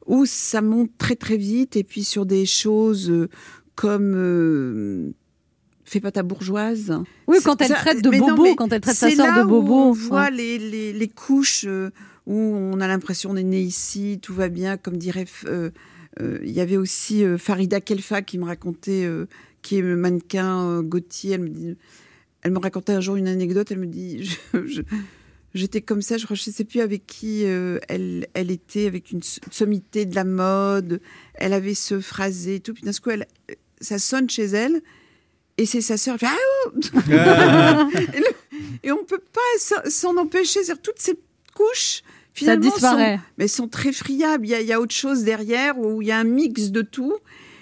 Où 0.06 0.26
ça 0.26 0.62
monte 0.62 0.90
très 0.98 1.14
très 1.14 1.36
vite 1.36 1.76
et 1.76 1.84
puis 1.84 2.02
sur 2.02 2.26
des 2.26 2.44
choses 2.44 3.08
euh, 3.08 3.28
comme 3.76 4.14
euh, 4.16 5.12
fais 5.84 6.00
pas 6.00 6.10
ta 6.10 6.24
bourgeoise. 6.24 6.92
Oui, 7.28 7.38
quand 7.44 7.60
elle 7.62 7.70
traite 7.70 8.02
de 8.02 8.10
non, 8.10 8.30
bobo, 8.34 8.54
quand 8.56 8.72
elle 8.72 8.80
traite 8.80 8.96
sa 8.96 9.08
sœur 9.10 9.44
de 9.44 9.48
bobo. 9.48 9.74
On 9.74 9.92
voit 9.92 10.30
les, 10.30 10.58
les, 10.58 10.92
les 10.92 11.08
couches 11.08 11.66
euh, 11.68 11.90
où 12.26 12.34
on 12.34 12.80
a 12.80 12.88
l'impression 12.88 13.30
on 13.30 13.36
est 13.36 13.44
né 13.44 13.60
ici, 13.60 14.18
tout 14.20 14.34
va 14.34 14.48
bien, 14.48 14.76
comme 14.76 14.96
dirait. 14.96 15.26
euh, 15.44 15.70
euh, 16.20 16.40
Il 16.42 16.50
y 16.50 16.60
avait 16.60 16.76
aussi 16.78 17.22
Farida 17.38 17.80
Kelfa 17.80 18.22
qui 18.22 18.38
me 18.38 18.44
racontait, 18.44 19.08
qui 19.62 19.78
est 19.78 19.80
le 19.82 19.96
mannequin 19.96 20.68
euh, 20.68 20.82
Gauthier. 20.82 21.32
Elle 21.34 21.40
me, 21.42 21.48
dit, 21.48 21.76
elle 22.42 22.50
me 22.52 22.58
racontait 22.58 22.92
un 22.92 23.00
jour 23.00 23.16
une 23.16 23.28
anecdote. 23.28 23.70
Elle 23.70 23.78
me 23.78 23.86
dit 23.86 24.36
J'étais 25.54 25.82
comme 25.82 26.00
ça, 26.00 26.16
je 26.16 26.26
ne 26.30 26.34
sais 26.36 26.64
plus 26.64 26.80
avec 26.80 27.06
qui 27.06 27.44
euh, 27.44 27.78
elle, 27.88 28.26
elle 28.32 28.50
était, 28.50 28.86
avec 28.86 29.10
une 29.10 29.20
sommité 29.50 30.06
de 30.06 30.14
la 30.14 30.24
mode. 30.24 31.00
Elle 31.34 31.52
avait 31.52 31.74
ce 31.74 32.00
phrasé 32.00 32.54
et 32.56 32.60
tout. 32.60 32.72
Puis 32.72 32.84
d'un 32.84 32.92
coup, 32.92 33.10
elle, 33.10 33.26
ça 33.80 33.98
sonne 33.98 34.30
chez 34.30 34.44
elle. 34.44 34.80
Et 35.58 35.66
c'est 35.66 35.82
sa 35.82 35.98
sœur. 35.98 36.14
Elle 36.14 36.26
fait 36.28 36.34
Ah, 37.10 37.84
ouh 37.86 37.90
et, 37.98 38.18
le- 38.20 38.34
et 38.82 38.92
on 38.92 39.04
peut 39.04 39.20
pas 39.20 39.84
s'en- 39.90 40.16
empêcher. 40.16 40.60
Toutes 40.82 40.98
ces 40.98 41.18
couches, 41.54 41.96
Ça 42.02 42.02
finalement, 42.32 42.70
disparaît. 42.70 43.16
sont, 43.16 43.22
mais 43.36 43.48
sont 43.48 43.68
très 43.68 43.92
friables. 43.92 44.46
Il 44.46 44.50
y, 44.50 44.54
a, 44.54 44.60
il 44.62 44.66
y 44.66 44.72
a 44.72 44.80
autre 44.80 44.94
chose 44.94 45.22
derrière 45.22 45.78
où 45.78 46.00
il 46.00 46.08
y 46.08 46.12
a 46.12 46.18
un 46.18 46.24
mix 46.24 46.70
de 46.70 46.80
tout. 46.80 47.14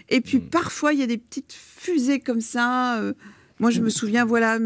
Et 0.09 0.21
puis 0.21 0.39
parfois, 0.39 0.93
il 0.93 1.01
y 1.01 1.03
a 1.03 1.07
des 1.09 1.19
petites 1.19 1.53
fusées 1.81 2.21
comme 2.21 2.43
ça. 2.43 3.01
euh. 3.01 3.15
moi, 3.59 3.71
je 3.71 3.81
me 3.81 3.89
souviens, 3.89 4.27
voilà, 4.27 4.59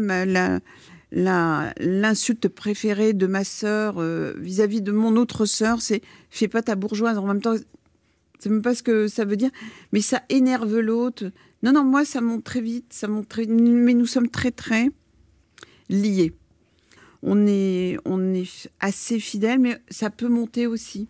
l'insulte 1.11 2.47
préférée 2.49 3.13
de 3.13 3.25
ma 3.25 3.45
sœur 3.45 3.95
euh, 3.99 4.33
vis-à-vis 4.37 4.81
de 4.81 4.91
mon 4.91 5.15
autre 5.15 5.45
sœur, 5.45 5.81
c'est 5.81 6.01
fais 6.29 6.49
pas 6.49 6.61
ta 6.61 6.75
bourgeoise. 6.75 7.17
En 7.17 7.25
même 7.25 7.41
temps, 7.41 7.55
c'est 8.39 8.49
même 8.49 8.61
pas 8.61 8.75
ce 8.75 8.83
que 8.83 9.07
ça 9.07 9.23
veut 9.23 9.37
dire, 9.37 9.51
mais 9.93 10.01
ça 10.01 10.23
énerve 10.29 10.77
l'autre. 10.79 11.31
Non, 11.63 11.71
non, 11.71 11.85
moi, 11.85 12.03
ça 12.03 12.19
monte 12.19 12.43
très 12.43 12.61
vite, 12.61 12.91
ça 12.91 13.07
monte 13.07 13.29
très... 13.29 13.45
Mais 13.45 13.93
nous 13.93 14.05
sommes 14.05 14.29
très, 14.29 14.51
très 14.51 14.89
liés. 15.89 16.33
On 17.23 17.47
est, 17.47 17.97
on 18.03 18.33
est 18.33 18.69
assez 18.81 19.19
fidèles, 19.19 19.59
mais 19.59 19.79
ça 19.89 20.09
peut 20.09 20.27
monter 20.27 20.67
aussi. 20.67 21.07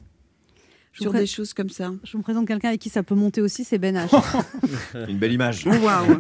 Je 0.96 1.02
sur 1.02 1.12
des 1.12 1.26
choses 1.26 1.54
comme 1.54 1.70
ça. 1.70 1.92
Je 2.06 2.16
vous 2.16 2.24
présente 2.24 2.48
quelqu'un 2.48 2.70
avec 2.70 2.80
qui 2.80 2.90
ça 2.90 3.04
peut 3.04 3.16
monter 3.16 3.42
aussi, 3.42 3.66
c'est 3.66 3.78
Ben 3.78 3.98
H. 3.98 4.44
Une 5.10 5.18
belle 5.18 5.34
image. 5.34 5.66
Waouh. 5.66 6.20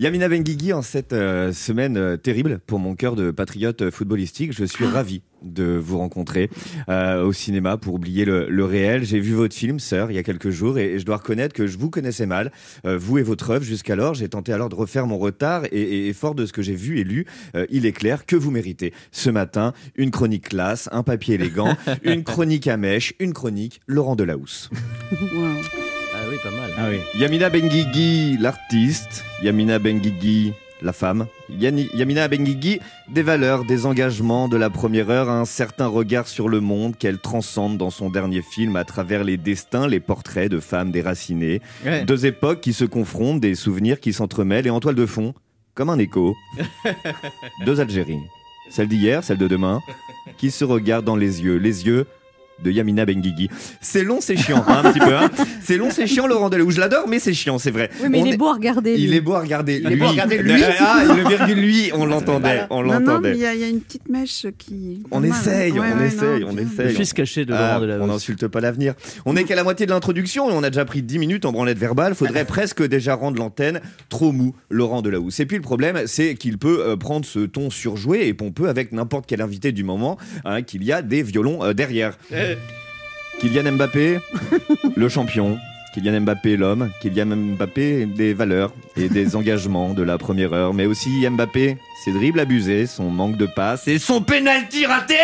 Yamina 0.00 0.28
Benguigui, 0.28 0.72
en 0.72 0.80
cette 0.82 1.12
euh, 1.12 1.52
semaine 1.52 1.96
euh, 1.96 2.16
terrible 2.16 2.60
pour 2.68 2.78
mon 2.78 2.94
cœur 2.94 3.16
de 3.16 3.32
patriote 3.32 3.82
euh, 3.82 3.90
footballistique, 3.90 4.52
je 4.52 4.64
suis 4.64 4.86
ravi 4.86 5.22
de 5.42 5.64
vous 5.76 5.98
rencontrer 5.98 6.50
euh, 6.88 7.24
au 7.24 7.32
cinéma 7.32 7.76
pour 7.78 7.94
oublier 7.94 8.24
le, 8.24 8.48
le 8.48 8.64
réel. 8.64 9.04
J'ai 9.04 9.18
vu 9.18 9.32
votre 9.34 9.56
film, 9.56 9.80
Sœur, 9.80 10.12
il 10.12 10.14
y 10.14 10.18
a 10.18 10.22
quelques 10.22 10.50
jours, 10.50 10.78
et, 10.78 10.92
et 10.94 10.98
je 11.00 11.04
dois 11.04 11.16
reconnaître 11.16 11.52
que 11.52 11.66
je 11.66 11.76
vous 11.78 11.90
connaissais 11.90 12.26
mal, 12.26 12.52
vous 12.84 13.18
et 13.18 13.22
votre 13.24 13.50
œuvre 13.50 13.64
jusqu'alors. 13.64 14.14
J'ai 14.14 14.28
tenté 14.28 14.52
alors 14.52 14.68
de 14.68 14.76
refaire 14.76 15.08
mon 15.08 15.18
retard, 15.18 15.64
et, 15.72 15.80
et- 15.82 16.08
et 16.08 16.12
fort 16.12 16.36
de 16.36 16.46
ce 16.46 16.52
que 16.52 16.62
j'ai 16.62 16.74
vu 16.76 17.00
et 17.00 17.04
lu, 17.04 17.26
il 17.70 17.84
est 17.84 17.92
clair 17.92 18.24
que 18.24 18.36
vous 18.36 18.52
méritez 18.52 18.92
ce 19.10 19.30
matin 19.30 19.72
une 19.96 20.12
chronique 20.12 20.48
classe, 20.50 20.88
un 20.92 21.02
papier 21.02 21.34
élégant, 21.34 21.76
une 22.04 22.22
chronique 22.22 22.68
à 22.68 22.76
mèche, 22.76 23.14
une 23.18 23.32
chronique 23.32 23.80
Laurent 23.88 24.14
Delahousse. 24.14 24.70
Waouh. 25.34 25.87
Oui, 26.30 26.36
pas 26.42 26.50
mal. 26.50 26.70
Ah 26.76 26.88
oui. 26.90 26.98
Yamina 27.20 27.48
Benguigui, 27.50 28.36
l'artiste. 28.38 29.24
Yamina 29.42 29.78
Benguigui, 29.78 30.52
la 30.82 30.92
femme. 30.92 31.26
Yani- 31.50 31.88
Yamina 31.94 32.28
Benguigui, 32.28 32.80
des 33.08 33.22
valeurs, 33.22 33.64
des 33.64 33.86
engagements 33.86 34.48
de 34.48 34.56
la 34.56 34.68
première 34.68 35.08
heure, 35.10 35.30
un 35.30 35.44
certain 35.44 35.86
regard 35.86 36.28
sur 36.28 36.48
le 36.48 36.60
monde 36.60 36.96
qu'elle 36.96 37.18
transcende 37.18 37.78
dans 37.78 37.90
son 37.90 38.10
dernier 38.10 38.42
film 38.42 38.76
à 38.76 38.84
travers 38.84 39.24
les 39.24 39.36
destins, 39.36 39.86
les 39.88 40.00
portraits 40.00 40.50
de 40.50 40.60
femmes 40.60 40.90
déracinées. 40.92 41.62
Ouais. 41.84 42.04
Deux 42.04 42.26
époques 42.26 42.60
qui 42.60 42.72
se 42.72 42.84
confrontent, 42.84 43.40
des 43.40 43.54
souvenirs 43.54 43.98
qui 44.00 44.12
s'entremêlent 44.12 44.66
et 44.66 44.70
en 44.70 44.80
toile 44.80 44.96
de 44.96 45.06
fond, 45.06 45.34
comme 45.74 45.88
un 45.90 45.98
écho. 45.98 46.34
Deux 47.64 47.80
Algéries. 47.80 48.18
Celle 48.70 48.88
d'hier, 48.88 49.24
celle 49.24 49.38
de 49.38 49.48
demain, 49.48 49.80
qui 50.36 50.50
se 50.50 50.62
regardent 50.64 51.06
dans 51.06 51.16
les 51.16 51.42
yeux. 51.42 51.56
Les 51.56 51.86
yeux 51.86 52.06
de 52.62 52.70
Yamina 52.70 53.04
Benguigui. 53.06 53.48
C'est 53.80 54.04
long, 54.04 54.18
c'est 54.20 54.36
chiant, 54.36 54.64
hein, 54.66 54.82
un 54.84 54.92
petit 54.92 54.98
peu. 55.00 55.14
hein. 55.16 55.30
C'est 55.62 55.76
long, 55.76 55.88
c'est 55.90 56.06
chiant, 56.06 56.26
Laurent 56.26 56.48
Delahousse. 56.50 56.74
Je 56.74 56.80
l'adore, 56.80 57.06
mais 57.08 57.18
c'est 57.18 57.32
chiant, 57.34 57.58
c'est 57.58 57.70
vrai. 57.70 57.90
Oui, 58.02 58.08
mais 58.10 58.20
On 58.20 58.26
il 58.26 58.34
est 58.34 58.36
beau 58.36 58.48
à 58.48 58.54
regarder. 58.54 58.94
Il 58.96 59.10
lui. 59.10 59.16
est 59.16 59.20
beau 59.20 59.34
à 59.34 59.40
regarder. 59.40 59.80
Il 59.84 59.92
est 59.92 59.96
beau 59.96 60.04
à 60.06 60.08
regarder, 60.08 60.38
lui. 60.38 60.52
Ah, 60.80 61.02
le 61.04 61.28
virgule 61.28 61.58
lui, 61.60 61.90
on 61.94 62.04
l'entendait, 62.06 62.62
on 62.70 62.82
Non, 62.82 62.98
non, 63.00 63.00
mais 63.00 63.04
il 63.04 63.06
l'entendait. 63.06 63.38
y, 63.38 63.46
a- 63.46 63.54
il 63.54 63.60
y 63.60 63.64
a 63.64 63.68
une 63.68 63.80
petite 63.80 64.08
mèche 64.08 64.46
qui. 64.58 65.02
On 65.10 65.20
mal, 65.20 65.30
essaye, 65.30 65.72
hein. 65.72 65.74
Ouais, 65.80 65.86
on 65.94 65.98
ouais, 65.98 66.06
essaye, 66.06 66.40
non, 66.40 66.48
on 66.52 66.56
essaye. 66.58 66.86
Le 66.86 66.92
fils 66.92 67.12
caché 67.12 67.44
de 67.44 67.52
Ah, 67.52 67.74
Laurent 67.74 67.80
Delahousse. 67.82 68.02
on 68.04 68.06
n'insulte 68.12 68.46
pas 68.48 68.60
l'avenir. 68.60 68.94
On 69.24 69.34
n'est 69.34 69.44
qu'à 69.44 69.54
la 69.56 69.64
moitié 69.64 69.86
de 69.86 69.90
l'introduction 69.92 70.50
et 70.50 70.52
on 70.52 70.62
a 70.62 70.70
déjà 70.70 70.84
pris 70.84 71.02
10 71.02 71.18
minutes 71.18 71.44
en 71.44 71.52
branlette 71.52 71.78
verbale. 71.78 72.14
Faudrait 72.14 72.44
presque 72.46 72.82
déjà 72.86 73.14
rendre 73.14 73.38
l'antenne 73.38 73.80
trop 74.08 74.32
mou, 74.32 74.54
Laurent 74.70 75.02
Delahousse. 75.02 75.40
Et 75.40 75.46
puis 75.46 75.56
le 75.56 75.62
problème, 75.62 76.02
c'est 76.06 76.34
qu'il 76.34 76.58
peut 76.58 76.80
euh, 76.86 76.96
prendre 76.96 77.24
ce 77.24 77.40
ton 77.40 77.70
surjoué 77.70 78.26
et 78.26 78.34
pompeux 78.34 78.68
avec 78.68 78.92
n'importe 78.92 79.24
quel 79.26 79.40
invité 79.40 79.72
du 79.72 79.84
moment, 79.84 80.18
hein, 80.44 80.62
qu'il 80.62 80.82
y 80.84 80.92
a 80.92 81.02
des 81.02 81.22
violons 81.22 81.62
euh, 81.64 81.72
derrière. 81.72 82.16
Kylian 83.40 83.72
Mbappé, 83.72 84.18
le 84.96 85.08
champion. 85.08 85.58
Kylian 85.94 86.20
Mbappé, 86.20 86.56
l'homme. 86.56 86.90
Kylian 87.00 87.26
Mbappé, 87.26 88.06
des 88.06 88.34
valeurs 88.34 88.72
et 88.96 89.08
des 89.08 89.36
engagements 89.36 89.94
de 89.94 90.02
la 90.02 90.18
première 90.18 90.52
heure. 90.52 90.74
Mais 90.74 90.86
aussi 90.86 91.28
Mbappé, 91.28 91.76
ses 92.04 92.12
dribbles 92.12 92.38
abusés, 92.40 92.86
son 92.86 93.10
manque 93.10 93.36
de 93.36 93.46
passe 93.46 93.88
et 93.88 93.98
son 93.98 94.22
penalty 94.22 94.86
raté 94.86 95.14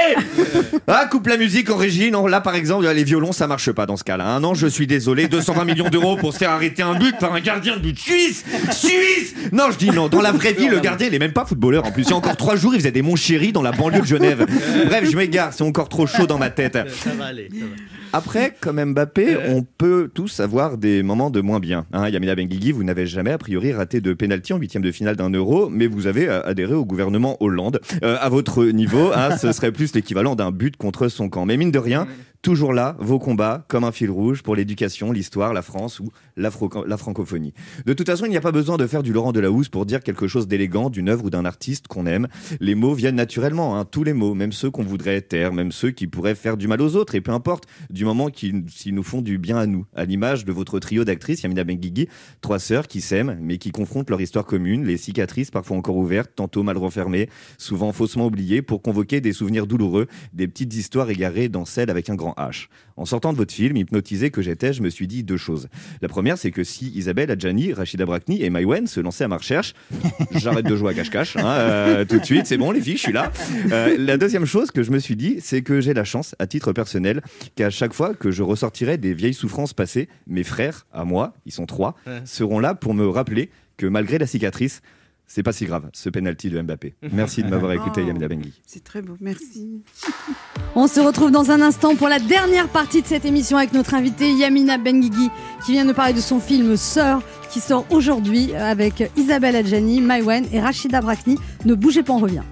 Ah, 0.87 1.07
coupe 1.11 1.29
la 1.29 1.37
musique 1.37 1.71
en 1.71 1.77
régie. 1.77 2.11
Non, 2.11 2.27
là, 2.27 2.41
par 2.41 2.55
exemple, 2.57 2.87
les 2.89 3.05
violons, 3.05 3.33
ça 3.33 3.47
marche 3.47 3.71
pas 3.73 3.87
dans 3.87 3.97
ce 3.97 4.05
cas-là. 4.05 4.27
Un 4.27 4.43
an, 4.45 4.55
je 4.55 4.67
suis 4.67 4.87
désolé. 4.87 5.29
220 5.29 5.65
millions 5.65 5.89
d'euros 5.89 6.17
pour 6.17 6.33
se 6.33 6.39
faire 6.39 6.51
arrêter 6.51 6.83
un 6.83 6.95
but 6.99 7.17
par 7.19 7.33
un 7.33 7.41
gardien 7.41 7.77
de 7.77 7.81
but 7.81 7.99
suisse 7.99 8.45
Suisse 8.73 9.35
Non, 9.53 9.71
je 9.71 9.79
dis 9.79 9.91
non. 9.91 10.09
Dans 10.09 10.21
la 10.21 10.33
vraie 10.33 10.53
vie, 10.53 10.69
le 10.69 10.81
gardien, 10.81 11.07
il 11.07 11.15
est 11.15 11.19
même 11.19 11.33
pas 11.33 11.45
footballeur. 11.45 11.87
En 11.87 11.93
plus, 11.93 12.03
il 12.03 12.11
y 12.11 12.13
a 12.13 12.17
encore 12.17 12.37
trois 12.37 12.57
jours, 12.57 12.75
il 12.75 12.81
faisait 12.81 12.91
des 12.93 13.03
mon 13.03 13.17
chéri 13.17 13.53
dans 13.53 13.63
la 13.63 13.73
banlieue 13.73 14.01
de 14.01 14.07
Genève. 14.07 14.47
Bref, 14.87 15.09
je 15.11 15.17
m'égare. 15.17 15.53
C'est 15.53 15.65
encore 15.65 15.89
trop 15.89 16.07
chaud 16.07 16.27
dans 16.27 16.39
ma 16.39 16.51
tête. 16.51 16.77
Ça 16.89 17.11
va 17.17 17.27
aller. 17.27 17.49
ça 17.53 17.65
va. 17.65 17.73
Après, 18.17 18.55
comme 18.61 18.83
Mbappé, 18.93 19.39
on 19.49 19.63
peut 19.63 20.09
tous 20.15 20.39
avoir 20.39 20.79
des 20.79 21.03
moments 21.03 21.31
de 21.31 21.41
moins 21.41 21.59
bien. 21.59 21.85
Hein, 21.93 22.09
Yamina 22.09 22.37
Benguigui, 22.37 22.71
vous 22.71 22.85
n'avez 22.85 23.09
jamais 23.09 23.33
a 23.33 23.39
priori 23.39 23.73
raté 23.73 24.01
de 24.01 24.13
pénalty 24.13 24.53
en 24.53 24.59
huitième 24.59 24.85
de 24.85 24.93
finale 24.93 25.17
d'un 25.17 25.31
euro, 25.31 25.69
mais 25.69 25.89
vous 25.89 26.07
avez 26.07 26.29
euh, 26.29 26.41
au 26.73 26.85
gouvernement 26.85 27.37
Hollande. 27.41 27.81
Euh, 28.03 28.17
à 28.21 28.29
votre 28.29 28.65
niveau, 28.65 29.11
hein, 29.15 29.37
ce 29.37 29.53
serait 29.53 29.73
plus 29.73 29.95
l'équivalent 29.95 30.35
d'un 30.35 30.51
but 30.51 30.77
contre 30.77 31.09
son 31.09 31.29
camp. 31.29 31.45
Mais 31.45 31.57
mine 31.57 31.71
de 31.71 31.79
rien, 31.79 32.07
toujours 32.45 32.75
là, 32.75 32.95
vos 33.01 33.19
combats 33.19 33.65
comme 33.69 33.85
un 33.85 33.91
fil 33.91 34.11
rouge 34.11 34.43
pour 34.43 34.55
l'éducation, 34.55 35.13
l'histoire, 35.13 35.55
la 35.55 35.63
France 35.63 35.99
ou 35.99 36.11
la, 36.37 36.51
francophonie. 36.51 37.55
De 37.87 37.95
toute 37.95 38.07
façon, 38.07 38.27
il 38.27 38.29
n'y 38.29 38.37
a 38.37 38.43
pas 38.43 38.53
besoin 38.53 38.77
de 38.77 38.87
faire 38.87 39.03
du 39.03 39.15
Laurent 39.15 39.33
Delahousse 39.33 39.71
pour 39.71 39.87
dire 39.87 40.03
quelque 40.03 40.29
chose 40.29 40.47
d'élégant 40.47 40.91
d'une 40.91 41.09
œuvre 41.09 41.25
ou 41.25 41.31
d'un 41.31 41.47
artiste 41.47 41.89
qu'on 41.89 42.05
aime. 42.05 42.29
Les 42.61 42.75
mots 42.75 42.93
viennent 42.93 43.15
naturellement, 43.15 43.79
hein, 43.79 43.87
tous 43.87 44.05
les 44.05 44.13
mots, 44.13 44.35
même 44.35 44.53
ceux 44.53 44.71
qu'on 44.71 44.83
voudrait 44.83 45.23
taire, 45.23 45.55
même 45.55 45.73
ceux 45.73 45.91
qui 45.91 46.07
pourraient 46.07 46.35
faire 46.35 46.59
du 46.59 46.69
mal 46.69 46.83
aux 46.83 46.97
autres, 46.97 47.15
et 47.15 47.23
peu 47.23 47.33
importe, 47.33 47.65
du 47.89 48.05
moment 48.05 48.29
qu'ils 48.29 48.65
nous 48.89 49.03
font 49.03 49.23
du 49.23 49.39
bien 49.39 49.57
à 49.57 49.65
nous. 49.65 49.87
À 49.97 50.05
l'image 50.05 50.45
de 50.45 50.53
votre 50.53 50.79
trio 50.79 51.05
d'actrices, 51.05 51.43
Yamina 51.45 51.65
Benguigui, 51.65 52.09
trois 52.43 52.59
sœurs 52.59 52.89
qui 52.89 53.01
s'aiment, 53.01 53.39
mais 53.41 53.57
qui 53.57 53.71
confrontent 53.71 54.11
leur 54.11 54.21
histoire 54.21 54.45
commune, 54.45 54.85
les 54.85 54.99
cicatrices 54.99 55.51
parfois 55.51 55.79
encore 55.79 55.97
ouvertes, 55.97 56.33
tantôt 56.37 56.63
mal 56.63 56.77
renfermées, 56.77 57.31
souvent 57.57 57.91
faussement 57.93 58.27
oubliées, 58.27 58.61
pour 58.61 58.83
convoquer 58.83 59.23
des 59.23 59.33
souvenirs 59.33 59.67
douloureux, 59.67 60.09
des 60.35 60.47
petites 60.47 60.75
histoires 60.75 61.09
égarées 61.09 61.49
dans 61.49 61.65
celle 61.65 61.89
avec 61.89 62.11
un 62.11 62.15
grand 62.17 62.34
H. 62.37 62.67
En 62.97 63.05
sortant 63.05 63.33
de 63.33 63.39
votre 63.39 63.53
film, 63.53 63.77
hypnotisé 63.77 64.31
que 64.31 64.43
j'étais, 64.43 64.73
je 64.73 64.83
me 64.83 64.91
suis 64.91 65.07
dit 65.07 65.23
deux 65.25 65.37
choses. 65.37 65.69
La 66.01 66.09
première, 66.09 66.39
c'est 66.39 66.51
que 66.51 66.63
si 66.63 66.93
Isabelle 66.95 67.31
Adjani, 67.31 67.73
Rachida 67.73 68.05
Brakni 68.05 68.43
et 68.43 68.51
Maïwen 68.51 68.87
se 68.87 69.01
lançaient 69.01 69.25
à 69.25 69.29
ma 69.29 69.37
recherche, 69.37 69.75
j'arrête 70.33 70.67
de 70.67 70.77
jouer 70.77 70.93
à 70.93 70.95
cache-cache, 70.95 71.37
hein, 71.37 71.45
euh, 71.47 72.05
tout 72.05 72.19
de 72.19 72.25
suite, 72.25 72.47
c'est 72.47 72.57
bon 72.57 72.71
les 72.71 72.81
filles, 72.81 72.97
je 72.97 73.03
suis 73.03 73.13
là. 73.13 73.33
Euh, 73.73 73.97
la 73.99 74.17
deuxième 74.17 74.47
chose 74.47 74.71
que 74.71 74.83
je 74.83 74.91
me 74.91 74.99
suis 74.99 75.17
dit, 75.17 75.39
c'est 75.41 75.63
que 75.63 75.81
j'ai 75.81 75.95
la 75.95 76.05
chance, 76.05 76.35
à 76.39 76.47
titre 76.47 76.73
personnel, 76.73 77.23
qu'à 77.57 77.71
chaque 77.71 77.93
fois 77.93 78.15
que 78.15 78.31
je 78.31 78.43
ressortirai 78.43 78.99
des 78.99 79.15
vieilles 79.15 79.35
souffrances 79.35 79.75
passées, 79.75 80.09
mes 80.27 80.45
frères, 80.45 80.87
à 80.93 81.05
moi, 81.05 81.35
ils 81.47 81.53
sont 81.53 81.67
trois, 81.67 81.97
seront 82.25 82.61
là 82.61 82.75
pour 82.75 82.95
me 82.95 83.09
rappeler 83.09 83.51
que 83.77 83.87
malgré 83.87 84.19
la 84.19 84.27
cicatrice, 84.27 84.83
c'est 85.27 85.43
pas 85.43 85.53
si 85.53 85.65
grave, 85.67 85.89
ce 85.93 86.09
penalty 86.11 86.51
de 86.51 86.61
Mbappé. 86.61 86.95
Merci 87.13 87.43
de 87.43 87.49
m'avoir 87.49 87.73
écouté, 87.73 88.03
Oh. 88.05 88.07
Yamina 88.07 88.29
Benguigui. 88.29 88.61
C'est 88.67 88.85
très 88.85 89.03
beau, 89.03 89.17
merci. 89.21 89.83
On 90.77 90.87
se 90.87 91.01
retrouve 91.01 91.31
dans 91.31 91.51
un 91.51 91.61
instant 91.61 91.95
pour 91.97 92.09
la 92.09 92.19
dernière 92.19 92.69
partie 92.69 93.01
de 93.03 93.07
cette 93.07 93.25
émission 93.25 93.57
avec 93.57 93.73
notre 93.73 93.95
invitée 93.95 94.33
Yamina 94.33 94.77
Benguigui 94.79 95.31
qui 95.65 95.73
vient 95.73 95.85
nous 95.85 95.95
parler 95.95 96.13
de 96.13 96.21
son 96.21 96.41
film 96.41 96.77
Sœur 96.77 97.23
qui 97.51 97.61
sort 97.61 97.87
aujourd'hui 97.91 98.55
avec 98.55 99.11
Isabelle 99.17 99.57
Adjani, 99.57 100.01
Maïwen 100.01 100.45
et 100.53 100.61
Rachida 100.61 101.01
Brakni. 101.01 101.39
Ne 101.65 101.75
bougez 101.75 102.03
pas, 102.03 102.13
on 102.13 102.19
revient. 102.19 102.43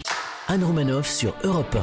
Anne 0.48 0.64
Romanoff 0.64 1.08
sur 1.08 1.34
Europe 1.44 1.76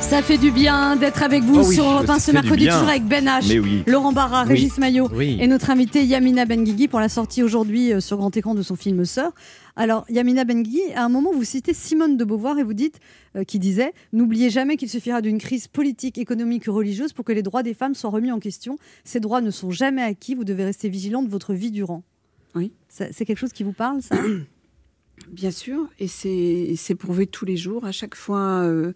Ça 0.00 0.22
fait 0.22 0.38
du 0.38 0.50
bien 0.50 0.96
d'être 0.96 1.22
avec 1.22 1.42
vous 1.42 1.60
Oh 1.60 1.64
oui, 1.66 1.74
sur 1.74 1.84
Europe 1.84 2.08
1 2.08 2.14
ça 2.14 2.20
ce 2.20 2.30
mercredi, 2.32 2.66
toujours 2.66 2.88
avec 2.88 3.04
Ben 3.04 3.24
H, 3.26 3.58
oui. 3.60 3.82
Laurent 3.86 4.12
Barra, 4.12 4.42
Oui. 4.44 4.50
Régis 4.50 4.78
Maillot 4.78 5.08
Oui. 5.12 5.38
et 5.40 5.46
notre 5.46 5.70
invitée 5.70 6.04
Yamina 6.04 6.44
Benguigui 6.46 6.88
pour 6.88 7.00
la 7.00 7.08
sortie 7.08 7.42
aujourd'hui 7.42 7.92
euh, 7.92 8.00
sur 8.00 8.16
grand 8.18 8.34
écran 8.36 8.54
de 8.54 8.62
son 8.62 8.76
film 8.76 9.04
Sœur. 9.04 9.32
Alors, 9.76 10.04
Yamina 10.08 10.44
Benguigui, 10.44 10.92
à 10.94 11.04
un 11.04 11.08
moment, 11.08 11.32
vous 11.32 11.42
citez 11.42 11.74
Simone 11.74 12.16
de 12.16 12.24
Beauvoir 12.24 12.58
et 12.58 12.62
vous 12.62 12.74
dites, 12.74 13.00
euh, 13.34 13.42
qui 13.42 13.58
disait 13.58 13.92
N'oubliez 14.12 14.48
jamais 14.48 14.76
qu'il 14.76 14.88
suffira 14.88 15.20
d'une 15.20 15.38
crise 15.38 15.66
politique, 15.66 16.16
économique 16.16 16.68
ou 16.68 16.72
religieuse 16.72 17.12
pour 17.12 17.24
que 17.24 17.32
les 17.32 17.42
droits 17.42 17.64
des 17.64 17.74
femmes 17.74 17.94
soient 17.94 18.10
remis 18.10 18.30
en 18.30 18.38
question. 18.38 18.78
Ces 19.02 19.18
droits 19.18 19.40
ne 19.40 19.50
sont 19.50 19.70
jamais 19.70 20.02
acquis, 20.02 20.34
vous 20.34 20.44
devez 20.44 20.64
rester 20.64 20.88
vigilante 20.88 21.28
votre 21.28 21.54
vie 21.54 21.72
durant. 21.72 22.04
Oui. 22.54 22.72
C'est 22.88 23.24
quelque 23.24 23.38
chose 23.38 23.52
qui 23.52 23.64
vous 23.64 23.72
parle, 23.72 24.00
ça? 24.00 24.16
Bien 25.30 25.50
sûr, 25.50 25.88
et 25.98 26.08
c'est 26.08 26.74
c'est 26.76 26.96
prouvé 26.96 27.26
tous 27.26 27.44
les 27.44 27.56
jours. 27.56 27.84
À 27.84 27.92
chaque 27.92 28.16
fois, 28.16 28.62
euh, 28.62 28.92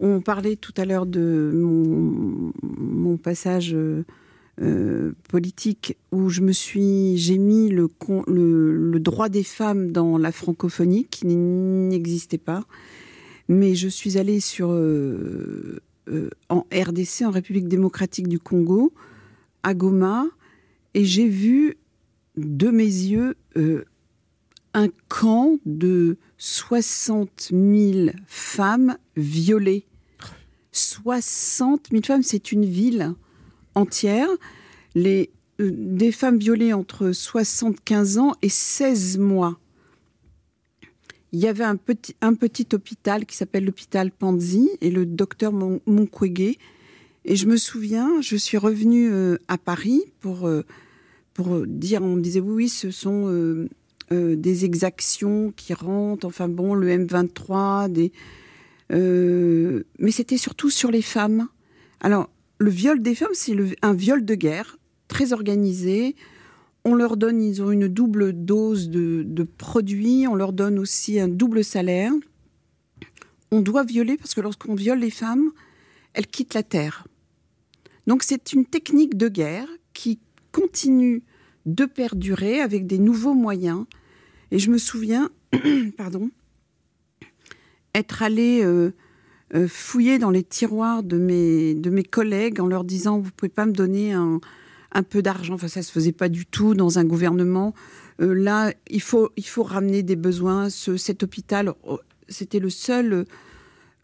on 0.00 0.20
parlait 0.20 0.56
tout 0.56 0.72
à 0.76 0.84
l'heure 0.86 1.06
de 1.06 1.52
mon, 1.54 2.52
mon 2.62 3.16
passage 3.18 3.74
euh, 3.74 4.04
euh, 4.62 5.12
politique 5.30 5.96
où 6.12 6.28
je 6.28 6.42
me 6.42 6.52
suis, 6.52 7.16
j'ai 7.16 7.38
mis 7.38 7.70
le, 7.70 7.88
droit 8.98 9.30
des 9.30 9.42
femmes 9.42 9.90
dans 9.90 10.18
la 10.18 10.32
francophonie 10.32 11.06
qui 11.06 11.24
n'existait 11.26 12.36
pas, 12.36 12.64
mais 13.48 13.74
je 13.74 13.88
suis 13.88 14.18
allée 14.18 14.40
euh, 14.60 15.78
euh, 16.08 16.28
en 16.50 16.66
RDC, 16.74 17.22
en 17.24 17.30
République 17.30 17.68
démocratique 17.68 18.28
du 18.28 18.38
Congo, 18.38 18.92
à 19.62 19.72
Goma, 19.72 20.26
et 20.92 21.06
j'ai 21.06 21.28
vu 21.28 21.78
de 22.36 22.68
mes 22.68 22.84
yeux 22.84 23.36
un 24.74 24.88
camp 25.08 25.58
de 25.64 26.18
60 26.36 27.48
000 27.50 28.10
femmes 28.26 28.98
violées. 29.16 29.86
60 30.72 31.88
000 31.92 32.02
femmes, 32.02 32.22
c'est 32.22 32.52
une 32.52 32.66
ville 32.66 33.14
entière. 33.74 34.28
Les, 34.94 35.30
euh, 35.60 35.70
des 35.72 36.12
femmes 36.12 36.38
violées 36.38 36.72
entre 36.72 37.12
75 37.12 38.18
ans 38.18 38.32
et 38.42 38.48
16 38.48 39.18
mois. 39.18 39.58
Il 41.32 41.38
y 41.38 41.46
avait 41.46 41.64
un 41.64 41.76
petit, 41.76 42.16
un 42.22 42.34
petit 42.34 42.66
hôpital 42.72 43.24
qui 43.24 43.36
s'appelle 43.36 43.64
l'hôpital 43.64 44.10
Panzi 44.10 44.68
et 44.80 44.90
le 44.90 45.06
docteur 45.06 45.52
Mon-. 45.52 45.80
Et 47.24 47.36
je 47.36 47.46
me 47.46 47.56
souviens, 47.56 48.20
je 48.20 48.36
suis 48.36 48.56
revenue 48.56 49.10
euh, 49.12 49.36
à 49.46 49.58
Paris 49.58 50.02
pour, 50.20 50.48
euh, 50.48 50.64
pour 51.34 51.66
dire, 51.66 52.02
on 52.02 52.16
me 52.16 52.20
disait 52.20 52.40
oui, 52.40 52.68
ce 52.68 52.90
sont 52.90 53.68
des 54.10 54.64
exactions 54.64 55.52
qui 55.54 55.72
rentrent, 55.72 56.26
enfin 56.26 56.48
bon, 56.48 56.74
le 56.74 56.88
M23, 56.88 57.92
des, 57.92 58.10
mais 58.90 60.10
c'était 60.10 60.36
surtout 60.36 60.68
sur 60.68 60.90
les 60.90 61.02
femmes. 61.02 61.46
Alors, 62.00 62.28
le 62.60 62.70
viol 62.70 63.00
des 63.00 63.14
femmes, 63.14 63.32
c'est 63.32 63.56
un 63.80 63.94
viol 63.94 64.24
de 64.24 64.34
guerre, 64.34 64.76
très 65.08 65.32
organisé. 65.32 66.14
On 66.84 66.94
leur 66.94 67.16
donne, 67.16 67.42
ils 67.42 67.62
ont 67.62 67.70
une 67.70 67.88
double 67.88 68.34
dose 68.34 68.90
de, 68.90 69.48
produits, 69.56 70.26
on 70.28 70.34
leur 70.34 70.52
donne 70.52 70.78
aussi 70.78 71.18
un 71.18 71.28
double 71.28 71.64
salaire. 71.64 72.12
On 73.50 73.62
doit 73.62 73.82
violer 73.82 74.18
parce 74.18 74.34
que 74.34 74.42
lorsqu'on 74.42 74.74
viole 74.74 74.98
les 74.98 75.10
femmes, 75.10 75.50
elles 76.12 76.26
quittent 76.26 76.52
la 76.52 76.62
terre. 76.62 77.06
Donc 78.06 78.22
c'est 78.22 78.52
une 78.52 78.66
technique 78.66 79.16
de 79.16 79.28
guerre 79.28 79.68
qui 79.94 80.20
continue 80.52 81.22
de 81.64 81.86
perdurer 81.86 82.60
avec 82.60 82.86
des 82.86 82.98
nouveaux 82.98 83.34
moyens. 83.34 83.86
Et 84.50 84.58
je 84.58 84.70
me 84.70 84.78
souviens, 84.78 85.30
pardon, 85.96 86.30
être 87.94 88.22
allée 88.22 88.62
euh, 88.62 88.92
fouiller 89.68 90.18
dans 90.18 90.30
les 90.30 90.42
tiroirs 90.44 91.02
de 91.02 91.18
mes, 91.18 91.74
de 91.74 91.90
mes 91.90 92.04
collègues 92.04 92.60
en 92.60 92.66
leur 92.66 92.84
disant 92.84 93.18
Vous 93.18 93.30
pouvez 93.36 93.48
pas 93.50 93.66
me 93.66 93.72
donner 93.72 94.12
un, 94.12 94.40
un 94.92 95.02
peu 95.02 95.22
d'argent 95.22 95.54
Enfin, 95.54 95.68
ça 95.68 95.82
se 95.82 95.90
faisait 95.92 96.12
pas 96.12 96.28
du 96.28 96.46
tout 96.46 96.74
dans 96.74 96.98
un 96.98 97.04
gouvernement. 97.04 97.74
Euh, 98.20 98.34
là, 98.34 98.72
il 98.88 99.00
faut, 99.02 99.30
il 99.36 99.46
faut 99.46 99.62
ramener 99.62 100.02
des 100.02 100.16
besoins. 100.16 100.70
Ce- 100.70 100.96
cet 100.96 101.22
hôpital, 101.22 101.72
oh, 101.84 101.98
c'était 102.28 102.58
le 102.60 102.70
seul, 102.70 103.24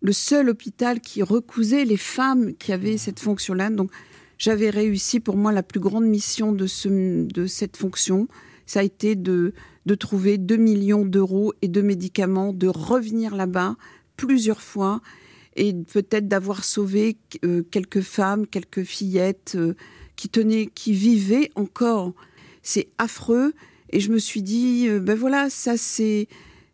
le 0.03 0.13
seul 0.13 0.49
hôpital 0.49 1.01
qui 1.01 1.23
recousait 1.23 1.85
les 1.85 1.97
femmes 1.97 2.55
qui 2.55 2.73
avaient 2.73 2.97
cette 2.97 3.21
fonction-là. 3.21 3.71
Donc, 3.71 3.91
j'avais 4.39 4.71
réussi 4.71 5.21
pour 5.21 5.37
moi 5.37 5.53
la 5.53 5.63
plus 5.63 5.81
grande 5.81 6.07
mission 6.07 6.53
de, 6.53 6.67
ce, 6.67 6.89
de 7.27 7.47
cette 7.47 7.77
fonction. 7.77 8.27
Ça 8.67 8.81
a 8.81 8.83
été 8.83 9.15
de, 9.15 9.53
de 9.87 9.95
trouver 9.95 10.39
2 10.39 10.57
millions 10.57 11.05
d'euros 11.05 11.55
et 11.63 11.69
de 11.69 11.81
médicaments, 11.83 12.53
de 12.53 12.67
revenir 12.69 13.37
là-bas 13.37 13.77
plusieurs 14.17 14.61
fois 14.61 15.01
et 15.57 15.73
peut-être 15.73 16.29
d'avoir 16.29 16.65
sauvé 16.65 17.17
euh, 17.45 17.63
quelques 17.71 18.03
femmes, 18.03 18.47
quelques 18.47 18.85
fillettes 18.85 19.55
euh, 19.57 19.75
qui 20.15 20.29
tenaient, 20.29 20.67
qui 20.67 20.93
vivaient 20.93 21.51
encore. 21.55 22.13
C'est 22.63 22.89
affreux. 22.99 23.55
Et 23.91 24.01
je 24.01 24.11
me 24.11 24.19
suis 24.19 24.43
dit, 24.43 24.87
euh, 24.89 25.01
ben 25.01 25.17
voilà, 25.17 25.51
ça 25.51 25.77
c'est 25.77 26.29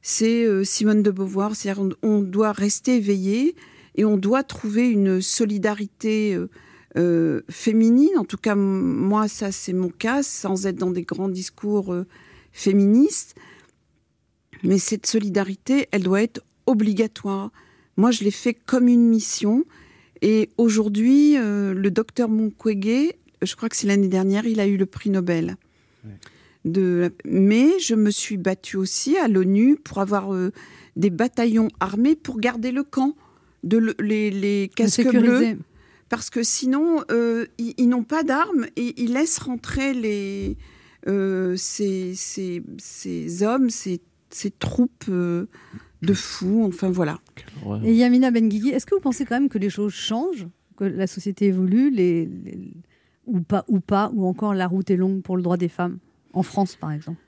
c'est 0.05 0.65
Simone 0.65 1.05
de 1.05 1.13
Beauvoir. 1.13 1.55
C'est-à-dire 1.55 1.97
on, 2.03 2.21
doit 2.23 2.51
rester 2.51 2.97
éveillé 2.97 3.55
et 3.95 4.05
on 4.05 4.17
doit 4.17 4.43
trouver 4.43 4.89
une 4.89 5.21
solidarité 5.21 6.37
féminine. 7.49 8.11
En 8.19 8.25
tout 8.25 8.37
cas, 8.37 8.57
moi, 8.57 9.29
ça 9.29 9.53
c'est 9.53 9.73
mon 9.73 9.91
cas, 9.91 10.25
sans 10.25 10.67
être 10.67 10.75
dans 10.75 10.91
des 10.91 11.03
grands 11.03 11.29
discours 11.29 11.95
féministes. 12.51 13.37
Mais 14.65 14.79
cette 14.79 15.07
solidarité, 15.07 15.87
elle 15.93 16.03
doit 16.03 16.23
être 16.23 16.41
obligatoire. 16.67 17.53
Moi, 17.97 18.11
je 18.11 18.25
l'ai 18.25 18.31
fait 18.31 18.55
comme 18.55 18.89
une 18.89 19.09
mission. 19.09 19.65
Et 20.23 20.51
aujourd'hui, 20.57 21.37
euh, 21.37 21.75
le 21.75 21.91
docteur 21.91 22.29
Mukwege, 22.29 23.13
je 23.43 23.57
crois 23.57 23.69
que 23.69 23.77
c'est 23.77 23.87
l'année 23.89 24.09
dernière, 24.09 24.47
il 24.47 24.61
a 24.61 24.67
eu 24.67 24.77
le 24.77 24.87
prix 24.87 25.11
Nobel. 25.11 25.57
De... 26.65 27.13
Mais 27.25 27.79
je 27.81 27.95
me 27.97 28.11
suis 28.11 28.37
battue 28.37 28.77
aussi 28.77 29.17
à 29.19 29.27
l'ONU 29.27 29.77
pour 29.77 29.99
avoir 29.99 30.33
euh, 30.33 30.53
des 30.95 31.11
bataillons 31.11 31.69
armés 31.81 32.15
pour 32.15 32.39
garder 32.39 32.71
le 32.71 32.85
camp, 32.85 33.17
de 33.65 33.79
le- 33.79 33.97
les, 34.01 34.31
les 34.31 34.71
casques 34.75 35.03
bleus. 35.21 35.39
Parce 36.09 36.31
que 36.31 36.43
sinon, 36.45 37.03
euh, 37.11 37.47
ils, 37.59 37.75
ils 37.79 37.89
n'ont 37.89 38.05
pas 38.05 38.23
d'armes 38.23 38.67
et 38.77 38.95
ils 39.03 39.13
laissent 39.15 39.39
rentrer 39.39 39.93
les, 39.93 40.57
ces, 41.57 42.13
ces- 42.15 42.63
ces 42.79 43.43
hommes, 43.43 43.71
ces, 43.71 44.01
ces 44.31 44.51
troupes 44.53 45.11
de 46.03 46.13
fous. 46.15 46.65
Enfin 46.69 46.91
voilà. 46.91 47.19
Et 47.85 47.95
Yamina 47.95 48.31
Benguigui, 48.31 48.71
est-ce 48.71 48.87
que 48.87 48.95
vous 48.95 49.01
pensez 49.01 49.25
quand 49.25 49.37
même 49.37 49.49
que 49.49 49.59
les 49.59 49.71
choses 49.71 49.93
changent, 49.93 50.47
que 50.77 50.85
la 50.85 51.07
société 51.07 51.47
évolue, 51.47 51.91
les, 51.91 52.27
les- 52.27 52.73
ou 53.27 53.41
pas, 53.41 53.65
ou 53.69 53.79
pas, 53.81 54.11
ou 54.15 54.27
encore 54.27 54.53
la 54.55 54.67
route 54.67 54.91
est 54.91 54.97
longue 54.97 55.23
pour 55.23 55.37
le 55.37 55.43
droit 55.43 55.57
des 55.57 55.69
femmes 55.69 55.99
en 56.33 56.43
France, 56.43 56.77
par 56.77 56.91
exemple? 56.93 57.19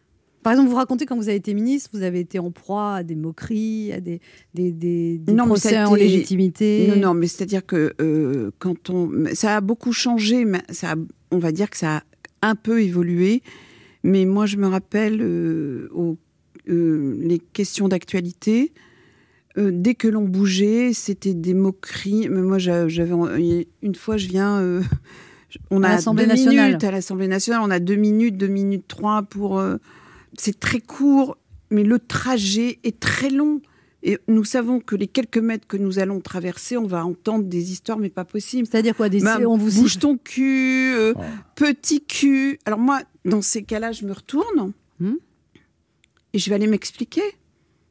Par 0.43 0.53
exemple, 0.53 0.69
vous 0.69 0.77
racontez 0.77 1.07
quand 1.07 1.17
vous 1.17 1.29
avez 1.29 1.39
été 1.39 1.55
ministre, 1.55 1.89
vous 1.95 2.03
avez 2.03 2.21
été 2.21 2.39
en 2.39 2.51
proie 2.51 2.97
à 2.97 3.03
des 3.03 3.15
moqueries, 3.15 3.93
à 3.95 4.01
des, 4.01 4.21
des, 4.53 4.73
des, 4.73 5.17
des 5.19 5.33
Non, 5.33 5.47
procès 5.47 5.75
a 5.77 5.89
en 5.89 5.95
légitimité. 5.95 6.87
Non, 6.89 6.97
non, 6.97 7.15
mais 7.15 7.29
c'est-à-dire 7.29 7.65
que 7.65 7.95
euh, 8.01 8.51
quand 8.59 8.91
on, 8.91 9.11
ça 9.33 9.57
a 9.57 9.61
beaucoup 9.63 9.93
changé, 9.93 10.45
mais 10.45 10.61
ça, 10.69 10.93
a- 10.93 10.97
on 11.31 11.39
va 11.39 11.51
dire 11.51 11.71
que 11.71 11.79
ça 11.79 11.99
a 12.43 12.49
un 12.51 12.57
peu 12.57 12.83
évolué. 12.83 13.43
Mais 14.03 14.27
moi, 14.27 14.45
je 14.45 14.59
me 14.59 14.67
rappelle 14.67 15.23
euh, 15.23 15.89
aux- 15.95 16.19
euh, 16.69 17.17
les 17.21 17.39
questions 17.39 17.89
d'actualité. 17.89 18.73
euh, 19.57 19.71
dès 19.73 19.95
que 19.95 20.09
l'on 20.09 20.25
bougeait, 20.25 20.93
c'était 20.93 21.35
des 21.35 21.55
moqueries. 21.55 22.29
Mais 22.29 22.43
moi, 22.43 22.59
j'a- 22.59 22.89
j'avais 22.89 23.15
une 23.83 23.95
fois, 23.95 24.17
je 24.17 24.27
viens. 24.29 24.59
euh, 24.61 24.83
on 25.71 25.83
À 25.85 25.89
a 25.89 25.93
l'Assemblée 25.93 26.25
deux 26.25 26.31
nationale. 26.31 26.67
minutes 26.67 26.85
à 26.85 26.91
l'Assemblée 26.91 27.29
nationale. 27.29 27.61
On 27.65 27.71
a 27.71 27.79
deux 27.79 27.95
minutes, 27.97 28.37
deux 28.37 28.49
minutes 28.49 28.87
trois 28.89 29.23
pour. 29.23 29.59
euh, 29.61 29.77
c'est 30.37 30.59
très 30.59 30.81
court, 30.81 31.37
mais 31.71 31.85
le 31.85 32.01
trajet 32.01 32.81
est 32.83 32.99
très 32.99 33.31
long. 33.31 33.61
Et 34.07 34.19
nous 34.29 34.45
savons 34.45 34.81
que 34.81 34.97
les 34.97 35.07
quelques 35.07 35.39
mètres 35.39 35.67
que 35.67 35.77
nous 35.79 35.99
allons 35.99 36.21
traverser, 36.21 36.77
on 36.77 36.87
va 36.87 37.07
entendre 37.07 37.45
des 37.45 37.71
histoires, 37.73 37.99
mais 37.99 38.11
pas 38.11 38.25
possible. 38.27 38.67
C'est-à-dire 38.71 38.95
quoi 38.97 39.09
des, 39.09 39.21
Bah, 39.21 39.39
On 39.47 39.57
vous 39.57 39.71
bouge 39.81 39.99
ton 39.99 40.19
cul, 40.19 40.93
euh, 40.95 41.15
petit 41.55 42.03
cul. 42.05 42.59
Alors 42.67 42.79
moi, 42.81 43.01
dans 43.25 43.41
ces 43.41 43.63
cas-là, 43.63 43.93
je 43.93 44.05
me 44.05 44.13
retourne 44.13 44.73
Hmm 45.01 45.15
et 46.35 46.39
je 46.39 46.51
vais 46.51 46.57
aller 46.57 46.67
m'expliquer. 46.67 47.23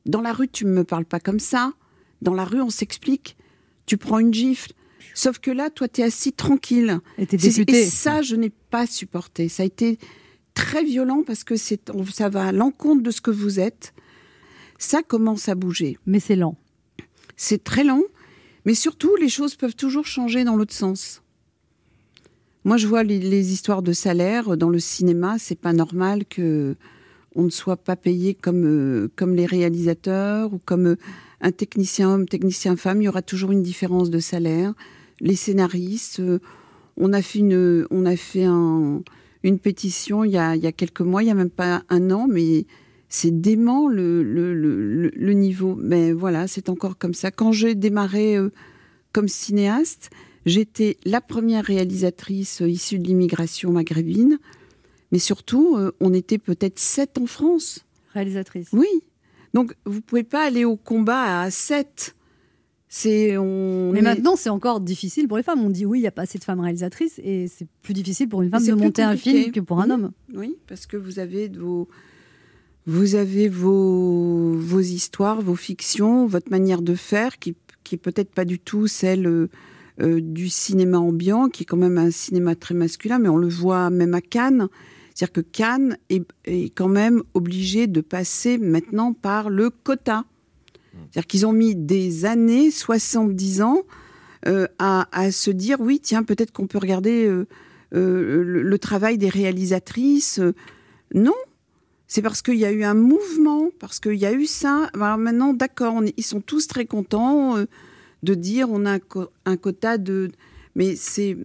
Dans 0.05 0.21
la 0.21 0.33
rue, 0.33 0.49
tu 0.49 0.65
ne 0.65 0.71
me 0.71 0.83
parles 0.83 1.05
pas 1.05 1.21
comme 1.21 1.39
ça. 1.39 1.73
Dans 2.21 2.33
la 2.33 2.43
rue, 2.43 2.61
on 2.61 2.69
s'explique. 2.69 3.37
Tu 3.85 3.97
prends 3.97 4.19
une 4.19 4.33
gifle. 4.33 4.73
Sauf 5.15 5.39
que 5.39 5.49
là, 5.49 5.69
toi, 5.69 5.87
tu 5.87 6.01
es 6.01 6.03
assis 6.03 6.33
tranquille. 6.33 6.99
Et. 7.17 7.27
Et 7.67 7.85
ça, 7.85 8.21
je 8.21 8.35
n'ai 8.35 8.49
pas 8.49 8.85
supporté. 8.85 9.47
Ça 9.47 9.63
a 9.63 9.65
été 9.65 9.97
très 10.53 10.83
violent 10.83 11.23
parce 11.25 11.45
que 11.45 11.55
c'est, 11.55 11.89
ça 12.11 12.29
va 12.29 12.47
à 12.47 12.51
l'encontre 12.51 13.01
de 13.01 13.11
ce 13.11 13.21
que 13.21 13.31
vous 13.31 13.61
êtes. 13.61 13.93
Ça 14.77 15.03
commence 15.03 15.47
à 15.47 15.55
bouger. 15.55 15.97
Mais 16.05 16.19
c'est 16.19 16.35
lent. 16.35 16.57
C'est 17.37 17.63
très 17.63 17.85
lent. 17.85 18.03
Mais 18.65 18.75
surtout, 18.75 19.15
les 19.15 19.29
choses 19.29 19.55
peuvent 19.55 19.75
toujours 19.75 20.05
changer 20.05 20.43
dans 20.43 20.57
l'autre 20.57 20.73
sens. 20.73 21.21
Moi, 22.65 22.75
je 22.75 22.87
vois 22.87 23.03
les, 23.03 23.19
les 23.19 23.53
histoires 23.53 23.83
de 23.83 23.93
salaire 23.93 24.57
dans 24.57 24.69
le 24.69 24.79
cinéma. 24.79 25.37
C'est 25.39 25.59
pas 25.59 25.73
normal 25.73 26.25
que 26.25 26.75
on 27.35 27.43
ne 27.43 27.49
soit 27.49 27.77
pas 27.77 27.95
payé 27.95 28.33
comme 28.33 28.65
euh, 28.65 29.07
comme 29.15 29.35
les 29.35 29.45
réalisateurs 29.45 30.53
ou 30.53 30.59
comme 30.63 30.87
euh, 30.87 30.95
un 31.41 31.51
technicien 31.51 32.09
homme, 32.09 32.27
technicien 32.27 32.75
femme. 32.75 33.01
Il 33.01 33.05
y 33.05 33.07
aura 33.09 33.21
toujours 33.21 33.51
une 33.51 33.63
différence 33.63 34.09
de 34.09 34.19
salaire. 34.19 34.73
Les 35.19 35.35
scénaristes, 35.35 36.19
euh, 36.19 36.39
on 36.97 37.13
a 37.13 37.21
fait 37.21 37.39
une 37.39 37.85
on 37.91 38.05
a 38.05 38.15
fait 38.15 38.45
un- 38.45 39.01
une 39.43 39.59
pétition 39.59 40.23
il 40.23 40.31
y, 40.31 40.37
a, 40.37 40.55
il 40.55 40.63
y 40.63 40.67
a 40.67 40.71
quelques 40.71 41.01
mois, 41.01 41.21
il 41.21 41.27
y 41.27 41.31
a 41.31 41.35
même 41.35 41.49
pas 41.49 41.83
un 41.89 42.11
an, 42.11 42.27
mais 42.29 42.65
c'est 43.09 43.41
dément 43.41 43.89
le, 43.89 44.23
le, 44.23 44.53
le- 44.53 45.11
le- 45.13 45.33
niveau. 45.33 45.75
Mais 45.77 46.13
voilà, 46.13 46.47
c'est 46.47 46.69
encore 46.69 46.97
comme 46.97 47.13
ça. 47.13 47.29
Quand 47.29 47.51
j'ai 47.51 47.75
démarré 47.75 48.37
comme 49.11 49.27
cinéaste, 49.27 50.11
j'étais 50.45 50.97
la 51.05 51.19
première 51.19 51.65
réalisatrice 51.65 52.61
issue 52.65 52.99
de 52.99 53.07
l'immigration 53.07 53.71
maghrébine. 53.73 54.39
Mais 55.13 55.19
surtout, 55.19 55.77
euh, 55.77 55.93
on 56.01 56.11
était 56.13 56.39
peut-être 56.39 56.79
sept 56.79 57.17
en 57.17 57.27
France. 57.27 57.85
Réalisatrice. 58.13 58.67
Oui. 58.73 58.87
Donc, 59.53 59.75
vous 59.85 60.01
pouvez 60.01 60.23
pas 60.23 60.43
aller 60.43 60.65
au 60.65 60.75
combat 60.75 61.41
à 61.43 61.51
sept. 61.51 62.15
C'est 62.89 63.37
on. 63.37 63.91
Mais 63.91 63.99
est- 63.99 64.01
maintenant, 64.01 64.35
c'est 64.35 64.49
encore 64.49 64.79
difficile 64.81 65.27
pour 65.27 65.37
les 65.37 65.43
femmes. 65.43 65.61
On 65.63 65.69
dit 65.69 65.85
oui, 65.85 65.99
il 65.99 66.01
n'y 66.01 66.07
a 66.07 66.11
pas 66.11 66.23
assez 66.23 66.39
de 66.39 66.43
femmes 66.43 66.59
réalisatrices 66.59 67.19
et 67.23 67.47
c'est 67.47 67.67
plus 67.83 67.93
difficile 67.93 68.27
pour 68.27 68.41
une 68.41 68.49
femme 68.49 68.65
de 68.65 68.73
monter 68.73 69.01
un 69.03 69.15
film 69.15 69.51
que 69.51 69.59
pour 69.59 69.79
un 69.79 69.89
homme. 69.91 70.11
Oui, 70.33 70.55
parce 70.67 70.85
que 70.87 70.97
vous 70.97 71.19
avez 71.19 71.47
vos, 71.47 71.87
vous 72.85 73.15
avez 73.15 73.49
vos, 73.49 74.53
vos 74.57 74.79
histoires, 74.79 75.41
vos 75.41 75.55
fictions, 75.55 76.25
votre 76.27 76.49
manière 76.51 76.81
de 76.81 76.95
faire 76.95 77.39
qui, 77.39 77.55
qui 77.83 77.95
est 77.95 77.99
peut-être 77.99 78.31
pas 78.31 78.45
du 78.45 78.59
tout 78.59 78.87
celle 78.87 79.25
euh, 79.27 80.21
du 80.21 80.49
cinéma 80.49 80.99
ambiant, 80.99 81.49
qui 81.49 81.63
est 81.63 81.65
quand 81.67 81.77
même 81.77 81.97
un 81.97 82.11
cinéma 82.11 82.55
très 82.55 82.73
masculin, 82.75 83.19
mais 83.19 83.29
on 83.29 83.37
le 83.37 83.49
voit 83.49 83.89
même 83.91 84.13
à 84.15 84.21
Cannes. 84.21 84.67
C'est-à-dire 85.13 85.33
que 85.33 85.41
Cannes 85.41 85.97
est, 86.09 86.25
quand 86.75 86.87
même 86.87 87.23
obligé 87.33 87.87
de 87.87 88.01
passer 88.01 88.57
maintenant 88.57 89.13
par 89.13 89.49
le 89.49 89.69
quota. 89.69 90.25
C'est-à-dire 90.93 91.27
qu'ils 91.27 91.45
ont 91.45 91.53
mis 91.53 91.75
des 91.75 92.25
années, 92.25 92.71
70 92.71 93.61
ans, 93.61 93.83
euh, 94.47 94.67
à, 94.77 95.31
se 95.31 95.51
dire 95.51 95.79
oui, 95.79 95.99
tiens, 95.99 96.23
peut-être 96.23 96.51
qu'on 96.51 96.67
peut 96.67 96.77
regarder 96.77 97.25
euh, 97.25 97.47
euh, 97.95 98.43
le, 98.43 98.79
travail 98.79 99.17
des 99.17 99.29
réalisatrices. 99.29 100.39
Non, 101.13 101.35
c'est 102.07 102.21
parce 102.21 102.41
qu'il 102.41 102.57
y 102.57 102.65
a 102.65 102.71
eu 102.71 102.83
un 102.83 102.93
mouvement, 102.93 103.69
parce 103.79 103.99
qu'il 103.99 104.15
y 104.15 104.25
a 104.25 104.33
eu 104.33 104.45
ça. 104.45 104.89
Alors 104.93 105.17
maintenant, 105.17 105.53
d'accord, 105.53 106.01
ils 106.17 106.23
sont 106.23 106.41
tous 106.41 106.67
très 106.67 106.85
contents 106.85 107.55
de 108.23 108.33
dire 108.33 108.67
on 108.69 108.85
a 108.85 108.95
un, 108.95 108.99
un 109.45 109.57
quota 109.57 109.97
de. 109.97 110.31
Mais 110.75 110.95
c'est. 110.95 111.37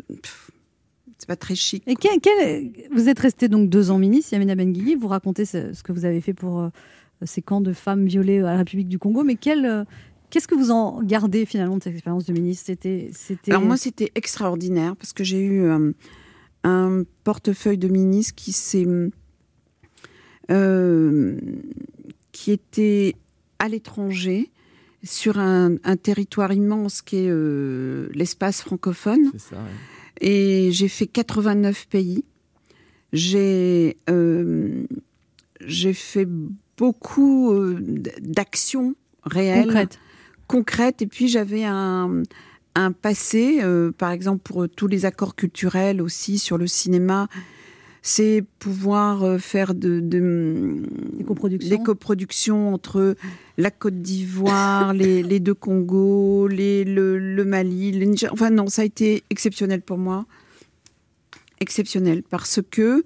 C'est 1.28 1.34
pas 1.34 1.36
très 1.36 1.54
chic. 1.54 1.82
Et 1.86 1.94
quel- 1.94 2.20
quel- 2.22 2.72
vous 2.90 3.10
êtes 3.10 3.18
resté 3.18 3.48
donc 3.48 3.68
deux 3.68 3.90
ans 3.90 3.98
ministre, 3.98 4.32
Yamina 4.32 4.54
Benguigui. 4.54 4.94
Vous 4.94 5.08
racontez 5.08 5.44
ce, 5.44 5.74
ce 5.74 5.82
que 5.82 5.92
vous 5.92 6.06
avez 6.06 6.22
fait 6.22 6.32
pour 6.32 6.60
euh, 6.60 6.68
ces 7.24 7.42
camps 7.42 7.60
de 7.60 7.74
femmes 7.74 8.06
violées 8.06 8.38
à 8.38 8.44
la 8.44 8.56
République 8.56 8.88
du 8.88 8.98
Congo. 8.98 9.24
Mais 9.24 9.34
quel, 9.36 9.66
euh, 9.66 9.84
Qu'est-ce 10.30 10.48
que 10.48 10.54
vous 10.54 10.70
en 10.70 11.02
gardez 11.02 11.44
finalement 11.46 11.76
de 11.78 11.82
cette 11.82 11.92
expérience 11.94 12.24
de 12.26 12.32
ministre? 12.32 12.64
C'était, 12.66 13.10
c'était. 13.12 13.50
Alors 13.52 13.62
moi, 13.62 13.76
c'était 13.76 14.10
extraordinaire 14.14 14.96
parce 14.96 15.12
que 15.12 15.22
j'ai 15.24 15.40
eu 15.40 15.62
euh, 15.62 15.92
un 16.64 17.02
portefeuille 17.24 17.78
de 17.78 17.88
ministre 17.88 18.34
qui 18.34 18.52
s'est, 18.52 18.86
euh, 20.50 21.36
qui 22.32 22.52
était 22.52 23.14
à 23.58 23.68
l'étranger 23.68 24.50
sur 25.04 25.38
un, 25.38 25.76
un 25.84 25.96
territoire 25.96 26.52
immense 26.52 27.02
qui 27.02 27.16
est 27.16 27.28
euh, 27.30 28.08
l'espace 28.14 28.60
francophone. 28.62 29.30
Et 30.20 30.70
j'ai 30.72 30.88
fait 30.88 31.06
89 31.06 31.86
pays. 31.88 32.24
J'ai 33.12 33.96
euh, 34.10 34.84
j'ai 35.64 35.94
fait 35.94 36.28
beaucoup 36.76 37.52
euh, 37.52 37.78
d'actions 38.20 38.94
réelles, 39.24 39.64
Concrètes. 39.64 39.98
concrètes. 40.46 41.02
Et 41.02 41.06
puis 41.06 41.28
j'avais 41.28 41.64
un, 41.64 42.22
un 42.74 42.92
passé, 42.92 43.60
euh, 43.62 43.90
par 43.92 44.10
exemple 44.10 44.42
pour 44.42 44.68
tous 44.68 44.86
les 44.86 45.04
accords 45.04 45.34
culturels 45.34 46.02
aussi 46.02 46.38
sur 46.38 46.58
le 46.58 46.66
cinéma. 46.66 47.28
C'est 48.02 48.44
pouvoir 48.58 49.22
euh, 49.24 49.38
faire 49.38 49.74
de, 49.74 50.00
de- 50.00 50.82
Des 51.14 51.24
coproductions. 51.24 51.68
des 51.76 51.82
coproductions 51.82 52.72
entre 52.74 53.16
la 53.56 53.70
Côte 53.70 54.00
d'Ivoire, 54.00 54.92
les, 54.94 55.22
les 55.32 55.40
deux 55.40 55.54
Congos, 55.54 56.46
les, 56.48 56.84
le, 56.84 57.18
le 57.18 57.44
Mali, 57.44 57.92
le 57.92 58.06
Niger. 58.06 58.32
Enfin 58.32 58.50
non, 58.50 58.68
ça 58.68 58.82
a 58.82 58.84
été 58.84 59.24
exceptionnel 59.30 59.82
pour 59.82 59.98
moi. 59.98 60.26
Exceptionnel 61.60 62.22
parce 62.22 62.60
que 62.70 63.02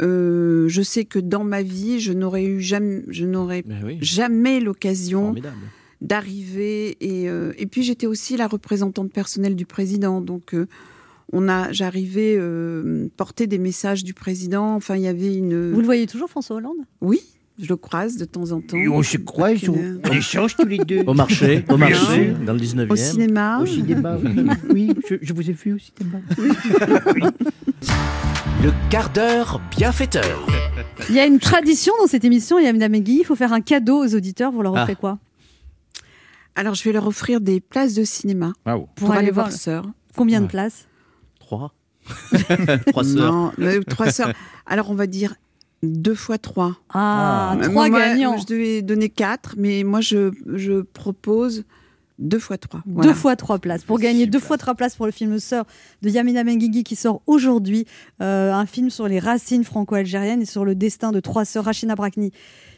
euh, 0.00 0.68
je 0.68 0.80
sais 0.82 1.04
que 1.04 1.18
dans 1.18 1.44
ma 1.44 1.62
vie, 1.62 2.00
je 2.00 2.12
n'aurais 2.14 2.44
eu 2.44 2.60
jamais, 2.60 3.02
je 3.08 3.26
n'aurais 3.26 3.62
oui. 3.84 3.98
jamais 4.00 4.58
l'occasion 4.60 5.34
d'arriver 6.00 6.96
et, 7.02 7.28
euh, 7.28 7.52
et 7.58 7.66
puis 7.66 7.82
j'étais 7.82 8.06
aussi 8.06 8.38
la 8.38 8.46
représentante 8.46 9.12
personnelle 9.12 9.54
du 9.54 9.66
président 9.66 10.22
donc 10.22 10.54
euh, 10.54 10.66
on 11.32 11.48
a 11.48 11.70
j'arrivais 11.72 12.34
euh, 12.38 13.08
porter 13.16 13.46
des 13.46 13.58
messages 13.58 14.02
du 14.04 14.14
président 14.14 14.74
enfin 14.74 14.96
il 14.96 15.02
y 15.02 15.08
avait 15.08 15.34
une 15.34 15.70
Vous 15.72 15.80
le 15.80 15.84
voyez 15.86 16.06
toujours, 16.06 16.28
François 16.30 16.56
Hollande? 16.56 16.78
Oui 17.00 17.20
je 17.62 17.68
le 17.68 17.76
croise 17.76 18.16
de 18.16 18.24
temps 18.24 18.52
en 18.52 18.62
temps 18.62 18.78
On 18.90 19.02
se 19.02 19.18
croise, 19.18 19.68
on, 19.68 20.00
on 20.08 20.12
échange 20.12 20.56
tous 20.56 20.64
les 20.64 20.78
deux. 20.78 21.02
Au 21.06 21.12
marché, 21.12 21.62
au 21.68 21.76
marché, 21.76 22.32
dans 22.46 22.54
le 22.54 22.58
19e. 22.58 22.90
au 22.90 22.96
cinéma 22.96 23.60
Au 23.60 23.66
cinéma, 23.66 24.16
oui. 24.24 24.46
Oui, 24.70 24.90
je, 25.10 25.16
je 25.20 25.32
vous 25.34 25.50
ai 25.50 25.52
vu 25.52 25.74
au 25.74 25.78
cinéma. 25.78 26.20
Le 28.62 28.70
quart 28.90 29.10
d'heure 29.10 29.60
bienfaiteur. 29.76 30.46
Il 31.08 31.14
y 31.14 31.20
a 31.20 31.26
une 31.26 31.38
tradition 31.38 31.92
dans 32.00 32.06
cette 32.06 32.24
émission, 32.24 32.58
Yamina 32.58 32.88
Megui. 32.88 33.18
Il 33.20 33.24
faut 33.24 33.34
faire 33.36 33.52
un 33.52 33.60
cadeau 33.60 34.04
aux 34.04 34.14
auditeurs. 34.14 34.52
Vous 34.52 34.62
leur 34.62 34.72
offrez 34.74 34.92
Ah. 34.96 35.00
quoi? 35.00 35.18
Alors 36.54 36.74
je 36.74 36.82
vais 36.84 36.92
leur 36.92 37.06
offrir 37.06 37.40
des 37.40 37.60
places 37.60 37.94
de 37.94 38.04
cinéma 38.04 38.52
pour, 38.96 39.12
aller 39.12 39.30
voir 39.30 39.46
le- 39.48 39.52
sœur 39.54 39.86
Combien 40.16 40.40
de 40.40 40.46
places? 40.46 40.86
Trois. 41.50 41.72
Trois 42.86 43.04
sœurs. 43.04 43.32
non 43.32 43.52
mais 43.58 43.80
trois 43.80 44.10
sœurs 44.10 44.32
alors 44.66 44.90
on 44.90 44.94
va 44.94 45.06
dire 45.06 45.34
deux 45.82 46.14
fois 46.14 46.38
trois 46.38 46.76
Ah, 46.90 47.56
Euh, 47.58 47.62
trois 47.64 47.88
moi, 47.88 47.98
gagnants. 48.00 48.36
je 48.38 48.46
devais 48.46 48.82
donner 48.82 49.08
quatre 49.08 49.54
mais 49.58 49.82
moi 49.84 50.00
je, 50.00 50.30
je 50.54 50.80
propose 50.82 51.64
deux 52.18 52.38
fois 52.38 52.58
trois 52.58 52.82
Voilà. 52.86 53.08
Deux 53.10 53.14
fois 53.16 53.34
trois 53.34 53.58
places. 53.58 53.82
Pour 53.84 53.98
gagner 53.98 54.26
deux 54.26 54.38
fois 54.38 54.58
trois 54.58 54.74
places 54.74 54.94
pour 54.94 55.06
le 55.06 55.12
film 55.12 55.38
Sœur 55.38 55.64
de 56.02 56.10
Yamina 56.10 56.44
Benguigui 56.44 56.84
qui 56.84 56.94
sort 56.96 57.22
aujourd'hui. 57.26 57.86
Euh, 58.20 58.52
un 58.52 58.66
film 58.66 58.90
sur 58.90 59.08
les 59.08 59.18
racines 59.18 59.64
franco-algériennes 59.64 60.42
et 60.42 60.46
sur 60.46 60.66
le 60.66 60.74
destin 60.74 61.12
de 61.12 61.20
trois 61.20 61.46
sœurs, 61.46 61.64
Rachina 61.64 61.94
Brakni, 61.94 62.30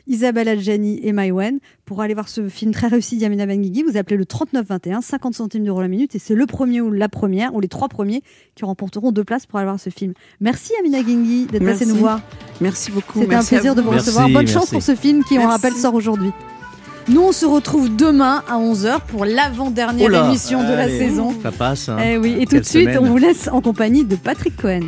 Isabelle 0.06 0.48
Adjani 0.48 1.00
et 1.02 1.12
Maïwen. 1.12 1.58
Pour 1.84 2.00
aller 2.00 2.14
voir 2.14 2.28
ce 2.28 2.48
film 2.48 2.72
très 2.72 2.88
réussi 2.88 3.16
de 3.16 3.22
Yamina 3.22 3.46
Benguigui, 3.46 3.82
vous 3.82 3.96
appelez 3.96 4.16
le 4.16 4.24
3921, 4.24 5.00
50 5.00 5.34
centimes 5.34 5.64
d'euros 5.64 5.80
la 5.82 5.88
minute. 5.88 6.14
Et 6.14 6.18
c'est 6.18 6.34
le 6.34 6.46
premier 6.46 6.80
ou 6.80 6.90
la 6.90 7.08
première, 7.08 7.54
ou 7.54 7.60
les 7.60 7.68
trois 7.68 7.88
premiers, 7.88 8.22
qui 8.54 8.64
remporteront 8.64 9.12
deux 9.12 9.24
places 9.24 9.46
pour 9.46 9.58
aller 9.58 9.66
voir 9.66 9.78
ce 9.80 9.90
film. 9.90 10.12
Merci 10.40 10.72
Yamina 10.76 10.98
Benguigui 11.02 11.46
d'être 11.46 11.64
passée 11.64 11.84
Merci. 11.84 11.88
nous 11.88 11.96
voir. 11.96 12.20
merci 12.60 12.90
beaucoup 12.90 13.20
C'était 13.20 13.34
un 13.34 13.44
plaisir 13.44 13.74
de 13.74 13.82
vous 13.82 13.90
Merci, 13.90 14.06
recevoir. 14.06 14.26
Bonne 14.28 14.34
merci. 14.44 14.54
chance 14.54 14.70
pour 14.70 14.82
ce 14.82 14.94
film 14.94 15.22
qui, 15.24 15.34
on 15.34 15.38
Merci. 15.38 15.50
rappelle, 15.52 15.72
sort 15.74 15.94
aujourd'hui. 15.94 16.30
Nous, 17.08 17.20
on 17.20 17.32
se 17.32 17.44
retrouve 17.44 17.94
demain 17.96 18.44
à 18.48 18.58
11h 18.58 19.00
pour 19.08 19.24
l'avant-dernière 19.24 20.08
Oh 20.12 20.24
émission 20.28 20.60
de 20.62 20.68
la 20.72 20.82
allez. 20.84 20.98
saison. 20.98 21.34
Ça 21.42 21.50
passe. 21.50 21.88
hein. 21.88 21.96
Eh 22.00 22.16
oui, 22.16 22.36
et 22.38 22.46
tout 22.46 22.58
de 22.58 22.62
suite, 22.64 22.84
semaine. 22.84 22.98
on 23.00 23.06
vous 23.06 23.16
laisse 23.18 23.48
en 23.48 23.60
compagnie 23.60 24.04
de 24.04 24.14
Patrick 24.14 24.56
Cohen. 24.56 24.82